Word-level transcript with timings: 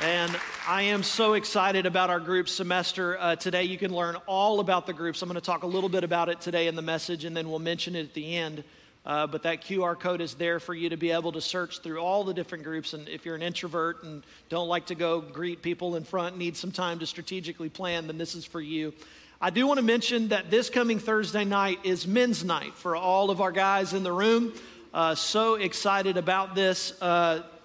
And 0.00 0.38
I 0.64 0.82
am 0.82 1.02
so 1.02 1.32
excited 1.32 1.84
about 1.84 2.08
our 2.08 2.20
group 2.20 2.48
semester. 2.48 3.18
Uh, 3.18 3.34
today, 3.34 3.64
you 3.64 3.76
can 3.76 3.92
learn 3.92 4.14
all 4.26 4.60
about 4.60 4.86
the 4.86 4.92
groups. 4.92 5.22
I'm 5.22 5.28
going 5.28 5.34
to 5.34 5.40
talk 5.40 5.64
a 5.64 5.66
little 5.66 5.88
bit 5.88 6.04
about 6.04 6.28
it 6.28 6.40
today 6.40 6.68
in 6.68 6.76
the 6.76 6.82
message, 6.82 7.24
and 7.24 7.36
then 7.36 7.50
we'll 7.50 7.58
mention 7.58 7.96
it 7.96 8.04
at 8.04 8.14
the 8.14 8.36
end. 8.36 8.62
Uh, 9.04 9.26
but 9.26 9.42
that 9.42 9.64
QR 9.64 9.98
code 9.98 10.20
is 10.20 10.34
there 10.34 10.60
for 10.60 10.72
you 10.72 10.88
to 10.90 10.96
be 10.96 11.10
able 11.10 11.32
to 11.32 11.40
search 11.40 11.80
through 11.80 11.98
all 11.98 12.22
the 12.22 12.32
different 12.32 12.62
groups. 12.62 12.94
And 12.94 13.08
if 13.08 13.26
you're 13.26 13.34
an 13.34 13.42
introvert 13.42 14.04
and 14.04 14.22
don't 14.48 14.68
like 14.68 14.86
to 14.86 14.94
go 14.94 15.20
greet 15.20 15.62
people 15.62 15.96
in 15.96 16.04
front, 16.04 16.38
need 16.38 16.56
some 16.56 16.70
time 16.70 17.00
to 17.00 17.06
strategically 17.06 17.68
plan, 17.68 18.06
then 18.06 18.18
this 18.18 18.36
is 18.36 18.44
for 18.44 18.60
you. 18.60 18.94
I 19.40 19.50
do 19.50 19.66
want 19.66 19.78
to 19.78 19.84
mention 19.84 20.28
that 20.28 20.48
this 20.48 20.70
coming 20.70 21.00
Thursday 21.00 21.44
night 21.44 21.80
is 21.82 22.06
men's 22.06 22.44
night 22.44 22.74
for 22.74 22.94
all 22.94 23.30
of 23.30 23.40
our 23.40 23.52
guys 23.52 23.94
in 23.94 24.04
the 24.04 24.12
room. 24.12 24.52
Uh, 24.94 25.16
so 25.16 25.56
excited 25.56 26.16
about 26.16 26.54
this. 26.54 26.92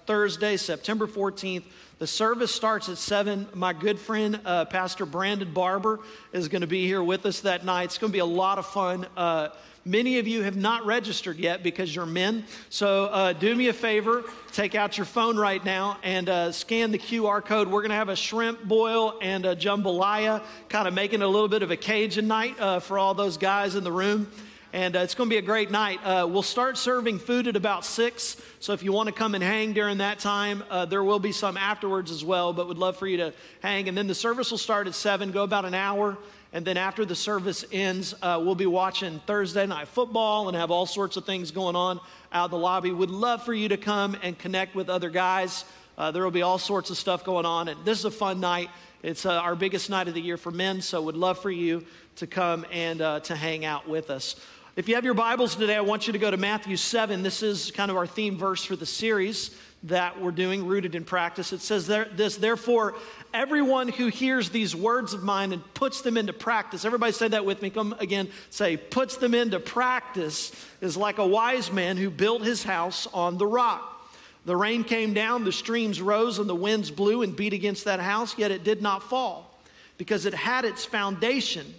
Thursday, 0.06 0.58
September 0.58 1.08
14th. 1.08 1.64
The 2.00 2.08
service 2.08 2.54
starts 2.54 2.90
at 2.90 2.98
7. 2.98 3.48
My 3.54 3.72
good 3.72 4.00
friend, 4.00 4.40
uh, 4.44 4.66
Pastor 4.66 5.06
Brandon 5.06 5.52
Barber, 5.54 6.00
is 6.34 6.50
going 6.50 6.62
to 6.62 6.68
be 6.68 6.86
here 6.86 7.04
with 7.04 7.26
us 7.26 7.42
that 7.42 7.64
night. 7.64 7.86
It's 7.86 7.98
going 7.98 8.12
to 8.12 8.14
be 8.14 8.20
a 8.20 8.26
lot 8.26 8.58
of 8.58 8.66
fun. 8.66 9.08
Uh, 9.16 9.50
many 9.86 10.20
of 10.20 10.28
you 10.28 10.42
have 10.44 10.58
not 10.58 10.86
registered 10.86 11.38
yet 11.38 11.64
because 11.64 11.96
you're 11.96 12.06
men. 12.06 12.46
So 12.70 13.06
uh, 13.06 13.34
do 13.34 13.56
me 13.56 13.70
a 13.70 13.74
favor, 13.74 14.24
take 14.52 14.76
out 14.76 14.98
your 14.98 15.06
phone 15.06 15.38
right 15.38 15.64
now 15.64 15.98
and 16.04 16.28
uh, 16.28 16.52
scan 16.52 16.92
the 16.92 17.00
QR 17.00 17.44
code. 17.44 17.70
We're 17.70 17.82
going 17.82 17.92
to 17.92 17.96
have 17.96 18.10
a 18.10 18.16
shrimp 18.16 18.64
boil 18.64 19.18
and 19.22 19.46
a 19.46 19.56
jambalaya, 19.56 20.44
kind 20.68 20.88
of 20.88 20.94
making 20.94 21.22
a 21.22 21.28
little 21.28 21.48
bit 21.48 21.64
of 21.64 21.72
a 21.72 21.78
Cajun 21.78 22.28
night 22.28 22.60
uh, 22.60 22.80
for 22.80 22.98
all 22.98 23.14
those 23.14 23.38
guys 23.38 23.76
in 23.76 23.84
the 23.84 23.92
room 23.92 24.28
and 24.74 24.96
uh, 24.96 25.00
it's 25.00 25.14
going 25.14 25.30
to 25.30 25.34
be 25.34 25.38
a 25.38 25.42
great 25.42 25.70
night. 25.70 26.00
Uh, 26.04 26.28
we'll 26.28 26.42
start 26.42 26.80
serving 26.80 27.20
food 27.20 27.48
at 27.48 27.56
about 27.56 27.86
6, 27.86 28.42
so 28.60 28.74
if 28.74 28.82
you 28.82 28.92
want 28.92 29.06
to 29.08 29.14
come 29.14 29.36
and 29.36 29.44
hang 29.44 29.72
during 29.72 30.00
that 30.00 30.18
time, 30.18 30.64
uh, 30.72 30.84
there 30.86 31.04
will 31.04 31.20
be 31.20 31.32
some 31.32 31.58
afterwards 31.58 32.10
as 32.10 32.26
well, 32.26 32.54
but 32.54 32.68
would 32.68 32.80
love 32.80 32.98
for 32.98 33.06
you 33.06 33.18
to 33.18 33.34
hang. 33.62 33.88
And 33.88 33.96
then 33.96 34.08
the 34.08 34.16
service 34.16 34.50
will 34.50 34.58
start 34.58 34.88
at 34.88 34.96
7, 34.96 35.32
go 35.32 35.44
about 35.44 35.66
an 35.66 35.76
hour, 35.76 36.18
and 36.54 36.66
then 36.66 36.76
after 36.78 37.06
the 37.06 37.16
service 37.16 37.64
ends, 37.72 38.16
uh, 38.24 38.42
we'll 38.44 38.56
be 38.56 38.66
watching 38.66 39.20
Thursday 39.28 39.68
night 39.68 39.88
football 39.90 40.48
and 40.48 40.58
have 40.58 40.72
all 40.72 40.88
sorts 40.88 41.18
of 41.18 41.26
things 41.26 41.52
going 41.52 41.76
on 41.76 42.00
out 42.32 42.46
in 42.46 42.52
the 42.52 42.58
lobby. 42.58 42.92
Would 42.92 43.12
love 43.12 43.44
for 43.44 43.54
you 43.54 43.70
to 43.70 43.78
come 43.78 44.18
and 44.24 44.38
connect 44.38 44.74
with 44.74 44.90
other 44.90 45.12
guys. 45.12 45.66
Uh, 46.00 46.10
there 46.10 46.24
will 46.24 46.32
be 46.32 46.42
all 46.42 46.58
sorts 46.58 46.90
of 46.90 46.98
stuff 46.98 47.24
going 47.24 47.46
on, 47.46 47.68
and 47.68 47.86
this 47.86 48.00
is 48.00 48.06
a 48.06 48.12
fun 48.12 48.40
night. 48.40 48.72
It's 49.04 49.26
uh, 49.26 49.34
our 49.34 49.56
biggest 49.56 49.92
night 49.92 50.08
of 50.08 50.16
the 50.16 50.22
year 50.22 50.38
for 50.38 50.50
men, 50.50 50.82
so 50.82 51.00
would 51.04 51.18
love 51.18 51.38
for 51.38 51.52
you 51.52 51.86
to 52.16 52.26
come 52.26 52.66
and 52.72 53.00
to 53.00 53.36
hang 53.36 53.66
out 53.66 53.88
with 53.88 54.10
us. 54.10 54.36
If 54.76 54.90
you 54.90 54.96
have 54.96 55.06
your 55.06 55.14
Bibles 55.14 55.56
today, 55.56 55.76
I 55.76 55.82
want 55.82 56.08
you 56.08 56.14
to 56.14 56.20
go 56.20 56.32
to 56.32 56.38
Matthew 56.38 56.78
7. 56.78 57.22
This 57.22 57.44
is 57.44 57.70
kind 57.70 57.92
of 57.92 57.98
our 57.98 58.08
theme 58.08 58.40
verse 58.40 58.66
for 58.66 58.76
the 58.76 58.88
series 58.88 59.56
that 59.84 60.20
we're 60.20 60.32
doing, 60.32 60.66
Rooted 60.66 60.96
in 60.96 61.06
Practice. 61.06 61.54
It 61.54 61.62
says 61.62 61.86
there, 61.86 62.06
this, 62.06 62.38
therefore, 62.38 62.96
everyone 63.36 63.88
who 63.88 64.08
hears 64.08 64.50
these 64.50 64.76
words 64.76 65.14
of 65.14 65.22
mine 65.22 65.54
and 65.54 65.62
puts 65.76 66.02
them 66.02 66.18
into 66.18 66.34
practice, 66.34 66.86
everybody 66.86 67.12
say 67.12 67.28
that 67.28 67.46
with 67.46 67.62
me. 67.62 67.70
Come 67.70 67.94
again, 68.00 68.30
say, 68.50 68.76
puts 68.76 69.18
them 69.18 69.36
into 69.36 69.60
practice, 69.60 70.52
is 70.82 70.98
like 70.98 71.20
a 71.20 71.28
wise 71.28 71.72
man 71.72 71.96
who 71.96 72.10
built 72.10 72.42
his 72.42 72.64
house 72.64 73.06
on 73.14 73.38
the 73.38 73.46
rock. 73.46 74.10
The 74.46 74.58
rain 74.58 74.84
came 74.84 75.14
down, 75.14 75.44
the 75.44 75.52
streams 75.52 76.02
rose, 76.02 76.40
and 76.40 76.50
the 76.50 76.56
winds 76.56 76.90
blew 76.90 77.22
and 77.22 77.36
beat 77.36 77.54
against 77.54 77.86
that 77.86 78.00
house, 78.00 78.40
yet 78.40 78.50
it 78.50 78.64
did 78.64 78.82
not 78.82 79.04
fall 79.04 79.56
because 80.00 80.26
it 80.26 80.34
had 80.34 80.66
its 80.66 80.84
foundation 80.84 81.76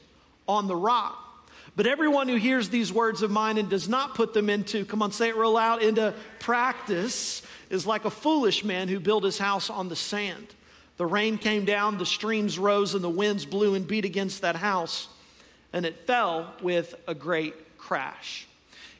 on 0.47 0.69
the 0.69 0.77
rock. 0.77 1.22
But 1.77 1.86
everyone 1.86 2.28
who 2.28 2.36
hears 2.36 2.69
these 2.69 2.92
words 2.92 3.22
of 3.22 3.30
mine 3.30 3.58
and 3.58 3.69
does 3.69 3.89
not 3.89 4.14
put 4.14 4.33
them 4.33 4.48
into, 4.48 4.84
come 4.84 5.03
on, 5.03 5.11
say 5.11 5.30
it 5.30 5.36
real 5.36 5.53
loud, 5.53 5.83
into 5.83 6.14
practice 6.39 7.42
is 7.69 7.86
like 7.86 8.05
a 8.05 8.11
foolish 8.11 8.62
man 8.62 8.86
who 8.89 9.00
built 9.00 9.25
his 9.25 9.39
house 9.39 9.70
on 9.70 9.89
the 9.89 9.97
sand. 9.97 10.47
The 10.97 11.06
rain 11.06 11.39
came 11.39 11.64
down, 11.64 11.98
the 11.98 12.06
streams 12.06 12.58
rose, 12.58 12.94
and 12.94 13.03
the 13.03 13.08
winds 13.08 13.44
blew 13.44 13.75
and 13.75 13.86
beat 13.86 14.05
against 14.05 14.42
that 14.42 14.55
house, 14.55 15.08
and 15.72 15.84
it 15.84 16.06
fell 16.06 16.55
with 16.62 16.94
a 17.09 17.15
great 17.15 17.77
crash. 17.77 18.47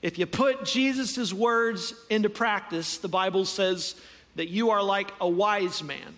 If 0.03 0.19
you 0.19 0.27
put 0.27 0.65
Jesus' 0.65 1.33
words 1.33 1.95
into 2.11 2.29
practice, 2.29 2.99
the 2.99 3.09
Bible 3.09 3.45
says 3.45 3.95
that 4.35 4.49
you 4.49 4.71
are 4.71 4.83
like 4.83 5.13
a 5.21 5.29
wise 5.29 5.83
man. 5.83 6.17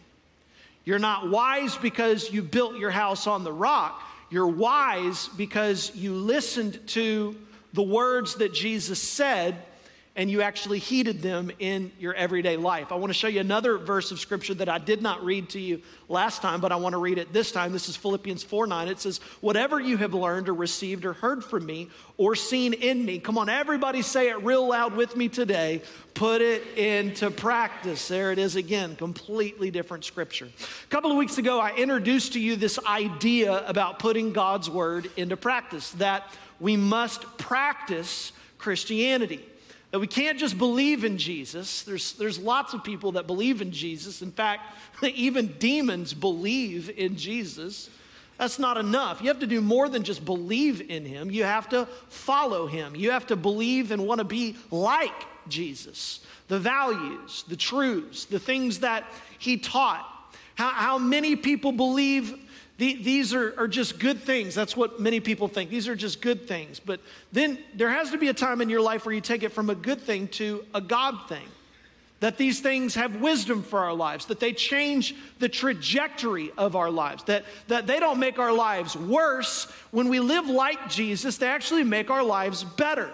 You're 0.87 0.99
not 0.99 1.29
wise 1.29 1.77
because 1.77 2.33
you 2.33 2.43
built 2.43 2.77
your 2.77 2.91
house 2.91 3.27
on 3.27 3.45
the 3.45 3.53
rock. 3.53 4.01
You're 4.31 4.47
wise 4.47 5.29
because 5.37 5.95
you 5.95 6.15
listened 6.15 6.87
to 6.89 7.37
the 7.73 7.83
words 7.83 8.37
that 8.37 8.53
Jesus 8.53 9.01
said 9.01 9.57
and 10.17 10.31
you 10.31 10.41
actually 10.41 10.79
heeded 10.79 11.21
them 11.21 11.53
in 11.59 11.93
your 11.99 12.15
everyday 12.15 12.57
life. 12.57 12.91
I 12.91 12.95
want 12.95 13.11
to 13.11 13.19
show 13.19 13.29
you 13.29 13.41
another 13.41 13.77
verse 13.77 14.11
of 14.11 14.19
scripture 14.19 14.55
that 14.55 14.69
I 14.69 14.79
did 14.79 15.03
not 15.03 15.23
read 15.23 15.51
to 15.51 15.61
you 15.61 15.83
last 16.09 16.41
time, 16.41 16.63
but 16.63 16.73
I 16.73 16.77
want 16.77 16.95
to 16.95 16.99
read 16.99 17.19
it 17.19 17.35
this 17.35 17.53
time. 17.53 17.73
This 17.73 17.91
is 17.91 17.97
Philippians 17.97 18.43
4 18.43 18.67
9. 18.67 18.89
It 18.89 18.99
says, 18.99 19.19
Whatever 19.43 19.79
you 19.79 19.99
have 19.99 20.15
learned 20.15 20.49
or 20.49 20.55
received 20.55 21.05
or 21.05 21.13
heard 21.13 21.45
from 21.45 21.67
me 21.67 21.91
or 22.17 22.35
seen 22.35 22.73
in 22.73 23.05
me, 23.05 23.19
come 23.19 23.37
on, 23.37 23.51
everybody 23.51 24.01
say 24.01 24.31
it 24.31 24.43
real 24.43 24.67
loud 24.67 24.97
with 24.97 25.15
me 25.17 25.29
today. 25.29 25.83
Put 26.15 26.41
it 26.41 26.67
into 26.79 27.31
practice. 27.31 28.09
There 28.09 28.33
it 28.33 28.39
is 28.39 28.57
again, 28.57 28.97
completely 28.97 29.71
different 29.71 30.07
scripture. 30.07 30.47
A 30.47 30.87
couple 30.89 31.11
of 31.11 31.19
weeks 31.19 31.37
ago, 31.37 31.61
I 31.61 31.77
introduced 31.77 32.33
to 32.33 32.41
you 32.41 32.57
this 32.57 32.79
idea 32.87 33.67
about 33.69 33.99
putting 33.99 34.33
God's 34.33 34.71
word 34.71 35.11
into 35.19 35.37
practice, 35.37 35.91
that 35.93 36.27
we 36.59 36.75
must 36.75 37.37
practice 37.37 38.33
Christianity. 38.57 39.45
That 39.91 40.01
we 40.01 40.07
can't 40.07 40.39
just 40.39 40.59
believe 40.59 41.05
in 41.05 41.17
Jesus. 41.17 41.83
There's, 41.83 42.15
there's 42.15 42.39
lots 42.39 42.75
of 42.75 42.83
people 42.83 43.13
that 43.13 43.27
believe 43.27 43.63
in 43.63 43.71
Jesus. 43.71 44.21
In 44.21 44.33
fact, 44.33 44.75
even 45.03 45.55
demons 45.59 46.13
believe 46.13 46.91
in 46.91 47.17
Jesus. 47.17 47.89
That's 48.39 48.59
not 48.59 48.77
enough. 48.77 49.23
You 49.23 49.29
have 49.29 49.39
to 49.41 49.47
do 49.47 49.61
more 49.61 49.89
than 49.89 50.03
just 50.03 50.25
believe 50.25 50.91
in 50.91 51.05
him. 51.05 51.31
You 51.31 51.45
have 51.45 51.69
to 51.71 51.87
follow 52.09 52.67
him. 52.67 52.95
You 52.95 53.13
have 53.13 53.27
to 53.29 53.37
believe 53.37 53.91
and 53.93 54.07
want 54.07 54.19
to 54.19 54.25
be 54.25 54.57
like 54.71 55.25
Jesus. 55.49 56.21
The 56.49 56.59
values, 56.59 57.45
the 57.49 57.57
truths, 57.57 58.27
the 58.27 58.39
things 58.39 58.81
that 58.81 59.05
he 59.39 59.57
taught. 59.57 60.13
How, 60.55 60.71
how 60.71 60.99
many 60.99 61.37
people 61.37 61.73
believe 61.73 62.35
the, 62.79 62.95
these 63.03 63.33
are, 63.33 63.59
are 63.59 63.69
just 63.69 63.99
good 63.99 64.21
things. 64.21 64.55
That's 64.55 64.77
what 64.77 65.01
many 65.01 65.21
people 65.21 65.49
think. 65.49 65.71
These 65.71 65.89
are 65.89 65.97
just 65.97 66.21
good 66.21 66.47
things. 66.47 66.79
But 66.79 67.01
then 67.33 67.59
there 67.75 67.91
has 67.91 68.11
to 68.11 68.19
be 68.19 68.29
a 68.29 68.35
time 68.35 68.61
in 68.61 68.69
your 68.69 68.83
life 68.83 69.07
where 69.07 69.15
you 69.15 69.23
take 69.23 69.43
it 69.43 69.53
from 69.53 69.71
a 69.71 69.75
good 69.75 70.01
thing 70.01 70.29
to 70.29 70.65
a 70.75 70.81
God 70.81 71.29
thing. 71.29 71.47
That 72.21 72.39
these 72.39 72.61
things 72.61 72.95
have 72.95 73.21
wisdom 73.21 73.63
for 73.63 73.81
our 73.81 73.93
lives, 73.93 74.27
that 74.27 74.41
they 74.41 74.53
change 74.53 75.15
the 75.39 75.51
trajectory 75.51 76.51
of 76.57 76.75
our 76.75 76.91
lives, 76.91 77.23
that, 77.25 77.45
that 77.69 77.87
they 77.87 78.01
don't 78.01 78.19
make 78.19 78.39
our 78.39 78.53
lives 78.53 78.97
worse. 78.97 79.65
When 79.91 80.09
we 80.09 80.21
live 80.21 80.49
like 80.49 80.89
Jesus, 80.89 81.37
they 81.37 81.47
actually 81.47 81.85
make 81.85 82.11
our 82.11 82.23
lives 82.23 82.65
better. 82.65 83.11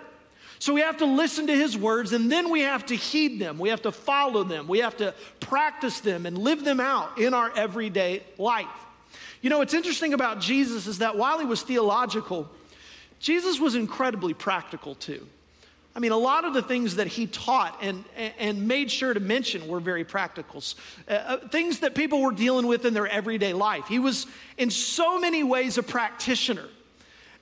So 0.60 0.72
we 0.72 0.82
have 0.82 0.98
to 0.98 1.06
listen 1.06 1.48
to 1.48 1.56
his 1.56 1.76
words 1.76 2.12
and 2.12 2.30
then 2.30 2.48
we 2.48 2.60
have 2.60 2.86
to 2.86 2.96
heed 2.96 3.40
them. 3.40 3.58
We 3.58 3.70
have 3.70 3.82
to 3.82 3.90
follow 3.90 4.44
them. 4.44 4.68
We 4.68 4.78
have 4.78 4.96
to 4.98 5.14
practice 5.40 5.98
them 5.98 6.24
and 6.24 6.38
live 6.38 6.64
them 6.64 6.78
out 6.78 7.18
in 7.18 7.34
our 7.34 7.52
everyday 7.56 8.22
life. 8.38 8.68
You 9.42 9.50
know, 9.50 9.58
what's 9.58 9.74
interesting 9.74 10.14
about 10.14 10.40
Jesus 10.40 10.86
is 10.86 10.98
that 10.98 11.18
while 11.18 11.40
he 11.40 11.44
was 11.44 11.62
theological, 11.62 12.48
Jesus 13.18 13.60
was 13.60 13.74
incredibly 13.74 14.34
practical 14.34 14.94
too. 14.94 15.26
I 15.94 15.98
mean, 15.98 16.12
a 16.12 16.16
lot 16.16 16.46
of 16.46 16.54
the 16.54 16.62
things 16.62 16.96
that 16.96 17.06
he 17.06 17.26
taught 17.26 17.78
and, 17.82 18.04
and 18.38 18.66
made 18.66 18.90
sure 18.90 19.12
to 19.12 19.20
mention 19.20 19.68
were 19.68 19.80
very 19.80 20.04
practical. 20.04 20.62
Uh, 21.06 21.12
uh, 21.12 21.48
things 21.48 21.80
that 21.80 21.94
people 21.94 22.22
were 22.22 22.32
dealing 22.32 22.66
with 22.66 22.86
in 22.86 22.94
their 22.94 23.06
everyday 23.06 23.52
life. 23.52 23.88
He 23.88 23.98
was, 23.98 24.26
in 24.56 24.70
so 24.70 25.18
many 25.18 25.42
ways, 25.42 25.76
a 25.76 25.82
practitioner. 25.82 26.68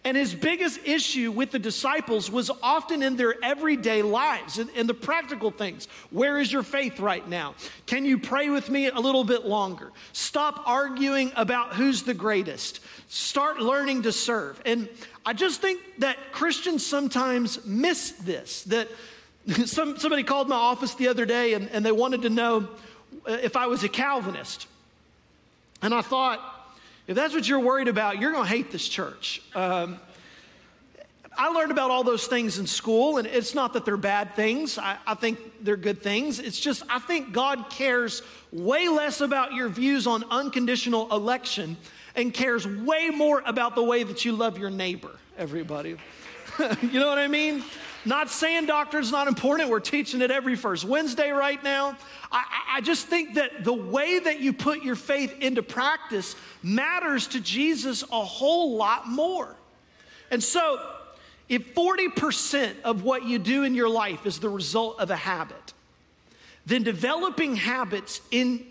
And 0.03 0.17
his 0.17 0.35
biggest 0.35 0.81
issue 0.87 1.31
with 1.31 1.51
the 1.51 1.59
disciples 1.59 2.31
was 2.31 2.51
often 2.63 3.03
in 3.03 3.17
their 3.17 3.35
everyday 3.45 4.01
lives, 4.01 4.59
in, 4.59 4.71
in, 4.71 4.87
the 4.87 4.95
practical 4.95 5.51
things. 5.51 5.89
Where 6.11 6.39
is 6.39 6.51
your 6.51 6.63
faith 6.63 7.01
right 7.01 7.27
now? 7.29 7.55
Can 7.85 8.07
you 8.07 8.19
pray 8.19 8.49
with 8.49 8.71
me 8.71 8.89
a 8.89 8.99
little 8.99 9.25
bit 9.25 9.45
longer? 9.45 9.93
Stop 10.15 10.63
arguing 10.67 11.33
about 11.37 11.75
who's 11.75 12.03
the 12.03 12.15
greatest. 12.15 12.81
Start 13.09 13.61
learning 13.61 14.03
to 14.03 14.13
serve. 14.13 14.63
And 14.65 14.89
I 15.27 15.35
just 15.35 15.61
think 15.61 15.83
that 15.99 16.17
Christians 16.33 16.85
sometimes 16.85 17.63
miss 17.67 18.13
this. 18.13 18.63
That 18.65 18.89
some, 19.67 19.99
somebody 19.99 20.23
called 20.23 20.49
my 20.49 20.57
office 20.57 20.95
the 20.95 21.09
other 21.09 21.27
day 21.27 21.53
and, 21.53 21.69
and 21.71 21.85
they 21.85 21.93
wanted 21.93 22.23
to 22.23 22.31
know 22.31 22.69
if 23.27 23.55
I 23.55 23.67
was 23.67 23.85
a 23.85 23.89
Calvinist. 23.91 24.67
And 25.83 25.93
I 25.93 26.01
thought, 26.01 26.60
if 27.11 27.17
that's 27.17 27.35
what 27.35 27.49
you're 27.49 27.59
worried 27.59 27.89
about, 27.89 28.21
you're 28.21 28.31
going 28.31 28.45
to 28.45 28.49
hate 28.49 28.71
this 28.71 28.87
church. 28.87 29.43
Um, 29.57 29.99
I 31.37 31.49
learned 31.49 31.73
about 31.73 31.91
all 31.91 32.05
those 32.05 32.29
things 32.29 32.61
in 32.61 32.69
school, 32.69 33.17
and 33.17 33.27
it's 33.27 33.53
not 33.53 33.73
that 33.73 33.85
they're 33.85 33.97
bad 33.97 34.37
things. 34.37 34.79
I, 34.79 34.97
I, 35.05 35.15
think 35.15 35.41
they're 35.61 35.77
good 35.77 36.05
things. 36.05 36.39
It's 36.39 36.61
just, 36.61 36.85
I 36.89 37.01
think 37.01 37.33
God 37.33 37.69
cares 37.69 38.23
way 38.53 38.87
less 38.87 39.21
about 39.21 39.55
your 39.55 39.69
views 39.69 40.07
on 40.07 40.23
unconditional 40.31 41.13
election 41.13 41.77
and 42.15 42.33
cares 42.33 42.65
way 42.65 43.11
more 43.11 43.43
about 43.45 43.75
the 43.75 43.83
way 43.83 44.05
that 44.05 44.25
you 44.25 44.31
love 44.31 44.57
your 44.57 44.71
neighbor, 44.71 45.11
everybody. 45.37 45.97
you 46.81 47.01
know 47.01 47.09
what 47.09 47.19
I 47.19 47.27
mean? 47.27 47.65
Not 48.05 48.31
saying 48.31 48.67
doctrine's 48.67 49.13
not 49.13 49.29
important. 49.29 49.69
We're 49.69 49.81
teaching 49.81 50.23
it 50.23 50.31
every 50.31 50.57
first 50.57 50.85
Wednesday 50.85 51.31
right 51.31 51.63
now. 51.63 51.97
I, 52.33 52.45
I, 52.77 52.81
just 52.81 53.07
think 53.09 53.35
that 53.35 53.63
the 53.63 53.75
way 53.75 54.19
that 54.19 54.41
you 54.41 54.53
put 54.53 54.83
your 54.83 54.97
faith 54.97 55.35
into 55.41 55.63
practice 55.63 56.35
matters 56.63 57.27
to 57.29 57.41
Jesus 57.41 58.03
a 58.05 58.25
whole 58.25 58.77
lot 58.77 59.07
more. 59.07 59.55
And 60.31 60.43
so, 60.43 60.81
if 61.49 61.75
40% 61.75 62.83
of 62.85 63.03
what 63.03 63.25
you 63.25 63.39
do 63.39 63.65
in 63.65 63.75
your 63.75 63.89
life 63.89 64.25
is 64.25 64.39
the 64.39 64.49
result 64.49 65.01
of 65.01 65.11
a 65.11 65.17
habit, 65.17 65.75
then 66.65 66.85
developing 66.85 67.57
habits 67.57 68.21
in, 68.31 68.65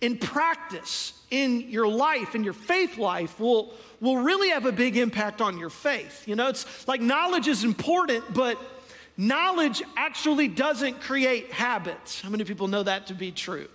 in 0.00 0.18
practice 0.18 1.14
in 1.30 1.70
your 1.70 1.88
life, 1.88 2.34
in 2.34 2.44
your 2.44 2.52
faith 2.52 2.98
life, 2.98 3.40
will, 3.40 3.72
will 4.00 4.18
really 4.18 4.50
have 4.50 4.66
a 4.66 4.72
big 4.72 4.96
impact 4.96 5.40
on 5.40 5.58
your 5.58 5.70
faith. 5.70 6.26
You 6.26 6.36
know, 6.36 6.48
it's 6.48 6.88
like 6.88 7.00
knowledge 7.00 7.48
is 7.48 7.64
important, 7.64 8.32
but 8.32 8.58
knowledge 9.16 9.82
actually 9.96 10.48
doesn't 10.48 11.00
create 11.00 11.52
habits. 11.52 12.20
How 12.20 12.30
many 12.30 12.44
people 12.44 12.68
know 12.68 12.82
that 12.82 13.08
to 13.08 13.14
be 13.14 13.30
true? 13.30 13.68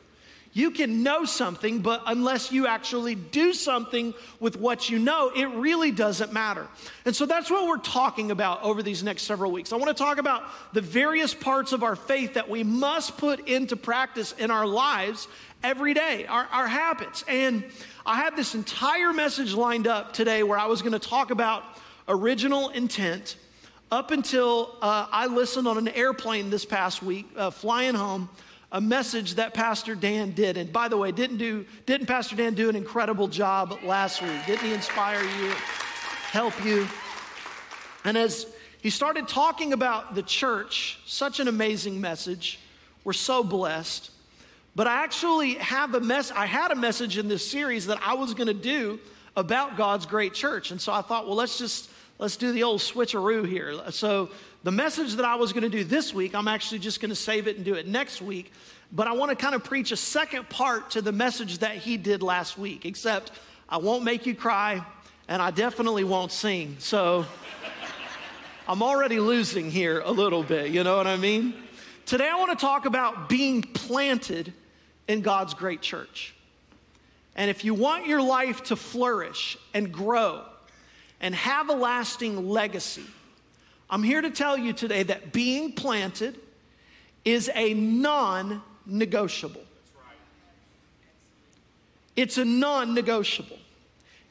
You 0.56 0.72
can 0.72 1.04
know 1.04 1.25
something, 1.25 1.80
but 1.80 2.01
unless 2.07 2.50
you 2.50 2.66
actually 2.66 3.13
do 3.13 3.51
something 3.51 4.13
with 4.39 4.56
what 4.56 4.89
you 4.89 5.00
know, 5.00 5.30
it 5.36 5.48
really 5.48 5.92
doesn't 5.92 6.31
matter. 6.31 6.69
And 7.04 7.13
so 7.13 7.25
that's 7.25 7.51
what 7.51 7.68
we're 7.68 7.75
talking 7.75 8.31
about 8.31 8.63
over 8.63 8.81
these 8.81 9.04
next 9.04 9.24
several 9.24 9.51
weeks. 9.51 9.74
I 9.74 9.75
want 9.75 9.89
to 9.89 10.01
talk 10.01 10.18
about 10.18 10.44
the 10.72 10.80
various 10.80 11.33
parts 11.33 11.74
of 11.74 11.83
our 11.83 11.98
faith 11.98 12.36
that 12.36 12.50
we 12.50 12.63
must 12.63 13.18
put 13.18 13.50
into 13.50 13.75
practice 13.75 14.31
in 14.31 14.50
our 14.50 14.66
lives 14.66 15.27
every 15.63 15.94
day, 15.94 16.25
our, 16.25 16.48
our 16.52 16.68
habits. 16.68 17.24
And 17.28 17.63
I 18.06 18.16
had 18.16 18.36
this 18.36 18.56
entire 18.56 19.13
message 19.13 19.54
lined 19.54 19.88
up 19.88 20.13
today 20.13 20.44
where 20.44 20.57
I 20.57 20.68
was 20.68 20.81
going 20.81 20.94
to 20.94 21.00
talk 21.00 21.31
about 21.31 21.63
original 22.07 22.69
intent 22.69 23.38
up 23.92 24.12
until 24.12 24.75
uh, 24.81 25.07
I 25.12 25.28
listened 25.28 25.68
on 25.68 25.78
an 25.78 25.88
airplane 25.88 26.50
this 26.50 26.66
past 26.66 27.02
week, 27.02 27.28
uh, 27.36 27.50
flying 27.50 27.96
home, 27.96 28.30
a 28.72 28.81
message 28.81 29.36
that 29.36 29.54
Pastor 29.54 29.96
Dan 29.96 30.31
did. 30.31 30.57
And 30.57 30.74
by 30.74 30.88
the 30.88 30.98
way, 30.98 31.12
didn't 31.12 31.38
do 31.38 31.66
didn't 31.86 32.08
Pastor 32.08 32.36
Dan 32.36 32.56
do 32.56 32.69
an 32.69 32.75
incredible 32.75 33.28
job 33.28 33.78
last 33.84 34.22
week? 34.22 34.46
Didn't 34.46 34.66
he 34.66 34.74
inspire 34.74 35.22
you, 35.22 35.54
help 36.31 36.66
you? 36.66 36.88
And 38.04 38.18
as 38.18 38.48
he 38.81 38.92
started 38.92 39.28
talking 39.28 39.74
about 39.74 40.13
the 40.13 40.22
church, 40.22 41.00
such 41.08 41.40
an 41.40 41.48
amazing 41.48 42.00
message. 42.00 42.60
We're 43.04 43.13
so 43.13 43.44
blessed. 43.44 44.12
But 44.75 44.88
I 44.88 45.04
actually 45.04 45.54
have 45.56 45.95
a 45.95 46.01
mess. 46.01 46.31
I 46.31 46.45
had 46.45 46.72
a 46.72 46.75
message 46.75 47.18
in 47.18 47.30
this 47.30 47.50
series 47.50 47.88
that 47.88 48.00
I 48.06 48.16
was 48.16 48.33
going 48.33 48.48
to 48.48 48.54
do 48.54 49.00
about 49.38 49.77
God's 49.77 50.06
great 50.06 50.33
church, 50.33 50.72
and 50.72 50.81
so 50.81 50.92
I 50.92 51.01
thought, 51.01 51.27
well, 51.27 51.36
let's 51.36 51.57
just 51.57 51.89
let's 52.19 52.36
do 52.36 52.51
the 52.51 52.63
old 52.63 52.81
switcheroo 52.81 53.48
here. 53.48 53.74
So 53.92 54.30
the 54.63 54.72
message 54.72 55.16
that 55.16 55.25
I 55.25 55.36
was 55.36 55.54
going 55.54 55.63
to 55.63 55.69
do 55.69 55.86
this 55.86 56.13
week, 56.13 56.36
I'm 56.36 56.50
actually 56.50 56.80
just 56.80 57.00
going 57.00 57.10
to 57.10 57.16
save 57.16 57.48
it 57.48 57.56
and 57.56 57.63
do 57.63 57.75
it 57.75 57.88
next 57.88 58.22
week. 58.22 58.51
But 58.92 59.07
I 59.07 59.13
want 59.13 59.30
to 59.30 59.36
kind 59.36 59.56
of 59.56 59.63
preach 59.63 59.92
a 59.92 59.98
second 59.98 60.50
part 60.50 60.92
to 60.92 61.01
the 61.01 61.12
message 61.12 61.60
that 61.60 61.77
he 61.77 61.95
did 61.95 62.22
last 62.22 62.57
week. 62.57 62.86
Except 62.86 63.31
I 63.69 63.77
won't 63.77 64.04
make 64.04 64.25
you 64.25 64.36
cry, 64.36 64.86
and 65.30 65.42
I 65.42 65.51
definitely 65.51 66.04
won't 66.04 66.33
sing. 66.33 66.75
So 66.80 67.25
I'm 68.68 68.83
already 68.83 69.19
losing 69.19 69.72
here 69.72 70.01
a 70.01 70.12
little 70.12 70.44
bit. 70.44 70.72
You 70.72 70.83
know 70.83 70.98
what 70.98 71.07
I 71.07 71.16
mean? 71.16 71.54
Today 72.06 72.27
I 72.30 72.36
want 72.36 72.57
to 72.57 72.63
talk 72.63 72.86
about 72.86 73.30
being 73.30 73.62
planted 73.62 74.54
in 75.07 75.22
God's 75.22 75.54
great 75.54 75.81
church. 75.81 76.34
And 77.36 77.50
if 77.50 77.66
you 77.66 77.74
want 77.74 78.07
your 78.07 78.22
life 78.22 78.63
to 78.66 78.75
flourish 78.75 79.57
and 79.74 79.92
grow 79.92 80.44
and 81.19 81.36
have 81.36 81.69
a 81.69 81.74
lasting 81.74 82.48
legacy, 82.50 83.06
I'm 83.90 84.04
here 84.04 84.22
to 84.22 84.31
tell 84.31 84.57
you 84.57 84.74
today 84.74 85.04
that 85.04 85.31
being 85.34 85.74
planted 85.74 86.40
is 87.24 87.50
a 87.54 87.74
non 87.74 88.62
negotiable. 88.86 89.63
It's 92.16 92.38
a 92.38 92.46
non 92.46 92.94
negotiable. 92.94 93.60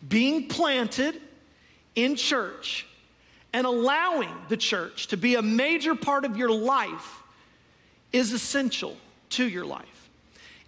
Being 0.06 0.48
planted 0.48 1.20
in 1.94 2.16
church 2.16 2.86
and 3.52 3.66
allowing 3.66 4.34
the 4.48 4.56
church 4.56 5.08
to 5.08 5.16
be 5.16 5.36
a 5.36 5.42
major 5.42 5.94
part 5.94 6.24
of 6.24 6.36
your 6.36 6.50
life 6.50 7.22
is 8.12 8.32
essential 8.32 8.96
to 9.30 9.48
your 9.48 9.64
life. 9.64 9.93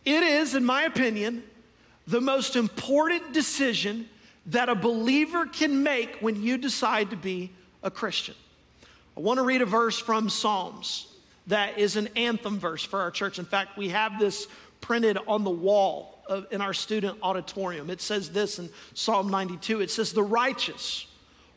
It 0.07 0.23
is, 0.23 0.55
in 0.55 0.65
my 0.65 0.85
opinion, 0.85 1.43
the 2.07 2.21
most 2.21 2.55
important 2.55 3.33
decision 3.33 4.09
that 4.47 4.69
a 4.69 4.77
believer 4.77 5.47
can 5.47 5.83
make 5.83 6.19
when 6.21 6.41
you 6.41 6.57
decide 6.57 7.11
to 7.11 7.17
be 7.17 7.51
a 7.83 7.91
Christian. 7.91 8.37
I 9.17 9.21
want 9.21 9.39
to 9.39 9.43
read 9.43 9.63
a 9.63 9.67
verse 9.67 9.99
from 9.99 10.31
Psalms 10.31 11.09
that 11.49 11.79
is 11.79 11.97
an 11.97 12.09
anthem 12.15 12.61
verse 12.61 12.85
for 12.85 13.01
our 13.01 13.11
church. 13.11 13.41
In 13.41 13.45
fact, 13.45 13.77
we 13.77 13.89
have 13.89 14.21
this 14.21 14.47
printed 14.81 15.19
on 15.27 15.43
the 15.43 15.51
wall 15.51 16.23
of, 16.29 16.47
in 16.53 16.61
our 16.61 16.75
student 16.75 17.19
auditorium. 17.21 17.91
It 17.91 18.01
says 18.01 18.31
this 18.31 18.61
in 18.61 18.71
Psalm 18.95 19.29
92 19.29 19.81
it 19.81 19.91
says, 19.91 20.13
The 20.13 20.23
righteous 20.23 21.09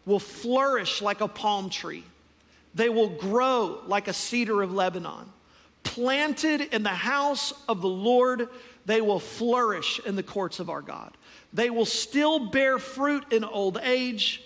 will 0.08 0.20
flourish 0.20 1.04
like 1.04 1.22
a 1.22 1.28
palm 1.28 1.70
tree, 1.70 2.04
they 2.74 2.90
will 2.90 3.10
grow 3.10 3.82
like 3.86 4.08
a 4.08 4.14
cedar 4.14 4.64
of 4.64 4.74
Lebanon 4.74 5.32
planted 5.84 6.62
in 6.74 6.84
the 6.84 6.90
house 6.90 7.54
of 7.68 7.82
the 7.82 7.90
Lord, 7.90 8.50
they 8.86 9.02
will 9.02 9.20
flourish 9.20 10.00
in 10.06 10.16
the 10.16 10.24
courts 10.24 10.60
of 10.60 10.70
our 10.70 10.82
God. 10.82 11.16
They 11.54 11.70
will 11.70 11.86
still 11.86 12.48
bear 12.50 12.78
fruit 12.78 13.32
in 13.32 13.44
old 13.44 13.80
age, 13.82 14.44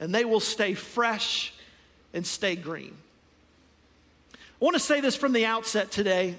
and 0.00 0.14
they 0.14 0.24
will 0.24 0.40
stay 0.40 0.74
fresh 0.74 1.52
and 2.14 2.26
stay 2.26 2.56
green. 2.56 2.96
I 4.34 4.64
want 4.64 4.74
to 4.74 4.80
say 4.80 5.00
this 5.00 5.14
from 5.14 5.32
the 5.32 5.46
outset 5.46 5.90
today. 5.90 6.36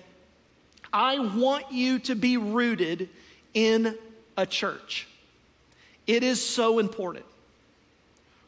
I 0.92 1.20
want 1.20 1.72
you 1.72 2.00
to 2.00 2.16
be 2.16 2.38
rooted 2.38 3.10
in 3.54 3.96
a 4.36 4.46
church. 4.46 5.08
It 6.08 6.24
is 6.24 6.44
so 6.44 6.80
important. 6.80 7.26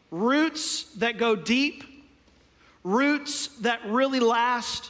Roots 0.09 0.83
that 0.95 1.17
go 1.17 1.35
deep, 1.35 1.83
roots 2.83 3.47
that 3.59 3.85
really 3.85 4.19
last, 4.19 4.89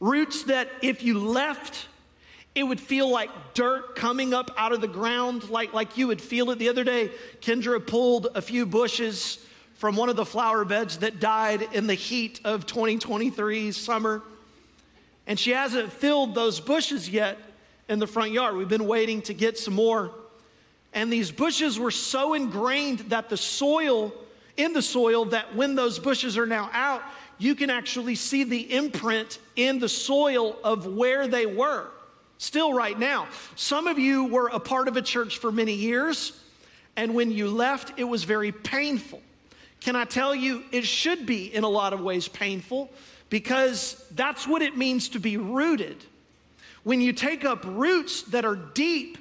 Roots 0.00 0.44
that 0.44 0.68
if 0.82 1.02
you 1.02 1.18
left, 1.18 1.86
it 2.54 2.62
would 2.62 2.80
feel 2.80 3.08
like 3.08 3.30
dirt 3.54 3.96
coming 3.96 4.34
up 4.34 4.50
out 4.56 4.72
of 4.72 4.80
the 4.80 4.88
ground, 4.88 5.48
like, 5.50 5.72
like 5.72 5.96
you 5.96 6.06
would 6.08 6.20
feel 6.20 6.50
it. 6.50 6.58
The 6.58 6.68
other 6.68 6.84
day, 6.84 7.10
Kendra 7.40 7.84
pulled 7.84 8.28
a 8.34 8.42
few 8.42 8.66
bushes 8.66 9.38
from 9.74 9.94
one 9.94 10.08
of 10.08 10.16
the 10.16 10.26
flower 10.26 10.64
beds 10.64 10.98
that 10.98 11.20
died 11.20 11.62
in 11.72 11.86
the 11.86 11.94
heat 11.94 12.40
of 12.44 12.66
2023 12.66 13.70
summer. 13.72 14.22
And 15.26 15.38
she 15.38 15.50
hasn't 15.50 15.92
filled 15.92 16.34
those 16.34 16.58
bushes 16.58 17.08
yet 17.08 17.38
in 17.88 17.98
the 17.98 18.06
front 18.06 18.32
yard. 18.32 18.56
We've 18.56 18.68
been 18.68 18.86
waiting 18.86 19.22
to 19.22 19.34
get 19.34 19.58
some 19.58 19.74
more. 19.74 20.12
And 20.92 21.12
these 21.12 21.30
bushes 21.30 21.78
were 21.78 21.90
so 21.90 22.34
ingrained 22.34 23.00
that 23.10 23.28
the 23.28 23.36
soil, 23.36 24.12
in 24.56 24.72
the 24.72 24.82
soil, 24.82 25.26
that 25.26 25.54
when 25.54 25.74
those 25.74 25.98
bushes 25.98 26.36
are 26.36 26.46
now 26.46 26.70
out, 26.72 27.02
you 27.38 27.54
can 27.54 27.70
actually 27.70 28.14
see 28.14 28.44
the 28.44 28.72
imprint 28.74 29.38
in 29.56 29.78
the 29.78 29.88
soil 29.88 30.56
of 30.62 30.86
where 30.86 31.28
they 31.28 31.46
were, 31.46 31.86
still 32.38 32.72
right 32.72 32.98
now. 32.98 33.28
Some 33.54 33.86
of 33.86 33.98
you 33.98 34.24
were 34.24 34.48
a 34.48 34.60
part 34.60 34.88
of 34.88 34.96
a 34.96 35.02
church 35.02 35.38
for 35.38 35.50
many 35.50 35.74
years, 35.74 36.38
and 36.96 37.14
when 37.14 37.30
you 37.30 37.48
left, 37.48 37.98
it 37.98 38.04
was 38.04 38.24
very 38.24 38.52
painful. 38.52 39.22
Can 39.80 39.94
I 39.94 40.04
tell 40.04 40.34
you, 40.34 40.64
it 40.72 40.84
should 40.84 41.24
be 41.26 41.54
in 41.54 41.62
a 41.62 41.68
lot 41.68 41.92
of 41.92 42.00
ways 42.00 42.26
painful 42.26 42.90
because 43.30 44.04
that's 44.14 44.46
what 44.46 44.62
it 44.62 44.76
means 44.76 45.10
to 45.10 45.20
be 45.20 45.36
rooted. 45.36 46.04
When 46.82 47.00
you 47.00 47.12
take 47.12 47.44
up 47.44 47.64
roots 47.64 48.22
that 48.22 48.44
are 48.44 48.56
deep, 48.56 49.18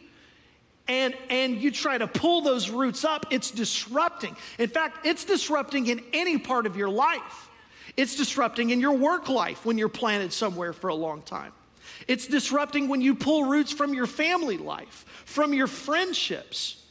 and, 0.88 1.14
and 1.30 1.62
you 1.62 1.72
try 1.72 1.98
to 1.98 2.08
pull 2.08 2.42
those 2.42 2.70
roots 2.70 3.04
up, 3.04 3.26
it's 3.30 3.52
disrupting. 3.52 4.36
In 4.58 4.70
fact, 4.70 5.06
it's 5.06 5.26
disrupting 5.26 5.88
in 5.88 6.02
any 6.14 6.38
part 6.38 6.66
of 6.66 6.78
your 6.78 6.90
life. 6.90 7.47
It's 7.98 8.16
disrupting 8.16 8.70
in 8.70 8.80
your 8.80 8.94
work 8.94 9.28
life 9.28 9.66
when 9.66 9.80
you're 9.80 9.90
planted 9.90 10.32
somewhere 10.32 10.72
for 10.72 10.90
a 10.90 10.96
long 10.96 11.24
time. 11.24 11.52
It's 12.08 12.28
disrupting 12.28 12.88
when 12.88 13.02
you 13.02 13.16
pull 13.16 13.46
roots 13.46 13.72
from 13.72 13.96
your 13.96 14.06
family 14.06 14.58
life, 14.58 15.06
from 15.26 15.54
your 15.54 15.66
friendships. 15.66 16.84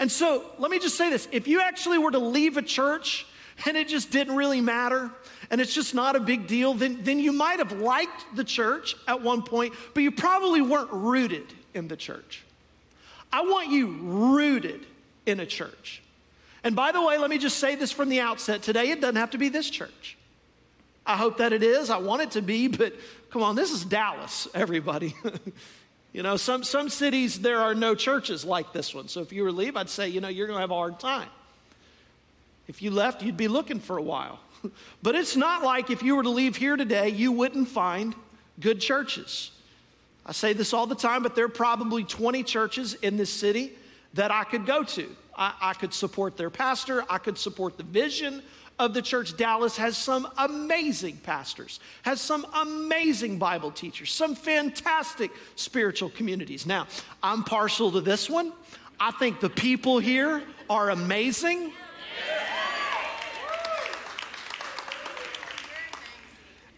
And 0.00 0.10
so 0.10 0.44
let 0.58 0.70
me 0.70 0.80
just 0.80 0.96
say 0.96 1.08
this 1.08 1.28
if 1.30 1.46
you 1.46 1.60
actually 1.60 1.98
were 1.98 2.10
to 2.10 2.18
leave 2.18 2.56
a 2.56 2.62
church 2.62 3.26
and 3.64 3.76
it 3.76 3.86
just 3.86 4.10
didn't 4.10 4.34
really 4.34 4.60
matter 4.60 5.10
and 5.50 5.60
it's 5.60 5.74
just 5.74 5.94
not 5.94 6.16
a 6.16 6.20
big 6.20 6.46
deal, 6.46 6.74
then, 6.74 6.98
then 7.02 7.20
you 7.20 7.32
might 7.32 7.58
have 7.58 7.72
liked 7.72 8.34
the 8.34 8.44
church 8.44 8.96
at 9.06 9.22
one 9.22 9.42
point, 9.42 9.74
but 9.94 10.02
you 10.02 10.10
probably 10.10 10.62
weren't 10.62 10.90
rooted 10.90 11.52
in 11.74 11.86
the 11.86 11.96
church. 11.96 12.42
I 13.32 13.42
want 13.42 13.70
you 13.70 13.86
rooted 13.86 14.86
in 15.26 15.38
a 15.38 15.46
church. 15.46 16.02
And 16.64 16.74
by 16.74 16.90
the 16.92 17.00
way, 17.00 17.18
let 17.18 17.30
me 17.30 17.38
just 17.38 17.58
say 17.58 17.76
this 17.76 17.92
from 17.92 18.08
the 18.08 18.20
outset 18.20 18.62
today 18.62 18.90
it 18.90 19.00
doesn't 19.00 19.16
have 19.16 19.30
to 19.30 19.38
be 19.38 19.48
this 19.48 19.70
church. 19.70 20.16
I 21.06 21.16
hope 21.16 21.38
that 21.38 21.52
it 21.52 21.62
is. 21.62 21.90
I 21.90 21.98
want 21.98 22.22
it 22.22 22.32
to 22.32 22.42
be, 22.42 22.68
but 22.68 22.94
come 23.30 23.42
on, 23.42 23.56
this 23.56 23.70
is 23.70 23.84
Dallas, 23.84 24.48
everybody. 24.54 25.14
you 26.12 26.22
know, 26.22 26.36
some, 26.36 26.62
some 26.64 26.88
cities, 26.88 27.40
there 27.40 27.60
are 27.60 27.74
no 27.74 27.94
churches 27.94 28.44
like 28.44 28.72
this 28.72 28.94
one. 28.94 29.08
So 29.08 29.20
if 29.20 29.32
you 29.32 29.42
were 29.42 29.50
to 29.50 29.56
leave, 29.56 29.76
I'd 29.76 29.90
say, 29.90 30.08
you 30.08 30.20
know, 30.20 30.28
you're 30.28 30.46
going 30.46 30.56
to 30.56 30.60
have 30.60 30.70
a 30.70 30.74
hard 30.74 31.00
time. 31.00 31.28
If 32.68 32.82
you 32.82 32.90
left, 32.90 33.22
you'd 33.22 33.36
be 33.36 33.48
looking 33.48 33.80
for 33.80 33.96
a 33.96 34.02
while. 34.02 34.38
but 35.02 35.14
it's 35.14 35.36
not 35.36 35.64
like 35.64 35.90
if 35.90 36.02
you 36.02 36.16
were 36.16 36.22
to 36.22 36.30
leave 36.30 36.56
here 36.56 36.76
today, 36.76 37.08
you 37.08 37.32
wouldn't 37.32 37.68
find 37.68 38.14
good 38.60 38.80
churches. 38.80 39.50
I 40.24 40.32
say 40.32 40.52
this 40.52 40.72
all 40.72 40.86
the 40.86 40.94
time, 40.94 41.22
but 41.22 41.34
there 41.34 41.46
are 41.46 41.48
probably 41.48 42.04
20 42.04 42.42
churches 42.44 42.94
in 42.94 43.16
this 43.16 43.32
city 43.32 43.72
that 44.14 44.30
I 44.30 44.44
could 44.44 44.66
go 44.66 44.84
to. 44.84 45.16
I, 45.36 45.54
I 45.60 45.74
could 45.74 45.94
support 45.94 46.36
their 46.36 46.50
pastor, 46.50 47.04
I 47.08 47.18
could 47.18 47.38
support 47.38 47.76
the 47.76 47.82
vision 47.82 48.42
of 48.80 48.94
the 48.94 49.02
church. 49.02 49.36
Dallas 49.36 49.76
has 49.76 49.96
some 49.96 50.26
amazing 50.38 51.18
pastors, 51.18 51.80
has 52.02 52.20
some 52.20 52.46
amazing 52.54 53.38
Bible 53.38 53.70
teachers, 53.70 54.10
some 54.10 54.34
fantastic 54.34 55.30
spiritual 55.54 56.08
communities. 56.08 56.66
Now, 56.66 56.86
I'm 57.22 57.44
partial 57.44 57.92
to 57.92 58.00
this 58.00 58.28
one. 58.28 58.52
I 58.98 59.10
think 59.12 59.40
the 59.40 59.50
people 59.50 59.98
here 59.98 60.42
are 60.68 60.90
amazing. 60.90 61.72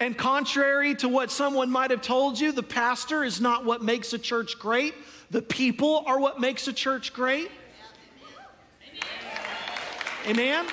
And 0.00 0.18
contrary 0.18 0.96
to 0.96 1.08
what 1.08 1.30
someone 1.30 1.70
might 1.70 1.92
have 1.92 2.02
told 2.02 2.40
you, 2.40 2.50
the 2.50 2.64
pastor 2.64 3.22
is 3.22 3.40
not 3.40 3.64
what 3.64 3.84
makes 3.84 4.12
a 4.12 4.18
church 4.18 4.58
great. 4.58 4.94
The 5.30 5.40
people 5.40 6.02
are 6.06 6.18
what 6.18 6.40
makes 6.40 6.66
a 6.66 6.72
church 6.72 7.12
great. 7.12 7.48
Amen? 10.26 10.66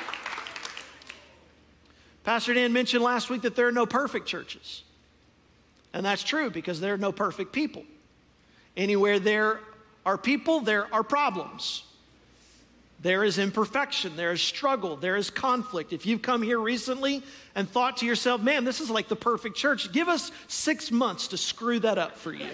Pastor 2.30 2.54
Dan 2.54 2.72
mentioned 2.74 3.04
last 3.04 3.32
week 3.32 3.42
that 3.42 3.56
there 3.56 3.68
are 3.68 3.72
no 3.72 3.88
perfect 3.88 4.28
churches. 4.28 4.84
And 5.94 6.06
that's 6.06 6.22
true 6.22 6.52
because 6.52 6.80
there 6.80 6.94
are 6.94 6.98
no 6.98 7.12
perfect 7.12 7.52
people. 7.52 7.82
Anywhere 8.78 9.18
there 9.18 9.62
are 10.06 10.16
people, 10.16 10.60
there 10.60 10.94
are 10.94 11.02
problems. 11.02 11.82
There 13.02 13.24
is 13.24 13.40
imperfection, 13.40 14.16
there 14.16 14.32
is 14.32 14.42
struggle, 14.42 14.96
there 14.96 15.16
is 15.16 15.32
conflict. 15.32 15.92
If 15.92 16.06
you've 16.06 16.22
come 16.22 16.44
here 16.44 16.60
recently 16.60 17.24
and 17.56 17.68
thought 17.68 17.98
to 17.98 18.06
yourself, 18.06 18.42
man, 18.42 18.64
this 18.64 18.80
is 18.80 18.92
like 18.92 19.08
the 19.08 19.16
perfect 19.16 19.56
church, 19.56 19.92
give 19.92 20.08
us 20.08 20.32
six 20.48 20.92
months 20.92 21.30
to 21.30 21.38
screw 21.38 21.80
that 21.80 21.98
up 21.98 22.16
for 22.16 22.32
you. 22.32 22.46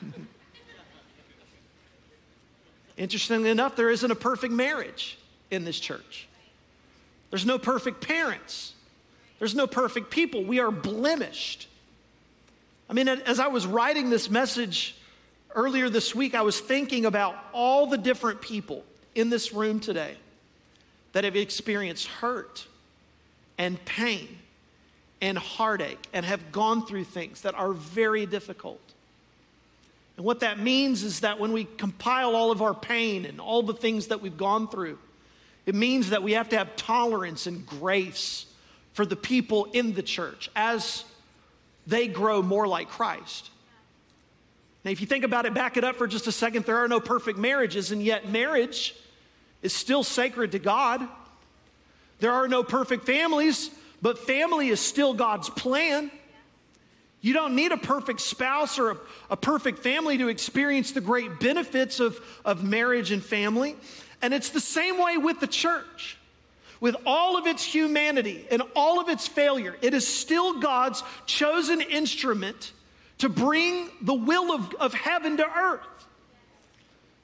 Interestingly 2.96 3.50
enough, 3.50 3.74
there 3.74 3.90
isn't 3.90 4.12
a 4.12 4.14
perfect 4.14 4.52
marriage 4.52 5.18
in 5.50 5.64
this 5.64 5.80
church. 5.80 6.28
There's 7.32 7.46
no 7.46 7.58
perfect 7.58 8.06
parents. 8.06 8.74
There's 9.38 9.54
no 9.54 9.66
perfect 9.66 10.10
people. 10.10 10.44
We 10.44 10.60
are 10.60 10.70
blemished. 10.70 11.66
I 12.90 12.92
mean, 12.92 13.08
as 13.08 13.40
I 13.40 13.46
was 13.46 13.66
writing 13.66 14.10
this 14.10 14.28
message 14.28 14.94
earlier 15.54 15.88
this 15.88 16.14
week, 16.14 16.34
I 16.34 16.42
was 16.42 16.60
thinking 16.60 17.06
about 17.06 17.34
all 17.54 17.86
the 17.86 17.96
different 17.96 18.42
people 18.42 18.84
in 19.14 19.30
this 19.30 19.54
room 19.54 19.80
today 19.80 20.16
that 21.12 21.24
have 21.24 21.34
experienced 21.34 22.06
hurt 22.06 22.66
and 23.56 23.82
pain 23.86 24.28
and 25.22 25.38
heartache 25.38 26.06
and 26.12 26.26
have 26.26 26.52
gone 26.52 26.84
through 26.84 27.04
things 27.04 27.40
that 27.40 27.54
are 27.54 27.72
very 27.72 28.26
difficult. 28.26 28.78
And 30.18 30.26
what 30.26 30.40
that 30.40 30.58
means 30.58 31.02
is 31.02 31.20
that 31.20 31.40
when 31.40 31.54
we 31.54 31.64
compile 31.64 32.36
all 32.36 32.50
of 32.50 32.60
our 32.60 32.74
pain 32.74 33.24
and 33.24 33.40
all 33.40 33.62
the 33.62 33.72
things 33.72 34.08
that 34.08 34.20
we've 34.20 34.36
gone 34.36 34.68
through, 34.68 34.98
it 35.66 35.74
means 35.74 36.10
that 36.10 36.22
we 36.22 36.32
have 36.32 36.48
to 36.50 36.58
have 36.58 36.76
tolerance 36.76 37.46
and 37.46 37.64
grace 37.66 38.46
for 38.92 39.06
the 39.06 39.16
people 39.16 39.66
in 39.72 39.94
the 39.94 40.02
church 40.02 40.50
as 40.56 41.04
they 41.86 42.08
grow 42.08 42.42
more 42.42 42.66
like 42.66 42.88
Christ. 42.88 43.50
Now, 44.84 44.90
if 44.90 45.00
you 45.00 45.06
think 45.06 45.24
about 45.24 45.46
it, 45.46 45.54
back 45.54 45.76
it 45.76 45.84
up 45.84 45.96
for 45.96 46.06
just 46.06 46.26
a 46.26 46.32
second, 46.32 46.64
there 46.64 46.78
are 46.78 46.88
no 46.88 47.00
perfect 47.00 47.38
marriages, 47.38 47.92
and 47.92 48.02
yet 48.02 48.28
marriage 48.28 48.94
is 49.62 49.72
still 49.72 50.02
sacred 50.02 50.52
to 50.52 50.58
God. 50.58 51.06
There 52.18 52.32
are 52.32 52.48
no 52.48 52.64
perfect 52.64 53.06
families, 53.06 53.70
but 54.00 54.18
family 54.18 54.68
is 54.68 54.80
still 54.80 55.14
God's 55.14 55.48
plan. 55.48 56.10
You 57.20 57.32
don't 57.32 57.54
need 57.54 57.70
a 57.70 57.76
perfect 57.76 58.20
spouse 58.20 58.80
or 58.80 58.90
a, 58.90 58.96
a, 59.30 59.36
perfect 59.36 59.78
family 59.78 60.18
to 60.18 60.26
experience 60.26 60.90
the 60.90 61.00
great 61.00 61.38
benefits 61.38 62.00
of, 62.00 62.20
of 62.44 62.64
marriage 62.64 63.12
and 63.12 63.24
family. 63.24 63.76
And 64.22 64.32
it's 64.32 64.50
the 64.50 64.60
same 64.60 64.98
way 64.98 65.16
with 65.18 65.40
the 65.40 65.46
church. 65.46 66.16
With 66.80 66.96
all 67.06 67.36
of 67.36 67.46
its 67.46 67.62
humanity 67.62 68.44
and 68.50 68.62
all 68.74 68.98
of 68.98 69.08
its 69.08 69.28
failure, 69.28 69.76
it 69.82 69.94
is 69.94 70.06
still 70.06 70.58
God's 70.58 71.04
chosen 71.26 71.80
instrument 71.80 72.72
to 73.18 73.28
bring 73.28 73.88
the 74.00 74.14
will 74.14 74.52
of, 74.52 74.74
of 74.80 74.92
heaven 74.92 75.36
to 75.36 75.46
earth. 75.46 75.86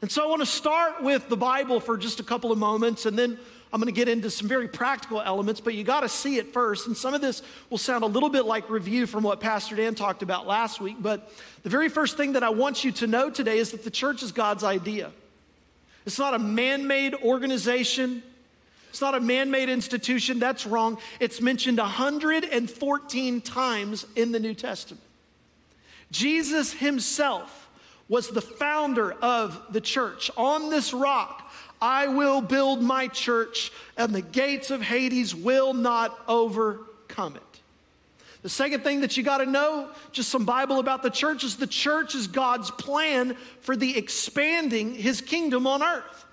And 0.00 0.12
so 0.12 0.22
I 0.24 0.26
want 0.28 0.42
to 0.42 0.46
start 0.46 1.02
with 1.02 1.28
the 1.28 1.36
Bible 1.36 1.80
for 1.80 1.96
just 1.96 2.20
a 2.20 2.22
couple 2.22 2.52
of 2.52 2.58
moments, 2.58 3.04
and 3.04 3.18
then 3.18 3.36
I'm 3.72 3.80
going 3.80 3.92
to 3.92 3.96
get 3.96 4.08
into 4.08 4.30
some 4.30 4.46
very 4.46 4.68
practical 4.68 5.20
elements, 5.20 5.60
but 5.60 5.74
you 5.74 5.82
got 5.82 6.00
to 6.00 6.08
see 6.08 6.36
it 6.36 6.52
first. 6.52 6.86
And 6.86 6.96
some 6.96 7.12
of 7.12 7.20
this 7.20 7.42
will 7.68 7.78
sound 7.78 8.04
a 8.04 8.06
little 8.06 8.30
bit 8.30 8.44
like 8.44 8.70
review 8.70 9.06
from 9.06 9.24
what 9.24 9.40
Pastor 9.40 9.74
Dan 9.74 9.96
talked 9.96 10.22
about 10.22 10.46
last 10.46 10.80
week. 10.80 10.96
But 11.00 11.32
the 11.64 11.68
very 11.68 11.88
first 11.88 12.16
thing 12.16 12.32
that 12.34 12.44
I 12.44 12.50
want 12.50 12.84
you 12.84 12.92
to 12.92 13.06
know 13.08 13.28
today 13.28 13.58
is 13.58 13.72
that 13.72 13.82
the 13.82 13.90
church 13.90 14.22
is 14.22 14.30
God's 14.30 14.62
idea. 14.62 15.10
It's 16.08 16.18
not 16.18 16.32
a 16.32 16.38
man 16.38 16.86
made 16.86 17.14
organization, 17.16 18.22
it's 18.88 19.02
not 19.02 19.14
a 19.14 19.20
man 19.20 19.50
made 19.50 19.68
institution. 19.68 20.38
That's 20.38 20.66
wrong. 20.66 20.96
It's 21.20 21.42
mentioned 21.42 21.76
114 21.76 23.40
times 23.42 24.06
in 24.16 24.32
the 24.32 24.40
New 24.40 24.54
Testament. 24.54 25.04
Jesus 26.10 26.72
himself 26.72 27.68
was 28.08 28.30
the 28.30 28.40
founder 28.40 29.12
of 29.12 29.60
the 29.70 29.82
church. 29.82 30.30
On 30.38 30.70
this 30.70 30.94
rock, 30.94 31.52
I 31.82 32.06
will 32.08 32.40
build 32.40 32.80
my 32.80 33.08
church, 33.08 33.70
and 33.98 34.14
the 34.14 34.22
gates 34.22 34.70
of 34.70 34.80
Hades 34.80 35.34
will 35.34 35.74
not 35.74 36.18
overcome 36.26 37.36
it. 37.36 37.42
The 38.42 38.48
second 38.48 38.84
thing 38.84 39.00
that 39.00 39.16
you 39.16 39.22
got 39.22 39.38
to 39.38 39.46
know, 39.46 39.90
just 40.12 40.28
some 40.28 40.44
Bible 40.44 40.78
about 40.78 41.02
the 41.02 41.10
church, 41.10 41.42
is 41.42 41.56
the 41.56 41.66
church 41.66 42.14
is 42.14 42.28
God's 42.28 42.70
plan 42.70 43.36
for 43.60 43.76
the 43.76 43.98
expanding 43.98 44.94
his 44.94 45.20
kingdom 45.20 45.66
on 45.66 45.82
earth. 45.82 46.24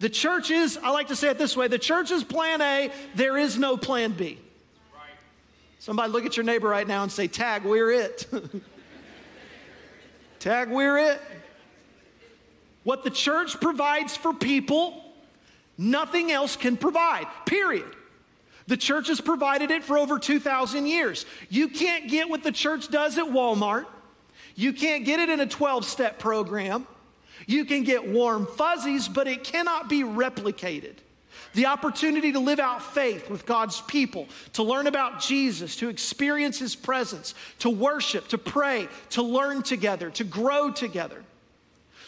The 0.00 0.10
church 0.10 0.50
is, 0.50 0.76
I 0.76 0.90
like 0.90 1.08
to 1.08 1.16
say 1.16 1.30
it 1.30 1.38
this 1.38 1.56
way 1.56 1.68
the 1.68 1.78
church 1.78 2.10
is 2.10 2.22
plan 2.22 2.60
A, 2.60 2.92
there 3.14 3.36
is 3.36 3.58
no 3.58 3.76
plan 3.76 4.12
B. 4.12 4.38
Somebody 5.78 6.12
look 6.12 6.26
at 6.26 6.36
your 6.36 6.44
neighbor 6.44 6.68
right 6.68 6.86
now 6.86 7.02
and 7.02 7.10
say, 7.10 7.28
Tag, 7.28 7.64
we're 7.64 7.90
it. 7.90 8.26
Tag, 10.40 10.70
we're 10.70 10.98
it. 10.98 11.20
What 12.84 13.04
the 13.04 13.10
church 13.10 13.60
provides 13.60 14.16
for 14.16 14.32
people, 14.32 15.02
nothing 15.76 16.30
else 16.30 16.56
can 16.56 16.76
provide, 16.76 17.26
period. 17.46 17.94
The 18.68 18.76
church 18.76 19.08
has 19.08 19.20
provided 19.20 19.70
it 19.70 19.82
for 19.82 19.98
over 19.98 20.18
2,000 20.18 20.86
years. 20.86 21.26
You 21.48 21.68
can't 21.68 22.08
get 22.08 22.28
what 22.28 22.44
the 22.44 22.52
church 22.52 22.88
does 22.88 23.18
at 23.18 23.24
Walmart. 23.24 23.86
You 24.54 24.72
can't 24.72 25.04
get 25.04 25.20
it 25.20 25.28
in 25.28 25.40
a 25.40 25.46
12 25.46 25.84
step 25.84 26.18
program. 26.18 26.86
You 27.46 27.64
can 27.64 27.82
get 27.82 28.06
warm 28.06 28.46
fuzzies, 28.46 29.08
but 29.08 29.26
it 29.26 29.42
cannot 29.42 29.88
be 29.88 30.02
replicated 30.02 30.96
the 31.54 31.66
opportunity 31.66 32.32
to 32.32 32.38
live 32.38 32.60
out 32.60 32.82
faith 32.82 33.30
with 33.30 33.46
God's 33.46 33.80
people, 33.82 34.28
to 34.52 34.62
learn 34.62 34.86
about 34.86 35.20
Jesus, 35.20 35.76
to 35.76 35.88
experience 35.88 36.58
his 36.58 36.76
presence, 36.76 37.34
to 37.60 37.70
worship, 37.70 38.28
to 38.28 38.38
pray, 38.38 38.88
to 39.10 39.22
learn 39.22 39.62
together, 39.62 40.10
to 40.10 40.24
grow 40.24 40.70
together. 40.70 41.24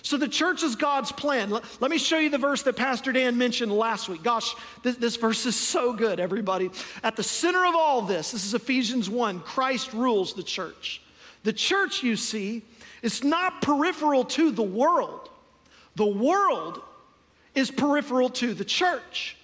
So 0.03 0.17
the 0.17 0.29
church 0.29 0.63
is 0.63 0.77
God's 0.77 1.13
plan. 1.13 1.51
Let, 1.51 1.91
me 1.91 1.99
show 1.99 2.19
you 2.19 2.31
the 2.31 2.39
verse 2.39 2.63
that 2.63 2.77
Pastor 2.77 3.13
Dan 3.13 3.37
mentioned 3.37 3.73
last 3.73 4.09
week. 4.09 4.23
Gosh, 4.23 4.55
this, 4.83 4.97
this 4.97 5.17
verse 5.17 5.45
is 5.47 5.57
so 5.57 5.93
good, 5.93 6.21
everybody. 6.21 6.71
At 7.03 7.17
the 7.17 7.23
center 7.23 7.65
of 7.67 7.75
all 7.75 8.03
this, 8.03 8.33
this 8.33 8.45
is 8.45 8.55
Ephesians 8.55 9.11
1 9.11 9.41
Christ 9.41 9.93
rules 9.93 10.35
the 10.35 10.43
church. 10.43 11.03
The 11.43 11.53
church, 11.53 12.03
you 12.03 12.17
see, 12.17 12.63
is 13.03 13.25
not 13.25 13.63
peripheral 13.63 14.25
to 14.25 14.51
the 14.51 14.63
world, 14.63 15.29
the 15.97 16.07
world 16.07 16.81
is 17.55 17.71
peripheral 17.71 18.31
to 18.31 18.55
the 18.55 18.65
church. 18.65 19.37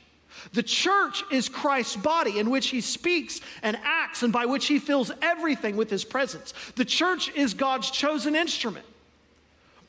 The 0.53 0.63
church 0.63 1.25
is 1.33 1.49
Christ's 1.49 1.97
body 1.97 2.39
in 2.39 2.51
which 2.51 2.69
he 2.69 2.81
speaks 2.81 3.41
and 3.63 3.77
acts 3.83 4.23
and 4.23 4.33
by 4.33 4.47
which 4.47 4.67
he 4.67 4.79
fills 4.79 5.11
everything 5.21 5.77
with 5.77 5.91
his 5.91 6.05
presence. 6.05 6.55
The 6.77 6.85
church 6.85 7.35
is 7.35 7.53
God's 7.53 7.91
chosen 7.91 8.37
instrument 8.37 8.87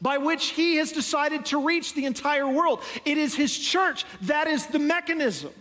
by 0.01 0.17
which 0.17 0.49
he 0.49 0.75
has 0.77 0.91
decided 0.91 1.45
to 1.45 1.65
reach 1.65 1.93
the 1.93 2.05
entire 2.05 2.47
world. 2.47 2.81
It 3.05 3.17
is 3.17 3.35
his 3.35 3.57
church 3.57 4.05
that 4.23 4.47
is 4.47 4.67
the 4.67 4.79
mechanism. 4.79 5.51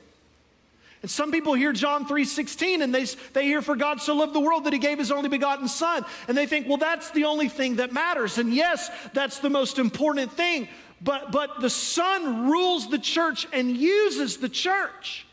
And 1.03 1.11
some 1.11 1.31
people 1.31 1.55
hear 1.55 1.73
John 1.73 2.07
3:16 2.07 2.83
and 2.83 2.95
they, 2.95 3.05
they 3.33 3.45
hear 3.45 3.63
for 3.63 3.77
God 3.77 4.01
so 4.01 4.15
loved 4.15 4.33
the 4.33 4.41
world 4.41 4.65
that 4.65 4.73
he 4.73 4.79
gave 4.79 4.99
his 4.99 5.13
only 5.13 5.29
begotten 5.29 5.69
son 5.69 6.05
and 6.27 6.37
they 6.37 6.47
think 6.47 6.67
well 6.67 6.79
that's 6.79 7.11
the 7.11 7.25
only 7.25 7.49
thing 7.49 7.77
that 7.77 7.93
matters 7.93 8.39
and 8.39 8.53
yes 8.53 8.91
that's 9.13 9.39
the 9.39 9.51
most 9.51 9.79
important 9.79 10.33
thing 10.33 10.69
but, 11.01 11.31
but 11.31 11.61
the 11.61 11.71
Son 11.71 12.49
rules 12.49 12.89
the 12.89 12.99
church 12.99 13.47
and 13.53 13.77
uses 13.77 14.39
the 14.39 14.49
church. 14.49 15.26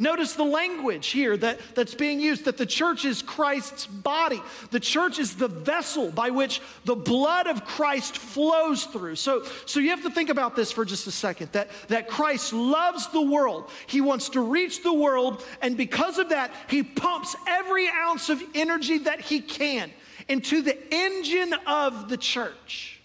Notice 0.00 0.32
the 0.32 0.44
language 0.44 1.08
here 1.08 1.36
that, 1.36 1.60
that's 1.74 1.94
being 1.94 2.20
used 2.20 2.46
that 2.46 2.56
the 2.56 2.64
church 2.64 3.04
is 3.04 3.20
Christ's 3.20 3.86
body. 3.86 4.40
The 4.70 4.80
church 4.80 5.18
is 5.18 5.36
the 5.36 5.46
vessel 5.46 6.10
by 6.10 6.30
which 6.30 6.62
the 6.86 6.96
blood 6.96 7.46
of 7.46 7.66
Christ 7.66 8.16
flows 8.16 8.84
through. 8.84 9.16
So, 9.16 9.44
so 9.66 9.78
you 9.78 9.90
have 9.90 10.02
to 10.04 10.10
think 10.10 10.30
about 10.30 10.56
this 10.56 10.72
for 10.72 10.86
just 10.86 11.06
a 11.06 11.10
second 11.10 11.52
that, 11.52 11.68
that 11.88 12.08
Christ 12.08 12.54
loves 12.54 13.08
the 13.08 13.20
world. 13.20 13.68
He 13.88 14.00
wants 14.00 14.30
to 14.30 14.40
reach 14.40 14.82
the 14.82 14.94
world, 14.94 15.44
and 15.60 15.76
because 15.76 16.16
of 16.16 16.30
that, 16.30 16.50
he 16.70 16.82
pumps 16.82 17.36
every 17.46 17.86
ounce 17.86 18.30
of 18.30 18.42
energy 18.54 18.96
that 19.00 19.20
he 19.20 19.42
can 19.42 19.90
into 20.28 20.62
the 20.62 20.78
engine 20.94 21.52
of 21.66 22.08
the 22.08 22.16
church. 22.16 23.02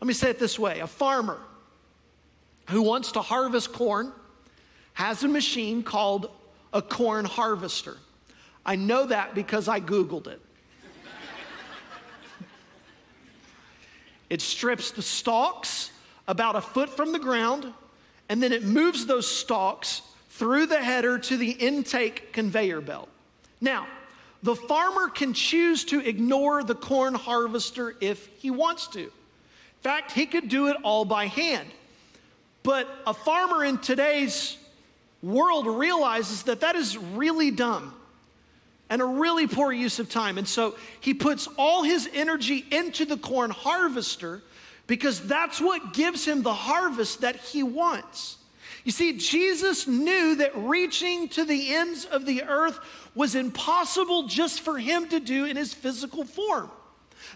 Let 0.00 0.08
me 0.08 0.14
say 0.14 0.30
it 0.30 0.38
this 0.38 0.58
way 0.58 0.80
a 0.80 0.86
farmer 0.86 1.38
who 2.70 2.80
wants 2.80 3.12
to 3.12 3.20
harvest 3.20 3.74
corn 3.74 4.10
has 4.98 5.22
a 5.22 5.28
machine 5.28 5.84
called 5.84 6.28
a 6.72 6.82
corn 6.82 7.24
harvester. 7.24 7.96
I 8.66 8.74
know 8.74 9.06
that 9.06 9.32
because 9.32 9.68
I 9.68 9.78
Googled 9.78 10.26
it. 10.26 10.40
it 14.28 14.40
strips 14.40 14.90
the 14.90 15.02
stalks 15.02 15.92
about 16.26 16.56
a 16.56 16.60
foot 16.60 16.90
from 16.90 17.12
the 17.12 17.20
ground, 17.20 17.72
and 18.28 18.42
then 18.42 18.50
it 18.50 18.64
moves 18.64 19.06
those 19.06 19.28
stalks 19.28 20.02
through 20.30 20.66
the 20.66 20.82
header 20.82 21.16
to 21.16 21.36
the 21.36 21.52
intake 21.52 22.32
conveyor 22.32 22.80
belt. 22.80 23.08
Now, 23.60 23.86
the 24.42 24.56
farmer 24.56 25.08
can 25.10 25.32
choose 25.32 25.84
to 25.84 26.00
ignore 26.00 26.64
the 26.64 26.74
corn 26.74 27.14
harvester 27.14 27.94
if 28.00 28.26
he 28.38 28.50
wants 28.50 28.88
to. 28.88 29.02
In 29.02 29.10
fact, 29.80 30.10
he 30.10 30.26
could 30.26 30.48
do 30.48 30.66
it 30.66 30.76
all 30.82 31.04
by 31.04 31.26
hand. 31.26 31.68
But 32.64 32.88
a 33.06 33.14
farmer 33.14 33.64
in 33.64 33.78
today's 33.78 34.58
world 35.22 35.66
realizes 35.66 36.44
that 36.44 36.60
that 36.60 36.76
is 36.76 36.96
really 36.96 37.50
dumb 37.50 37.94
and 38.90 39.02
a 39.02 39.04
really 39.04 39.46
poor 39.46 39.72
use 39.72 39.98
of 39.98 40.08
time. 40.08 40.38
And 40.38 40.48
so 40.48 40.76
he 41.00 41.14
puts 41.14 41.48
all 41.58 41.82
his 41.82 42.08
energy 42.12 42.64
into 42.70 43.04
the 43.04 43.16
corn 43.16 43.50
harvester 43.50 44.42
because 44.86 45.20
that's 45.20 45.60
what 45.60 45.92
gives 45.92 46.24
him 46.24 46.42
the 46.42 46.54
harvest 46.54 47.20
that 47.20 47.36
he 47.36 47.62
wants. 47.62 48.38
You 48.84 48.92
see, 48.92 49.18
Jesus 49.18 49.86
knew 49.86 50.36
that 50.36 50.56
reaching 50.56 51.28
to 51.30 51.44
the 51.44 51.74
ends 51.74 52.06
of 52.06 52.24
the 52.24 52.44
earth 52.44 52.78
was 53.14 53.34
impossible 53.34 54.28
just 54.28 54.60
for 54.60 54.78
him 54.78 55.08
to 55.08 55.20
do 55.20 55.44
in 55.44 55.56
his 55.56 55.74
physical 55.74 56.24
form. 56.24 56.70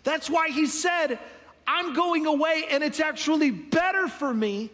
That's 0.05 0.31
why 0.31 0.49
he 0.49 0.67
said, 0.67 1.19
I'm 1.67 1.93
going 1.93 2.27
away, 2.27 2.65
and 2.71 2.83
it's 2.83 3.01
actually 3.01 3.51
better 3.51 4.09
for 4.09 4.33
me 4.33 4.71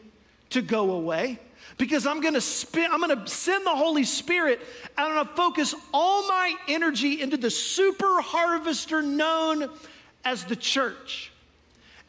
to 0.50 0.62
go 0.62 0.92
away 0.92 1.40
because 1.78 2.06
I'm 2.06 2.20
going 2.20 2.34
to 2.34 2.40
spin, 2.40 2.90
I'm 2.92 3.00
going 3.00 3.16
to 3.16 3.30
send 3.30 3.64
the 3.64 3.74
Holy 3.74 4.04
Spirit 4.04 4.60
and 4.96 5.06
I'm 5.06 5.14
going 5.14 5.26
to 5.26 5.34
focus 5.34 5.74
all 5.94 6.26
my 6.26 6.54
energy 6.66 7.22
into 7.22 7.36
the 7.36 7.50
super 7.50 8.20
harvester 8.20 9.00
known 9.00 9.70
as 10.24 10.44
the 10.44 10.56
church. 10.56 11.32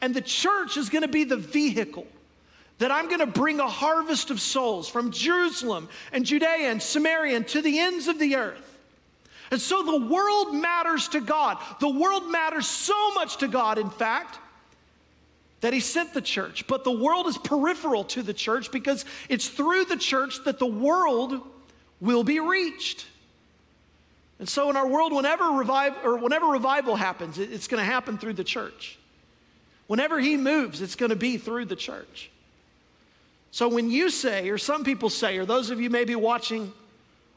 And 0.00 0.14
the 0.14 0.20
church 0.20 0.76
is 0.76 0.88
going 0.88 1.02
to 1.02 1.08
be 1.08 1.24
the 1.24 1.36
vehicle 1.36 2.06
that 2.78 2.90
I'm 2.90 3.06
going 3.06 3.20
to 3.20 3.26
bring 3.26 3.60
a 3.60 3.68
harvest 3.68 4.30
of 4.30 4.40
souls 4.40 4.88
from 4.88 5.12
Jerusalem 5.12 5.88
and 6.12 6.24
Judea 6.24 6.70
and 6.70 6.82
Samaria 6.82 7.36
and 7.36 7.48
to 7.48 7.62
the 7.62 7.78
ends 7.78 8.08
of 8.08 8.18
the 8.18 8.36
earth. 8.36 8.78
And 9.50 9.60
so 9.60 9.82
the 9.82 10.06
world 10.06 10.54
matters 10.54 11.08
to 11.08 11.20
God. 11.20 11.58
The 11.80 11.88
world 11.88 12.30
matters 12.30 12.66
so 12.66 13.12
much 13.12 13.38
to 13.38 13.48
God, 13.48 13.78
in 13.78 13.90
fact, 13.90 14.38
that 15.60 15.72
he 15.72 15.80
sent 15.80 16.14
the 16.14 16.22
church. 16.22 16.66
But 16.66 16.84
the 16.84 16.92
world 16.92 17.26
is 17.26 17.36
peripheral 17.38 18.04
to 18.04 18.22
the 18.22 18.34
church 18.34 18.70
because 18.70 19.04
it's 19.28 19.48
through 19.48 19.84
the 19.84 19.96
church 19.96 20.44
that 20.44 20.58
the 20.58 20.66
world 20.66 21.40
will 22.00 22.24
be 22.24 22.40
reached. 22.40 23.06
And 24.38 24.48
so 24.48 24.70
in 24.70 24.76
our 24.76 24.86
world, 24.86 25.12
whenever 25.12 25.44
revive 25.44 25.94
or 26.02 26.16
whenever 26.16 26.46
revival 26.46 26.96
happens, 26.96 27.38
it's 27.38 27.68
going 27.68 27.80
to 27.80 27.90
happen 27.90 28.16
through 28.16 28.34
the 28.34 28.44
church. 28.44 28.98
Whenever 29.86 30.18
he 30.18 30.36
moves, 30.36 30.80
it's 30.80 30.96
going 30.96 31.10
to 31.10 31.16
be 31.16 31.36
through 31.36 31.66
the 31.66 31.76
church. 31.76 32.30
So 33.50 33.68
when 33.68 33.90
you 33.90 34.08
say, 34.08 34.48
or 34.48 34.56
some 34.56 34.84
people 34.84 35.10
say, 35.10 35.36
or 35.36 35.44
those 35.44 35.70
of 35.70 35.80
you 35.80 35.90
maybe 35.90 36.14
watching 36.14 36.72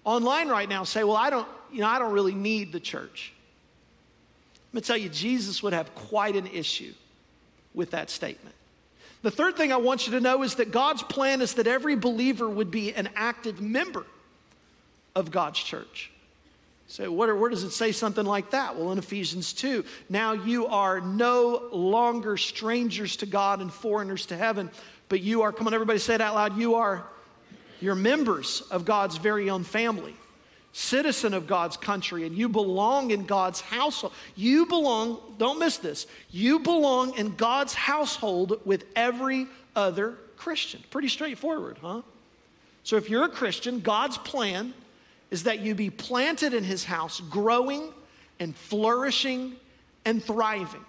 online 0.06 0.48
right 0.48 0.70
now 0.70 0.84
say, 0.84 1.03
well, 1.03 1.18
I 1.18 1.30
don't, 1.30 1.48
you 1.72 1.82
know, 1.82 1.88
I 1.88 2.00
don't 2.00 2.13
really 2.13 2.36
need 2.36 2.72
the 2.72 2.80
church. 2.80 3.34
Let 4.72 4.75
me 4.75 4.82
tell 4.82 4.98
you, 4.98 5.10
Jesus 5.10 5.62
would 5.62 5.74
have 5.74 5.94
quite 5.96 6.36
an 6.36 6.48
issue 6.48 6.94
with 7.74 7.92
that 7.92 8.10
statement. 8.10 8.56
The 9.22 9.32
third 9.32 9.56
thing 9.56 9.72
I 9.72 9.77
want 9.77 10.06
you 10.06 10.13
to 10.13 10.19
know 10.19 10.43
is 10.43 10.56
that 10.56 10.71
God's 10.71 11.02
plan 11.02 11.41
is 11.41 11.54
that 11.56 11.65
every 11.65 11.95
believer 11.95 12.47
would 12.50 12.71
be 12.71 12.93
an 12.93 13.10
active 13.15 13.62
member 13.62 14.06
of 15.15 15.32
God's 15.32 15.60
church. 15.60 16.12
So, 16.88 17.12
what, 17.12 17.36
where 17.38 17.50
does 17.50 17.63
it 17.63 17.71
say 17.71 17.93
something 17.93 18.26
like 18.26 18.52
that? 18.52 18.76
Well, 18.76 18.91
in 18.91 18.97
Ephesians 18.97 19.54
2, 19.54 19.86
now 20.10 20.34
you 20.34 20.67
are 20.67 21.00
no 21.00 21.69
longer 21.71 22.36
strangers 22.36 23.15
to 23.17 23.26
God 23.26 23.62
and 23.62 23.71
foreigners 23.71 24.26
to 24.28 24.38
heaven, 24.38 24.69
but 25.08 25.21
you 25.21 25.43
are, 25.43 25.54
come 25.54 25.67
on, 25.67 25.74
everybody 25.74 26.00
say 26.00 26.15
it 26.15 26.21
out 26.21 26.36
loud, 26.36 26.58
you 26.58 26.76
are, 26.76 27.04
you're 27.80 27.95
members 27.95 28.62
of 28.69 28.84
God's 28.84 29.17
very 29.17 29.50
own 29.50 29.63
family 29.63 30.15
citizen 30.73 31.36
of 31.36 31.47
God's 31.47 31.77
country 31.77 32.25
and 32.25 32.36
you 32.36 32.49
belong 32.49 33.12
in 33.12 33.25
God's 33.25 33.62
household. 33.62 34.12
You 34.36 34.65
belong, 34.65 35.19
don't 35.38 35.59
miss 35.59 35.77
this, 35.77 36.07
you 36.31 36.59
belong 36.59 37.15
in 37.17 37.36
God's 37.36 37.75
household 37.75 38.59
with 38.65 38.86
every 38.95 39.47
other 39.75 40.15
Christian. 40.36 40.83
Pretty 40.89 41.07
straightforward, 41.07 41.77
huh? 41.79 42.01
So 42.83 42.97
if 42.97 43.09
you're 43.09 43.23
a 43.23 43.29
Christian, 43.29 43.79
God's 43.79 44.17
plan 44.17 44.73
is 45.31 45.43
that 45.43 45.59
you 45.59 45.73
be 45.73 45.89
planted 45.89 46.53
in 46.53 46.63
his 46.63 46.83
house, 46.83 47.21
growing 47.21 47.93
and 48.39 48.55
flourishing 48.55 49.55
and 50.05 50.23
thriving. 50.23 50.83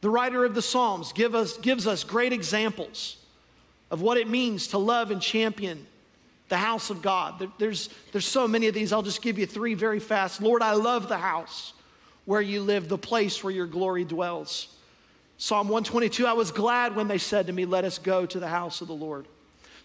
The 0.00 0.10
writer 0.10 0.44
of 0.44 0.54
the 0.54 0.62
Psalms 0.62 1.12
give 1.12 1.34
us, 1.34 1.56
gives 1.58 1.86
us 1.86 2.04
great 2.04 2.32
examples 2.32 3.18
of 3.90 4.00
what 4.00 4.16
it 4.16 4.28
means 4.28 4.68
to 4.68 4.78
love 4.78 5.10
and 5.10 5.20
champion 5.20 5.86
the 6.52 6.58
house 6.58 6.90
of 6.90 7.00
God. 7.00 7.48
There's, 7.56 7.88
there's 8.12 8.26
so 8.26 8.46
many 8.46 8.66
of 8.66 8.74
these. 8.74 8.92
I'll 8.92 9.00
just 9.00 9.22
give 9.22 9.38
you 9.38 9.46
three 9.46 9.72
very 9.72 9.98
fast. 9.98 10.42
Lord, 10.42 10.60
I 10.60 10.74
love 10.74 11.08
the 11.08 11.16
house 11.16 11.72
where 12.26 12.42
you 12.42 12.60
live, 12.60 12.90
the 12.90 12.98
place 12.98 13.42
where 13.42 13.54
your 13.54 13.66
glory 13.66 14.04
dwells. 14.04 14.68
Psalm 15.38 15.68
122, 15.68 16.26
I 16.26 16.34
was 16.34 16.50
glad 16.50 16.94
when 16.94 17.08
they 17.08 17.16
said 17.16 17.46
to 17.46 17.54
me, 17.54 17.64
Let 17.64 17.86
us 17.86 17.96
go 17.96 18.26
to 18.26 18.38
the 18.38 18.48
house 18.48 18.82
of 18.82 18.88
the 18.88 18.94
Lord. 18.94 19.24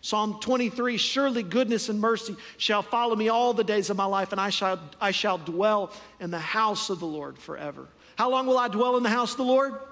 Psalm 0.01 0.41
23, 0.41 0.97
surely 0.97 1.41
goodness 1.41 1.87
and 1.87 2.01
mercy 2.01 2.35
shall 2.57 2.81
follow 2.81 3.15
me 3.15 3.29
all 3.29 3.53
the 3.53 3.63
days 3.63 3.89
of 3.89 3.95
my 3.95 4.03
life, 4.03 4.33
and 4.33 4.41
I 4.41 4.49
shall, 4.49 4.77
I 4.99 5.11
shall 5.11 5.37
dwell 5.37 5.93
in 6.19 6.31
the 6.31 6.37
house 6.37 6.89
of 6.89 6.99
the 6.99 7.07
Lord 7.07 7.39
forever. 7.39 7.87
How 8.17 8.29
long 8.29 8.45
will 8.45 8.57
I 8.57 8.67
dwell 8.67 8.97
in 8.97 9.03
the 9.03 9.09
house 9.09 9.31
of 9.31 9.37
the 9.37 9.43
Lord? 9.43 9.71
Forever. 9.71 9.87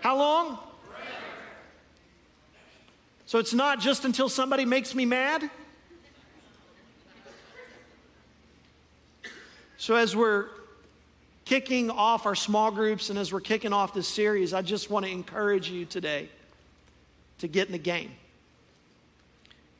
How 0.00 0.18
long? 0.18 0.58
Forever. 0.88 1.14
So 3.26 3.38
it's 3.38 3.54
not 3.54 3.78
just 3.78 4.04
until 4.04 4.28
somebody 4.28 4.64
makes 4.64 4.92
me 4.92 5.04
mad. 5.04 5.48
So, 9.84 9.96
as 9.96 10.16
we're 10.16 10.46
kicking 11.44 11.90
off 11.90 12.24
our 12.24 12.34
small 12.34 12.70
groups 12.70 13.10
and 13.10 13.18
as 13.18 13.30
we're 13.30 13.42
kicking 13.42 13.74
off 13.74 13.92
this 13.92 14.08
series, 14.08 14.54
I 14.54 14.62
just 14.62 14.88
want 14.88 15.04
to 15.04 15.12
encourage 15.12 15.68
you 15.68 15.84
today 15.84 16.30
to 17.40 17.48
get 17.48 17.66
in 17.66 17.72
the 17.72 17.78
game. 17.78 18.12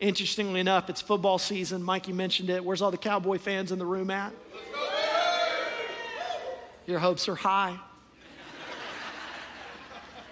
Interestingly 0.00 0.60
enough, 0.60 0.90
it's 0.90 1.00
football 1.00 1.38
season. 1.38 1.82
Mikey 1.82 2.12
mentioned 2.12 2.50
it. 2.50 2.62
Where's 2.62 2.82
all 2.82 2.90
the 2.90 2.98
Cowboy 2.98 3.38
fans 3.38 3.72
in 3.72 3.78
the 3.78 3.86
room 3.86 4.10
at? 4.10 4.34
Your 6.86 6.98
hopes 6.98 7.26
are 7.26 7.34
high. 7.34 7.80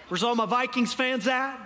Where's 0.07 0.21
all 0.21 0.35
my 0.35 0.45
Vikings 0.45 0.93
fans 0.93 1.27
at? 1.27 1.59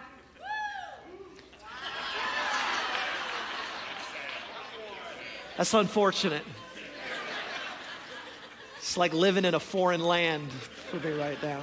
That's 5.58 5.74
unfortunate. 5.74 6.44
It's 8.88 8.96
like 8.96 9.12
living 9.12 9.44
in 9.44 9.54
a 9.54 9.60
foreign 9.60 10.00
land 10.00 10.50
for 10.50 10.96
me 10.96 11.12
right 11.12 11.38
now. 11.44 11.62